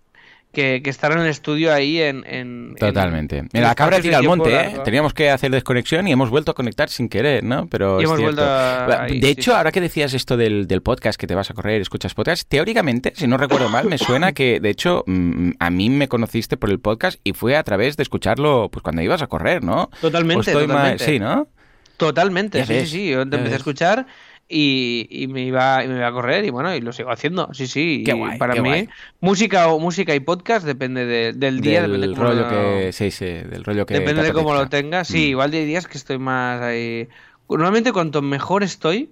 Que, 0.53 0.81
que 0.83 0.89
estar 0.89 1.13
en 1.13 1.19
el 1.19 1.27
estudio 1.27 1.73
ahí 1.73 2.01
en... 2.01 2.25
en- 2.27 2.75
Totalmente. 2.77 3.37
en- 3.37 3.49
Mira, 3.53 3.69
la 3.69 3.75
cabra 3.75 4.01
tira 4.01 4.17
al 4.17 4.25
monte, 4.25 4.53
¿eh? 4.53 4.73
Teníamos 4.83 5.13
que 5.13 5.29
hacer 5.29 5.49
desconexión 5.49 6.09
y 6.09 6.11
hemos 6.11 6.29
vuelto 6.29 6.51
a 6.51 6.53
conectar 6.53 6.89
sin 6.89 7.07
querer, 7.07 7.41
¿no? 7.41 7.67
Pero 7.67 8.01
Y 8.01 8.03
hemos 8.03 8.19
vuelto 8.19 8.41
a- 8.43 9.05
De 9.09 9.29
hecho, 9.29 9.51
sí. 9.51 9.57
ahora 9.57 9.71
que 9.71 9.79
decías 9.79 10.13
esto 10.13 10.35
del, 10.35 10.67
del 10.67 10.81
podcast, 10.81 11.17
que 11.17 11.25
te 11.25 11.35
vas 11.35 11.49
a 11.49 11.53
correr, 11.53 11.79
escuchas 11.79 12.13
podcast, 12.13 12.45
teóricamente, 12.49 13.13
si 13.15 13.27
no 13.27 13.37
recuerdo 13.37 13.69
mal, 13.69 13.85
me 13.87 13.97
suena 13.97 14.33
que, 14.33 14.59
de 14.59 14.69
hecho, 14.69 15.05
mm, 15.07 15.51
a 15.57 15.69
mí 15.69 15.89
me 15.89 16.09
conociste 16.09 16.57
por 16.57 16.69
el 16.69 16.79
podcast 16.81 17.19
y 17.23 17.31
fue 17.31 17.55
a 17.55 17.63
través 17.63 17.95
de 17.95 18.03
escucharlo 18.03 18.67
pues 18.69 18.83
cuando 18.83 19.01
ibas 19.01 19.21
a 19.21 19.27
correr, 19.27 19.63
¿no? 19.63 19.89
Totalmente, 20.01 20.51
totalmente. 20.51 21.05
Sí, 21.05 21.17
¿no? 21.17 21.47
Totalmente, 21.95 22.57
Ya 22.57 22.65
sí, 22.65 22.73
ves, 22.73 22.89
sí, 22.89 22.97
sí. 22.97 23.09
Yo 23.11 23.29
te 23.29 23.35
empecé 23.37 23.53
a 23.53 23.57
escuchar 23.57 24.05
y, 24.51 25.07
y 25.09 25.27
me 25.27 25.41
iba 25.43 25.83
y 25.83 25.87
me 25.87 25.95
iba 25.95 26.07
a 26.07 26.11
correr 26.11 26.43
y 26.43 26.49
bueno, 26.49 26.75
y 26.75 26.81
lo 26.81 26.91
sigo 26.91 27.09
haciendo, 27.09 27.49
sí, 27.53 27.67
sí. 27.67 28.03
Qué 28.05 28.11
y 28.11 28.13
guay, 28.17 28.37
para 28.37 28.53
qué 28.53 28.61
mí, 28.61 28.67
guay. 28.69 28.89
música 29.21 29.67
o 29.69 29.79
música 29.79 30.13
y 30.13 30.19
podcast 30.19 30.65
depende 30.65 31.05
de- 31.05 31.31
del 31.33 31.61
día, 31.61 31.81
depende 31.83 32.07
del 32.07 32.15
cómo 32.15 32.27
rollo 32.29 32.41
lo- 32.41 32.49
que... 32.49 32.91
Sí, 32.91 33.09
sí, 33.11 33.25
del 33.25 33.63
rollo 33.63 33.85
que 33.85 33.93
depende 33.95 34.23
de 34.23 34.33
cómo 34.33 34.53
lo 34.53 34.67
tengas. 34.67 35.07
Sí, 35.07 35.27
Mm. 35.27 35.29
igual 35.31 35.53
hay 35.53 35.65
días 35.65 35.87
que 35.87 35.97
estoy 35.97 36.17
más 36.17 36.61
ahí. 36.61 37.07
Normalmente 37.49 37.91
cuanto 37.93 38.21
mejor 38.21 38.63
estoy 38.63 39.09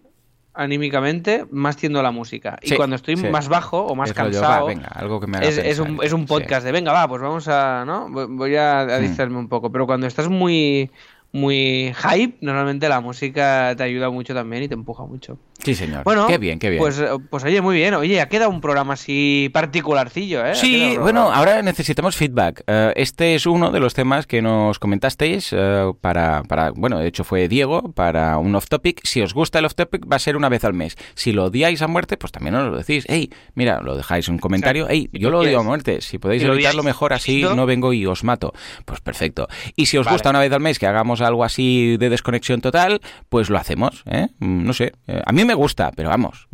anímicamente, 0.54 1.46
más 1.52 1.78
tiendo 1.78 2.00
a 2.00 2.04
la 2.04 2.12
música. 2.12 2.58
Y 2.62 2.76
cuando 2.76 2.96
estoy 2.96 3.16
más 3.16 3.48
bajo 3.48 3.82
o 3.86 3.96
más 3.96 4.10
Es 4.10 4.16
rollo, 4.18 4.32
cansado, 4.42 4.64
va, 4.66 4.68
venga, 4.68 4.88
algo 4.88 5.20
que 5.22 5.28
me 5.28 5.38
haga 5.38 5.48
es, 5.48 5.80
un, 5.80 6.00
es 6.04 6.12
un 6.12 6.26
podcast 6.26 6.66
de 6.66 6.72
venga, 6.72 6.92
va, 6.92 7.08
pues 7.08 7.22
vamos 7.22 7.48
a, 7.48 7.86
¿no? 7.86 8.10
Voy- 8.10 8.56
a, 8.56 8.82
a 8.82 9.00
Mm. 9.00 9.02
distraerme 9.02 9.38
un 9.38 9.48
poco. 9.48 9.72
Pero 9.72 9.86
cuando 9.86 10.08
estás 10.08 10.28
muy, 10.28 10.90
muy 11.32 11.94
hype, 11.96 12.38
normalmente 12.42 12.90
la 12.90 13.02
música 13.02 13.74
te 13.78 13.84
ayuda 13.84 14.10
mucho 14.10 14.34
también 14.34 14.64
y 14.64 14.68
te 14.70 14.74
empuja 14.76 15.06
mucho. 15.06 15.40
Sí, 15.64 15.76
señor. 15.76 16.04
Bueno, 16.06 16.28
qué 16.28 16.38
bien, 16.38 16.58
qué 16.58 16.70
bien. 16.70 16.82
Pues, 16.82 17.00
eh, 17.00 17.08
pues 17.30 17.44
oye, 17.44 17.62
muy 17.62 17.76
bien. 17.76 17.94
Oye, 17.94 18.22
ha 18.22 18.30
quedado 18.30 18.50
un 18.50 18.62
programa 18.62 18.94
así 18.94 19.50
particularcillo, 19.54 20.46
¿eh? 20.46 20.56
Sí, 20.56 20.96
bueno, 20.98 21.32
ahora 21.32 21.62
necesitamos 21.62 22.16
feedback. 22.16 22.64
Eh, 22.66 22.94
este 22.96 23.36
es 23.36 23.46
uno 23.46 23.72
de 23.72 23.80
los 23.80 23.94
temas 23.94 24.26
que 24.26 24.42
nos 24.42 24.80
comentasteis 24.80 25.50
eh, 25.52 25.92
para, 26.00 26.44
para, 26.44 26.72
bueno, 26.72 27.00
de 27.00 27.08
hecho 27.08 27.24
fue 27.26 27.48
Diego, 27.50 27.92
para 27.92 28.38
un 28.38 28.56
off-topic. 28.56 29.02
Si 29.04 29.22
os 29.22 29.34
gusta 29.34 29.60
el 29.60 29.66
off-topic, 29.66 30.10
va 30.10 30.16
a 30.16 30.20
ser 30.20 30.38
una 30.38 30.48
vez 30.48 30.64
al 30.64 30.74
mes. 30.74 30.96
Si 31.14 31.34
lo 31.34 31.46
odiáis 31.46 31.82
a 31.82 31.88
muerte, 31.88 32.16
pues 32.16 32.32
también 32.32 32.56
os 32.56 32.72
lo 32.72 32.78
decís. 32.78 33.06
Hey, 33.10 33.30
mira, 33.56 33.82
lo 33.82 33.98
dejáis 33.98 34.28
en 34.30 34.36
un 34.36 34.40
comentario. 34.40 34.88
Hey, 34.90 35.10
yo 35.12 35.30
lo 35.30 35.40
odio 35.40 35.60
a 35.60 35.64
muerte. 35.64 36.00
Si 36.02 36.20
podéis 36.20 36.44
evitarlo 36.44 36.84
mejor 36.84 37.12
así, 37.12 37.44
no 37.44 37.66
vengo 37.66 37.92
y 37.92 38.06
os 38.06 38.24
mato. 38.24 38.54
Pues 38.86 39.02
perfecto. 39.02 39.48
Y 39.76 39.88
si 39.88 39.98
os 39.98 40.06
Vale. 40.06 40.16
gusta 40.16 40.30
una 40.30 40.40
vez 40.40 40.54
al 40.54 40.62
mes 40.62 40.80
que 40.80 40.88
hagamos 40.88 41.20
algo 41.22 41.44
así 41.44 41.98
de 41.98 42.10
desconexión 42.10 42.62
total, 42.62 43.02
pues 43.28 43.50
lo 43.50 43.58
hacemos. 43.58 44.04
¿eh? 44.06 44.28
Mm, 44.40 44.66
No 44.66 44.74
sé. 44.74 44.94
A 45.26 45.32
mí 45.34 45.49
me 45.50 45.56
gusta, 45.56 45.92
pero 45.96 46.10
vamos, 46.10 46.48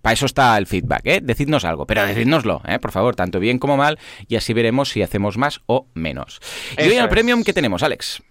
para 0.00 0.12
eso 0.14 0.26
está 0.26 0.56
el 0.56 0.66
feedback. 0.66 1.02
¿eh? 1.04 1.20
Decidnos 1.22 1.64
algo, 1.64 1.86
pero 1.86 2.06
decidnoslo, 2.06 2.62
¿eh? 2.66 2.78
por 2.78 2.92
favor, 2.92 3.14
tanto 3.16 3.38
bien 3.40 3.58
como 3.58 3.76
mal, 3.76 3.98
y 4.28 4.36
así 4.36 4.52
veremos 4.54 4.88
si 4.90 5.02
hacemos 5.02 5.36
más 5.36 5.60
o 5.66 5.86
menos. 5.94 6.40
Y 6.78 6.82
hoy 6.82 6.94
en 6.94 7.02
el. 7.02 7.08
Premium, 7.08 7.42
¿qué 7.44 7.52
tenemos, 7.52 7.82
Alex? 7.82 8.22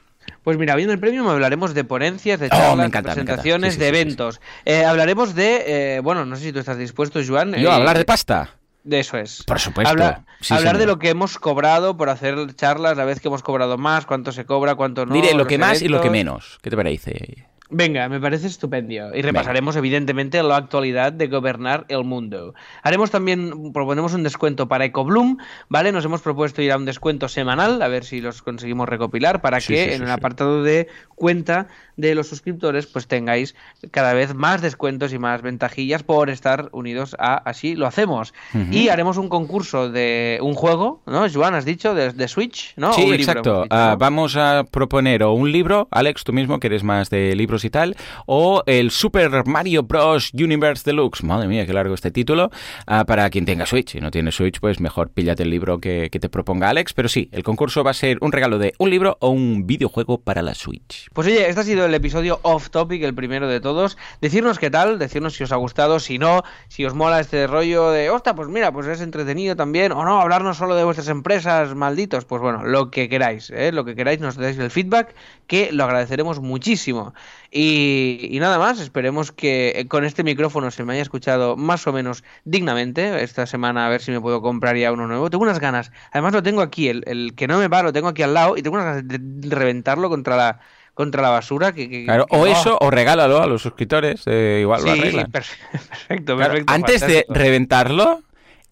Pues 0.43 0.58
mira, 0.58 0.76
viendo 0.76 0.93
el 0.93 0.99
premio 0.99 1.30
hablaremos 1.30 1.74
de 1.74 1.84
ponencias, 1.84 2.39
de 2.39 2.47
Oh, 2.47 2.49
charlas, 2.49 2.78
de 2.78 2.86
encanta, 2.86 3.14
presentaciones, 3.14 3.74
Sí, 3.74 3.80
sí, 3.80 3.86
de 3.86 3.91
sí, 3.91 3.95
eventos. 4.01 4.41
Eh, 4.66 4.84
hablaremos 4.86 5.36
de, 5.36 5.95
eh, 5.95 5.99
bueno, 5.99 6.26
no 6.26 6.36
sé 6.36 6.43
si 6.43 6.53
tú 6.53 6.60
estás 6.60 6.78
dispuesto, 6.78 7.20
Joan. 7.26 7.53
Yo, 7.55 7.70
eh, 7.70 7.74
hablar 7.74 7.97
de 7.97 8.05
pasta. 8.05 8.51
De 8.84 8.99
eso 9.01 9.18
es. 9.18 9.43
Por 9.43 9.60
supuesto. 9.60 9.89
Habla- 9.91 10.24
Sí, 10.39 10.53
hablar 10.53 10.74
señor. 10.76 10.80
de 10.80 10.86
lo 10.86 10.99
que 10.99 11.10
hemos 11.10 11.38
cobrado 11.39 11.97
por 11.97 12.10
hacer 12.10 12.53
charlas, 12.55 12.95
la 12.95 13.03
vez 13.05 13.20
que 13.20 13.28
hemos 13.28 13.41
cobrado 13.43 13.78
más, 13.78 14.05
cuánto 14.05 14.32
se 14.32 14.45
cobra, 14.45 14.76
cuánto 14.76 15.05
no. 15.05 15.14
Diré 15.14 15.34
lo 15.34 15.47
que 15.47 15.58
más 15.58 15.82
y 15.82 15.88
lo 15.89 15.99
que 15.99 16.10
menos. 16.10 16.60
¿Qué 16.62 16.70
te 16.70 16.76
parece? 16.78 17.47
Venga, 17.70 18.07
me 18.07 18.20
parece 18.22 18.47
estupendo. 18.47 19.13
Y 19.13 19.22
repasaremos, 19.22 19.76
evidentemente, 19.76 20.41
la 20.41 20.55
actualidad 20.55 21.11
de 21.11 21.28
gobernar 21.28 21.86
el 21.89 22.05
mundo. 22.05 22.53
Haremos 22.82 23.11
también, 23.11 23.74
proponemos 23.74 24.13
un 24.13 24.24
descuento 24.24 24.70
para 24.70 24.86
EcoBloom, 24.86 25.38
¿vale? 25.68 25.91
Nos 25.91 26.05
hemos 26.05 26.22
propuesto 26.22 26.61
ir 26.61 26.72
a 26.72 26.78
un 26.78 26.86
descuento 26.86 27.28
semanal, 27.28 27.82
a 27.82 27.88
ver 27.89 28.05
si 28.05 28.22
los 28.22 28.41
conseguimos 28.41 28.88
recopilar, 28.88 29.41
para 29.41 29.59
Sí, 29.59 29.74
que 29.74 29.84
sí, 29.84 29.89
sí, 29.89 29.95
en 29.95 30.03
el 30.03 30.11
apartado 30.11 30.63
de 30.63 30.88
cuenta 31.15 31.68
de 31.97 32.15
los 32.15 32.27
suscriptores, 32.27 32.87
pues 32.87 33.07
tengáis 33.07 33.55
cada 33.91 34.13
vez 34.13 34.33
más 34.33 34.61
descuentos 34.61 35.11
y 35.13 35.19
más 35.19 35.41
ventajillas 35.41 36.03
por 36.03 36.29
estar 36.29 36.69
unidos 36.71 37.15
a 37.19 37.35
Así 37.37 37.75
lo 37.75 37.87
hacemos. 37.87 38.33
Y 38.71 38.89
haremos 38.89 39.17
un 39.17 39.29
concurso 39.29 39.89
de 39.89 40.39
un 40.41 40.53
juego, 40.53 41.01
¿no? 41.05 41.25
Joan, 41.31 41.55
has 41.55 41.65
dicho, 41.65 41.93
de, 41.93 42.11
de 42.13 42.27
Switch, 42.27 42.73
¿no? 42.77 42.93
Sí, 42.93 43.03
Un 43.03 43.13
exacto. 43.13 43.63
dicho, 43.63 43.75
Ah, 43.75 43.95
vamos 43.99 44.35
a 44.37 44.63
proponer 44.69 45.23
o 45.23 45.33
un 45.33 45.51
libro, 45.51 45.87
Alex, 45.91 46.23
tú 46.23 46.33
mismo 46.33 46.59
que 46.59 46.67
eres 46.67 46.83
más 46.83 47.09
de 47.09 47.35
libros 47.35 47.65
y 47.65 47.69
tal, 47.69 47.95
o 48.25 48.63
el 48.65 48.91
Super 48.91 49.45
Mario 49.45 49.83
Bros. 49.83 50.31
Universe 50.33 50.83
Deluxe. 50.85 51.23
Madre 51.23 51.47
mía, 51.47 51.65
qué 51.65 51.73
largo 51.73 51.93
este 51.93 52.11
título. 52.11 52.49
ah, 52.85 53.03
para 53.05 53.29
quien 53.29 53.45
tenga 53.45 53.65
Switch. 53.65 53.91
Si 53.93 53.99
no 53.99 54.11
tiene 54.11 54.31
Switch, 54.31 54.59
pues 54.59 54.79
mejor 54.79 55.09
píllate 55.09 55.43
el 55.43 55.49
libro 55.49 55.79
que, 55.79 56.09
que 56.11 56.19
te 56.19 56.29
proponga 56.29 56.69
Alex. 56.69 56.93
Pero 56.93 57.09
sí, 57.09 57.29
el 57.31 57.43
concurso 57.43 57.83
va 57.83 57.91
a 57.91 57.93
ser 57.95 58.17
un 58.21 58.31
regalo 58.31 58.59
de 58.59 58.73
un 58.77 58.89
libro 58.89 59.17
o 59.21 59.29
un 59.29 59.65
videojuego 59.65 60.19
para 60.21 60.41
la 60.41 60.53
Switch. 60.53 61.09
Pues 61.13 61.27
oye, 61.27 61.47
este 61.49 61.61
ha 61.61 61.63
sido 61.63 61.86
el 61.88 61.95
episodio 61.95 62.39
off 62.43 62.69
topic, 62.69 63.01
el 63.03 63.15
primero 63.15 63.47
de 63.47 63.59
todos. 63.59 63.97
Decirnos 64.21 64.59
qué 64.59 64.69
tal, 64.69 64.99
decirnos 64.99 65.33
si 65.33 65.43
os 65.43 65.51
ha 65.51 65.55
gustado, 65.55 65.99
si 65.99 66.19
no, 66.19 66.43
si 66.67 66.85
os 66.85 66.93
mola 66.93 67.19
este 67.19 67.47
rollo 67.47 67.89
de, 67.91 68.09
hostia, 68.09 68.35
pues 68.35 68.47
mira, 68.49 68.71
pues 68.71 68.88
es 68.88 69.01
entretenido 69.01 69.55
también, 69.55 69.91
o 69.91 70.05
no, 70.05 70.21
hablarnos 70.21 70.57
solo 70.57 70.75
de 70.75 70.83
vuestras 70.83 71.07
empresas, 71.07 71.73
malditos. 71.75 72.25
Pues 72.25 72.41
bueno, 72.41 72.63
lo 72.63 72.91
que 72.91 73.09
queráis, 73.09 73.49
¿eh? 73.49 73.71
lo 73.71 73.85
que 73.85 73.95
queráis, 73.95 74.19
nos 74.19 74.35
dais 74.35 74.57
el 74.57 74.69
feedback, 74.69 75.15
que 75.47 75.71
lo 75.71 75.85
agradeceremos 75.85 76.39
muchísimo. 76.39 77.13
Y, 77.51 78.27
y 78.29 78.39
nada 78.39 78.59
más, 78.59 78.79
esperemos 78.79 79.31
que 79.31 79.73
eh, 79.75 79.88
con 79.88 80.03
este 80.03 80.23
micrófono 80.23 80.69
se 80.69 80.83
me 80.83 80.93
haya 80.93 81.01
escuchado 81.01 81.55
más 81.55 81.88
o 81.88 81.93
menos 81.93 82.23
dignamente. 82.43 83.23
Esta 83.23 83.45
semana 83.45 83.85
a 83.85 83.89
ver 83.89 84.01
si 84.01 84.11
me 84.11 84.21
puedo 84.21 84.41
comprar 84.41 84.75
ya 84.75 84.91
uno 84.91 85.07
nuevo. 85.07 85.29
Tengo 85.29 85.43
unas 85.43 85.59
ganas, 85.59 85.91
además 86.11 86.33
lo 86.33 86.43
tengo 86.43 86.61
aquí, 86.61 86.89
el, 86.89 87.03
el 87.07 87.33
que 87.35 87.47
no 87.47 87.57
me 87.57 87.67
va 87.67 87.83
lo 87.83 87.93
tengo 87.93 88.09
aquí 88.09 88.21
al 88.21 88.33
lado 88.33 88.57
y 88.57 88.61
tengo 88.61 88.75
unas 88.75 88.85
ganas 88.85 89.07
de 89.07 89.55
reventarlo 89.55 90.09
contra 90.09 90.35
la 90.35 90.59
contra 90.97 91.21
la 91.21 91.29
basura 91.29 91.71
que, 91.73 91.87
que- 91.87 92.05
Claro, 92.05 92.25
o 92.31 92.47
eso, 92.47 92.75
o 92.81 92.89
regálalo 92.89 93.39
a 93.41 93.45
los 93.45 93.61
suscriptores. 93.61 94.23
eh, 94.25 94.59
igual 94.61 94.83
lo 94.83 94.91
arreglan. 94.91 95.27
perfe- 95.31 95.55
perfecto, 95.71 96.35
Claro, 96.35 96.51
perfecto, 96.53 96.73
antes 96.73 97.01
de 97.01 97.25
reventarlo, 97.29 98.21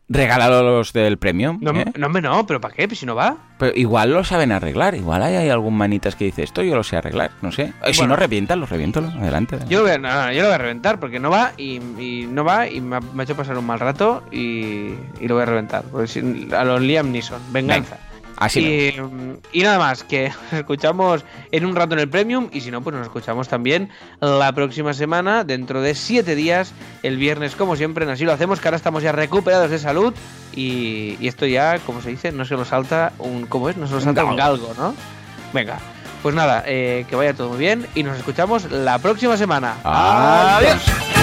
regálalo 0.10 0.58
a 0.58 0.62
los 0.64 0.92
del 0.94 1.18
Premium. 1.18 1.58
no, 1.62 1.72
¿eh? 1.80 1.86
no, 1.98 2.10
no, 2.10 2.46
pero 2.48 2.60
¿para 2.62 2.74
qué? 2.74 2.88
Pues 2.88 3.00
si 3.00 3.06
no 3.06 3.14
va. 3.16 3.38
Pero 3.58 3.74
igual 3.76 4.12
lo 4.12 4.24
saben 4.24 4.52
arreglar, 4.52 4.96
igual 4.96 5.22
hay, 5.24 5.36
hay 5.36 5.50
algún 5.50 5.76
manitas 5.78 6.16
que 6.16 6.26
dice 6.26 6.44
esto 6.44 6.62
yo 6.64 6.76
lo 6.76 6.84
sé 6.84 6.98
arreglar, 6.98 7.32
no 7.42 7.52
sé. 7.52 7.74
Si 7.92 7.98
Bueno. 8.00 8.10
no 8.14 8.16
reviéntalo, 8.16 8.66
reviéntalo, 8.66 9.08
adelante. 9.10 9.58
Yo 9.70 9.80
lo 9.80 9.86
voy 9.86 9.94
a, 9.94 9.98
no, 10.00 10.32
yo 10.32 10.42
lo 10.42 10.48
voy 10.48 10.56
a 10.56 10.58
reventar 10.60 11.00
porque 11.00 11.20
no 11.20 11.30
va 11.30 11.54
y, 11.58 11.76
y 12.00 12.28
no 12.30 12.44
va 12.44 12.68
y 12.68 12.82
me 12.82 12.98
ha, 12.98 13.00
me 13.02 13.22
ha 13.22 13.24
hecho 13.24 13.36
pasar 13.36 13.58
un 13.58 13.66
mal 13.66 13.80
rato 13.80 14.24
y, 14.32 14.94
y 15.20 15.28
lo 15.28 15.36
voy 15.36 15.44
a 15.44 15.46
reventar. 15.46 15.84
Porque 15.92 16.08
si- 16.08 16.50
a 16.56 16.64
los 16.64 16.82
Liam 16.82 17.12
Neeson, 17.12 17.42
venganza. 17.52 17.98
Así 18.38 18.60
y, 18.60 19.60
y 19.60 19.64
nada 19.64 19.80
más, 19.80 20.04
que 20.04 20.30
nos 20.52 20.54
escuchamos 20.60 21.24
en 21.52 21.66
un 21.66 21.76
rato 21.76 21.94
en 21.94 22.00
el 22.02 22.10
Premium 22.10 22.50
y 22.52 22.62
si 22.62 22.72
no, 22.72 22.82
pues 22.82 22.96
nos 22.96 23.06
escuchamos 23.06 23.48
también 23.48 23.90
la 24.20 24.52
próxima 24.54 24.94
semana, 24.94 25.44
dentro 25.44 25.82
de 25.82 25.96
siete 25.96 26.36
días, 26.36 26.74
el 27.04 27.18
viernes 27.18 27.56
como 27.56 27.76
siempre, 27.76 28.04
en 28.06 28.12
así 28.12 28.26
lo 28.26 28.34
hacemos, 28.34 28.60
que 28.60 28.68
ahora 28.68 28.78
estamos 28.78 29.04
ya 29.04 29.12
recuperados 29.14 29.70
de 29.72 29.80
salud 29.80 30.14
y, 30.54 31.18
y 31.20 31.28
esto 31.28 31.46
ya, 31.46 31.80
como 31.80 32.02
se 32.02 32.10
dice, 32.10 32.32
no 32.32 32.44
se 32.46 32.56
lo 32.56 32.66
salta 32.66 33.14
un, 33.20 33.46
¿cómo 33.46 33.70
es? 33.70 33.78
No 33.78 33.88
se 33.88 33.96
Un 33.96 34.02
salta 34.02 34.26
un 34.26 34.36
galgo. 34.36 34.68
galgo, 34.68 34.82
¿no? 34.82 34.96
Venga, 35.54 35.78
pues 36.22 36.36
nada, 36.36 36.64
eh, 36.66 37.06
que 37.10 37.16
vaya 37.16 37.34
todo 37.34 37.50
muy 37.50 37.58
bien 37.60 37.88
y 37.96 38.04
nos 38.04 38.18
escuchamos 38.18 38.70
la 38.72 39.00
próxima 39.00 39.38
semana. 39.38 39.76
Adiós. 39.84 41.15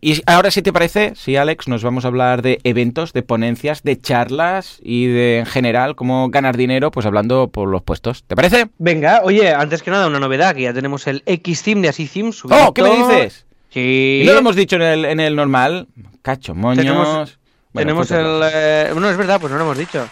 Y 0.00 0.22
ahora, 0.26 0.50
si 0.50 0.60
te 0.62 0.72
parece, 0.72 1.14
sí, 1.16 1.36
Alex, 1.36 1.68
nos 1.68 1.82
vamos 1.82 2.04
a 2.04 2.08
hablar 2.08 2.42
de 2.42 2.60
eventos, 2.64 3.12
de 3.14 3.22
ponencias, 3.22 3.82
de 3.82 3.98
charlas 3.98 4.78
y 4.82 5.06
de, 5.06 5.38
en 5.38 5.46
general, 5.46 5.96
cómo 5.96 6.28
ganar 6.28 6.56
dinero, 6.56 6.90
pues 6.90 7.06
hablando 7.06 7.48
por 7.48 7.68
los 7.68 7.82
puestos. 7.82 8.22
¿Te 8.24 8.36
parece? 8.36 8.68
Venga, 8.78 9.22
oye, 9.24 9.52
antes 9.54 9.82
que 9.82 9.90
nada, 9.90 10.06
una 10.06 10.20
novedad, 10.20 10.54
que 10.54 10.62
ya 10.62 10.74
tenemos 10.74 11.06
el 11.06 11.22
X-Theme 11.24 11.80
de 11.80 11.88
Así 11.88 12.06
Theme 12.06 12.32
subido. 12.32 12.66
¡Oh! 12.68 12.74
¿Qué 12.74 12.82
me 12.82 12.90
dices? 12.90 13.46
Sí. 13.70 14.20
¿Y 14.22 14.26
no 14.26 14.32
lo 14.34 14.38
hemos 14.40 14.54
dicho 14.56 14.76
en 14.76 14.82
el, 14.82 15.04
en 15.06 15.18
el 15.20 15.34
normal? 15.34 15.88
Cacho, 16.22 16.54
moños. 16.54 16.84
Tenemos- 16.84 17.38
Bueno, 17.72 17.88
tenemos 17.88 18.08
pues, 18.08 18.20
el... 18.20 18.40
eh, 18.52 18.92
no, 18.94 19.10
es 19.10 19.16
verdad, 19.16 19.40
pues 19.40 19.50
no 19.50 19.58
lo 19.58 19.64
hemos 19.64 19.78
dicho. 19.78 20.06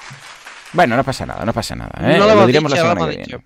Bueno, 0.73 0.97
no 0.97 1.05
pasa 1.05 1.25
nada, 1.25 1.45
no 1.45 1.53
pasa 1.53 1.77
nada. 1.77 1.93
¿eh? 2.01 2.19
No 2.19 2.27
lo 2.27 2.33
hemos 2.33 2.47
diremos 2.47 2.73
dicho, 2.73 2.83
la 2.85 2.95
lo 2.95 3.01
semana 3.01 3.11
que 3.13 3.25
viene. 3.27 3.45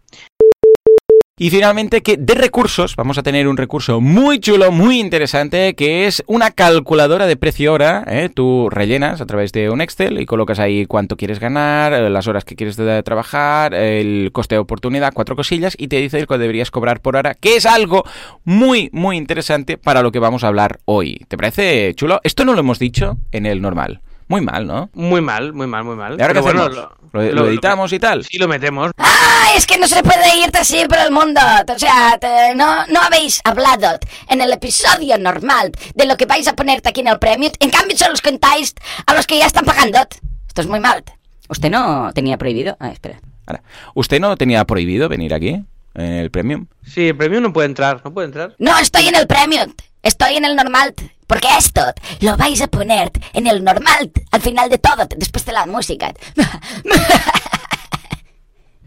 Y 1.40 1.50
finalmente 1.50 2.02
que 2.02 2.16
de 2.16 2.34
recursos 2.34 2.96
vamos 2.96 3.16
a 3.16 3.22
tener 3.22 3.46
un 3.46 3.56
recurso 3.56 4.00
muy 4.00 4.40
chulo, 4.40 4.72
muy 4.72 4.98
interesante, 4.98 5.74
que 5.74 6.08
es 6.08 6.24
una 6.26 6.50
calculadora 6.50 7.26
de 7.28 7.36
precio 7.36 7.72
hora. 7.72 8.02
¿eh? 8.08 8.28
Tú 8.28 8.68
rellenas 8.70 9.20
a 9.20 9.26
través 9.26 9.52
de 9.52 9.70
un 9.70 9.80
Excel 9.80 10.20
y 10.20 10.26
colocas 10.26 10.58
ahí 10.58 10.84
cuánto 10.86 11.16
quieres 11.16 11.38
ganar, 11.38 11.92
eh, 11.92 12.10
las 12.10 12.26
horas 12.26 12.44
que 12.44 12.56
quieres 12.56 12.76
de 12.76 13.04
trabajar, 13.04 13.72
el 13.72 14.30
coste 14.32 14.56
de 14.56 14.58
oportunidad, 14.58 15.12
cuatro 15.14 15.36
cosillas 15.36 15.76
y 15.78 15.86
te 15.86 15.98
dice 15.98 16.26
que 16.26 16.38
deberías 16.38 16.72
cobrar 16.72 17.00
por 17.00 17.14
hora, 17.14 17.34
que 17.34 17.54
es 17.54 17.66
algo 17.66 18.02
muy, 18.44 18.90
muy 18.92 19.16
interesante 19.16 19.78
para 19.78 20.02
lo 20.02 20.10
que 20.10 20.18
vamos 20.18 20.42
a 20.42 20.48
hablar 20.48 20.80
hoy. 20.86 21.24
¿Te 21.28 21.36
parece 21.36 21.94
chulo? 21.94 22.20
Esto 22.24 22.44
no 22.44 22.54
lo 22.54 22.60
hemos 22.60 22.80
dicho 22.80 23.16
en 23.30 23.46
el 23.46 23.62
normal. 23.62 24.00
Muy 24.28 24.42
mal, 24.42 24.66
¿no? 24.66 24.90
Muy 24.92 25.22
mal, 25.22 25.54
muy 25.54 25.66
mal, 25.66 25.84
muy 25.84 25.96
mal. 25.96 26.16
¿Y 26.18 26.22
ahora 26.22 26.34
qué 26.34 26.42
Pero 26.42 26.42
bueno, 26.42 26.62
hacemos? 26.64 26.88
¿Lo, 27.12 27.22
lo 27.22 27.32
lo- 27.32 27.48
editamos 27.48 27.92
y 27.92 27.98
tal? 27.98 28.24
Sí, 28.24 28.38
lo 28.38 28.48
metemos. 28.48 28.90
¡Ah! 28.98 29.52
Es 29.56 29.66
que 29.66 29.78
no 29.78 29.86
se 29.88 30.02
puede 30.02 30.38
irte 30.44 30.58
así 30.58 30.84
por 30.88 30.98
el 30.98 31.10
mundo. 31.10 31.40
O 31.74 31.78
sea, 31.78 32.18
te- 32.20 32.54
no, 32.54 32.86
no 32.86 33.00
habéis 33.00 33.40
hablado 33.44 33.98
en 34.28 34.40
el 34.40 34.52
episodio 34.52 35.16
normal 35.18 35.72
de 35.94 36.04
lo 36.06 36.16
que 36.16 36.26
vais 36.26 36.46
a 36.48 36.54
ponerte 36.54 36.88
aquí 36.90 37.00
en 37.00 37.08
el 37.08 37.18
premio. 37.18 37.50
En 37.60 37.70
cambio, 37.70 37.96
solo 37.96 38.12
os 38.14 38.20
contáis 38.22 38.74
a 39.06 39.14
los 39.14 39.26
que 39.26 39.38
ya 39.38 39.46
están 39.46 39.64
pagando. 39.64 39.98
Esto 40.46 40.60
es 40.60 40.66
muy 40.66 40.80
mal. 40.80 41.02
¿Usted 41.48 41.70
no 41.70 42.12
tenía 42.12 42.36
prohibido? 42.36 42.76
Ah, 42.78 42.90
espera. 42.90 43.20
Ahora, 43.46 43.62
¿Usted 43.94 44.20
no 44.20 44.36
tenía 44.36 44.64
prohibido 44.66 45.08
venir 45.08 45.32
aquí? 45.32 45.62
En 45.94 46.04
el 46.12 46.30
Premium. 46.30 46.66
Sí, 46.86 47.08
el 47.08 47.16
premio 47.16 47.40
no 47.40 47.52
puede 47.52 47.66
entrar, 47.66 48.00
no 48.04 48.12
puede 48.12 48.26
entrar. 48.26 48.54
No 48.58 48.78
estoy 48.78 49.08
en 49.08 49.16
el 49.16 49.26
premium. 49.26 49.72
Estoy 50.02 50.36
en 50.36 50.44
el 50.44 50.56
normal. 50.56 50.94
Porque 51.26 51.48
esto 51.58 51.82
lo 52.20 52.36
vais 52.38 52.60
a 52.62 52.68
poner 52.68 53.12
en 53.34 53.46
el 53.46 53.62
normal 53.62 54.10
al 54.30 54.40
final 54.40 54.70
de 54.70 54.78
todo, 54.78 55.06
después 55.16 55.44
de 55.44 55.52
la 55.52 55.66
música. 55.66 56.14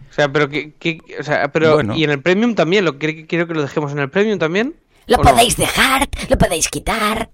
O 0.10 0.14
sea, 0.14 0.28
pero 0.32 0.50
que, 0.50 0.74
que- 0.74 1.00
o 1.20 1.24
sea, 1.24 1.52
pero 1.52 1.76
Bueno. 1.76 1.96
y 1.96 2.04
en 2.04 2.10
el 2.10 2.22
premium 2.22 2.56
también, 2.56 2.84
lo 2.84 2.98
quiere- 2.98 3.26
quiero 3.28 3.48
que 3.48 3.54
lo 3.54 3.62
dejemos 3.62 3.92
en 3.92 4.00
el 4.00 4.10
premium 4.10 4.40
también. 4.40 4.76
Lo 5.06 5.18
¿O 5.18 5.24
no? 5.24 5.30
podéis 5.32 5.56
dejar, 5.56 6.10
lo 6.30 6.38
podéis 6.38 6.68
quitar. 6.70 7.30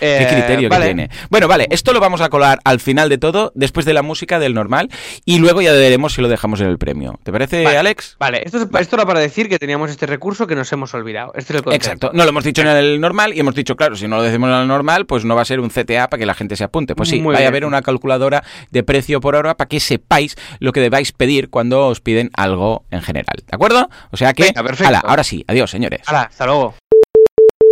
¿Qué 0.00 0.22
Eh, 0.22 0.26
criterio 0.28 0.68
vale. 0.68 0.86
que 0.86 0.94
tiene? 0.94 1.10
Bueno, 1.30 1.46
vale, 1.46 1.66
esto 1.70 1.92
lo 1.92 2.00
vamos 2.00 2.20
a 2.20 2.28
colar 2.30 2.58
al 2.64 2.80
final 2.80 3.08
de 3.08 3.18
todo, 3.18 3.52
después 3.54 3.86
de 3.86 3.92
la 3.94 4.02
música 4.02 4.38
del 4.38 4.54
normal, 4.54 4.88
y 5.24 5.38
luego 5.38 5.60
ya 5.62 5.72
veremos 5.72 6.14
si 6.14 6.22
lo 6.22 6.28
dejamos 6.28 6.60
en 6.60 6.66
el 6.68 6.78
premio. 6.78 7.18
¿Te 7.22 7.30
parece, 7.32 7.62
Vale, 7.64 7.78
Alex? 7.78 8.16
Vale, 8.18 8.42
esto, 8.44 8.58
es- 8.58 8.66
esto 8.80 8.96
era 8.96 9.06
para 9.06 9.20
decir 9.20 9.48
que 9.48 9.58
teníamos 9.58 9.90
este 9.90 10.06
recurso 10.06 10.46
que 10.46 10.56
nos 10.56 10.72
hemos 10.72 10.92
olvidado. 10.94 11.32
Este 11.36 11.56
es 11.56 11.62
el. 11.64 11.72
Exacto, 11.72 12.10
no 12.14 12.24
lo 12.24 12.30
hemos 12.30 12.44
dicho 12.44 12.62
en 12.62 12.68
el 12.68 13.00
normal 13.00 13.34
y 13.34 13.40
hemos 13.40 13.54
dicho, 13.54 13.76
claro, 13.76 13.94
si 13.96 14.08
no 14.08 14.16
lo 14.16 14.22
decimos 14.22 14.48
en 14.48 14.56
el 14.56 14.66
normal, 14.68 15.06
pues 15.06 15.24
no 15.24 15.36
va 15.36 15.42
a 15.42 15.44
ser 15.44 15.60
un 15.60 15.68
CTA 15.70 16.08
para 16.08 16.18
que 16.18 16.26
la 16.26 16.34
gente 16.34 16.56
se 16.56 16.64
apunte. 16.64 16.94
Pues 16.94 17.08
sí, 17.08 17.20
vaya 17.20 17.44
a 17.44 17.48
haber 17.48 17.64
una 17.64 17.82
calculadora 17.82 18.42
de 18.70 18.82
precio 18.82 19.20
por 19.20 19.36
hora 19.36 19.56
para 19.56 19.68
que 19.68 19.80
sepáis 19.80 20.36
lo 20.58 20.72
que 20.72 20.80
debáis 20.80 21.12
pedir 21.12 21.50
cuando 21.50 21.86
os 21.86 22.00
piden 22.00 22.30
algo 22.34 22.84
en 22.90 23.02
general. 23.02 23.36
¿De 23.46 23.54
acuerdo? 23.54 23.88
O 24.10 24.16
sea 24.16 24.32
que, 24.32 24.44
Venga, 24.44 24.62
perfecto. 24.62 24.88
ala, 24.88 25.00
ahora 25.00 25.24
sí, 25.24 25.44
adiós, 25.46 25.70
señores. 25.70 26.00
Hala, 26.06 26.22
hasta 26.22 26.46
luego. 26.46 26.74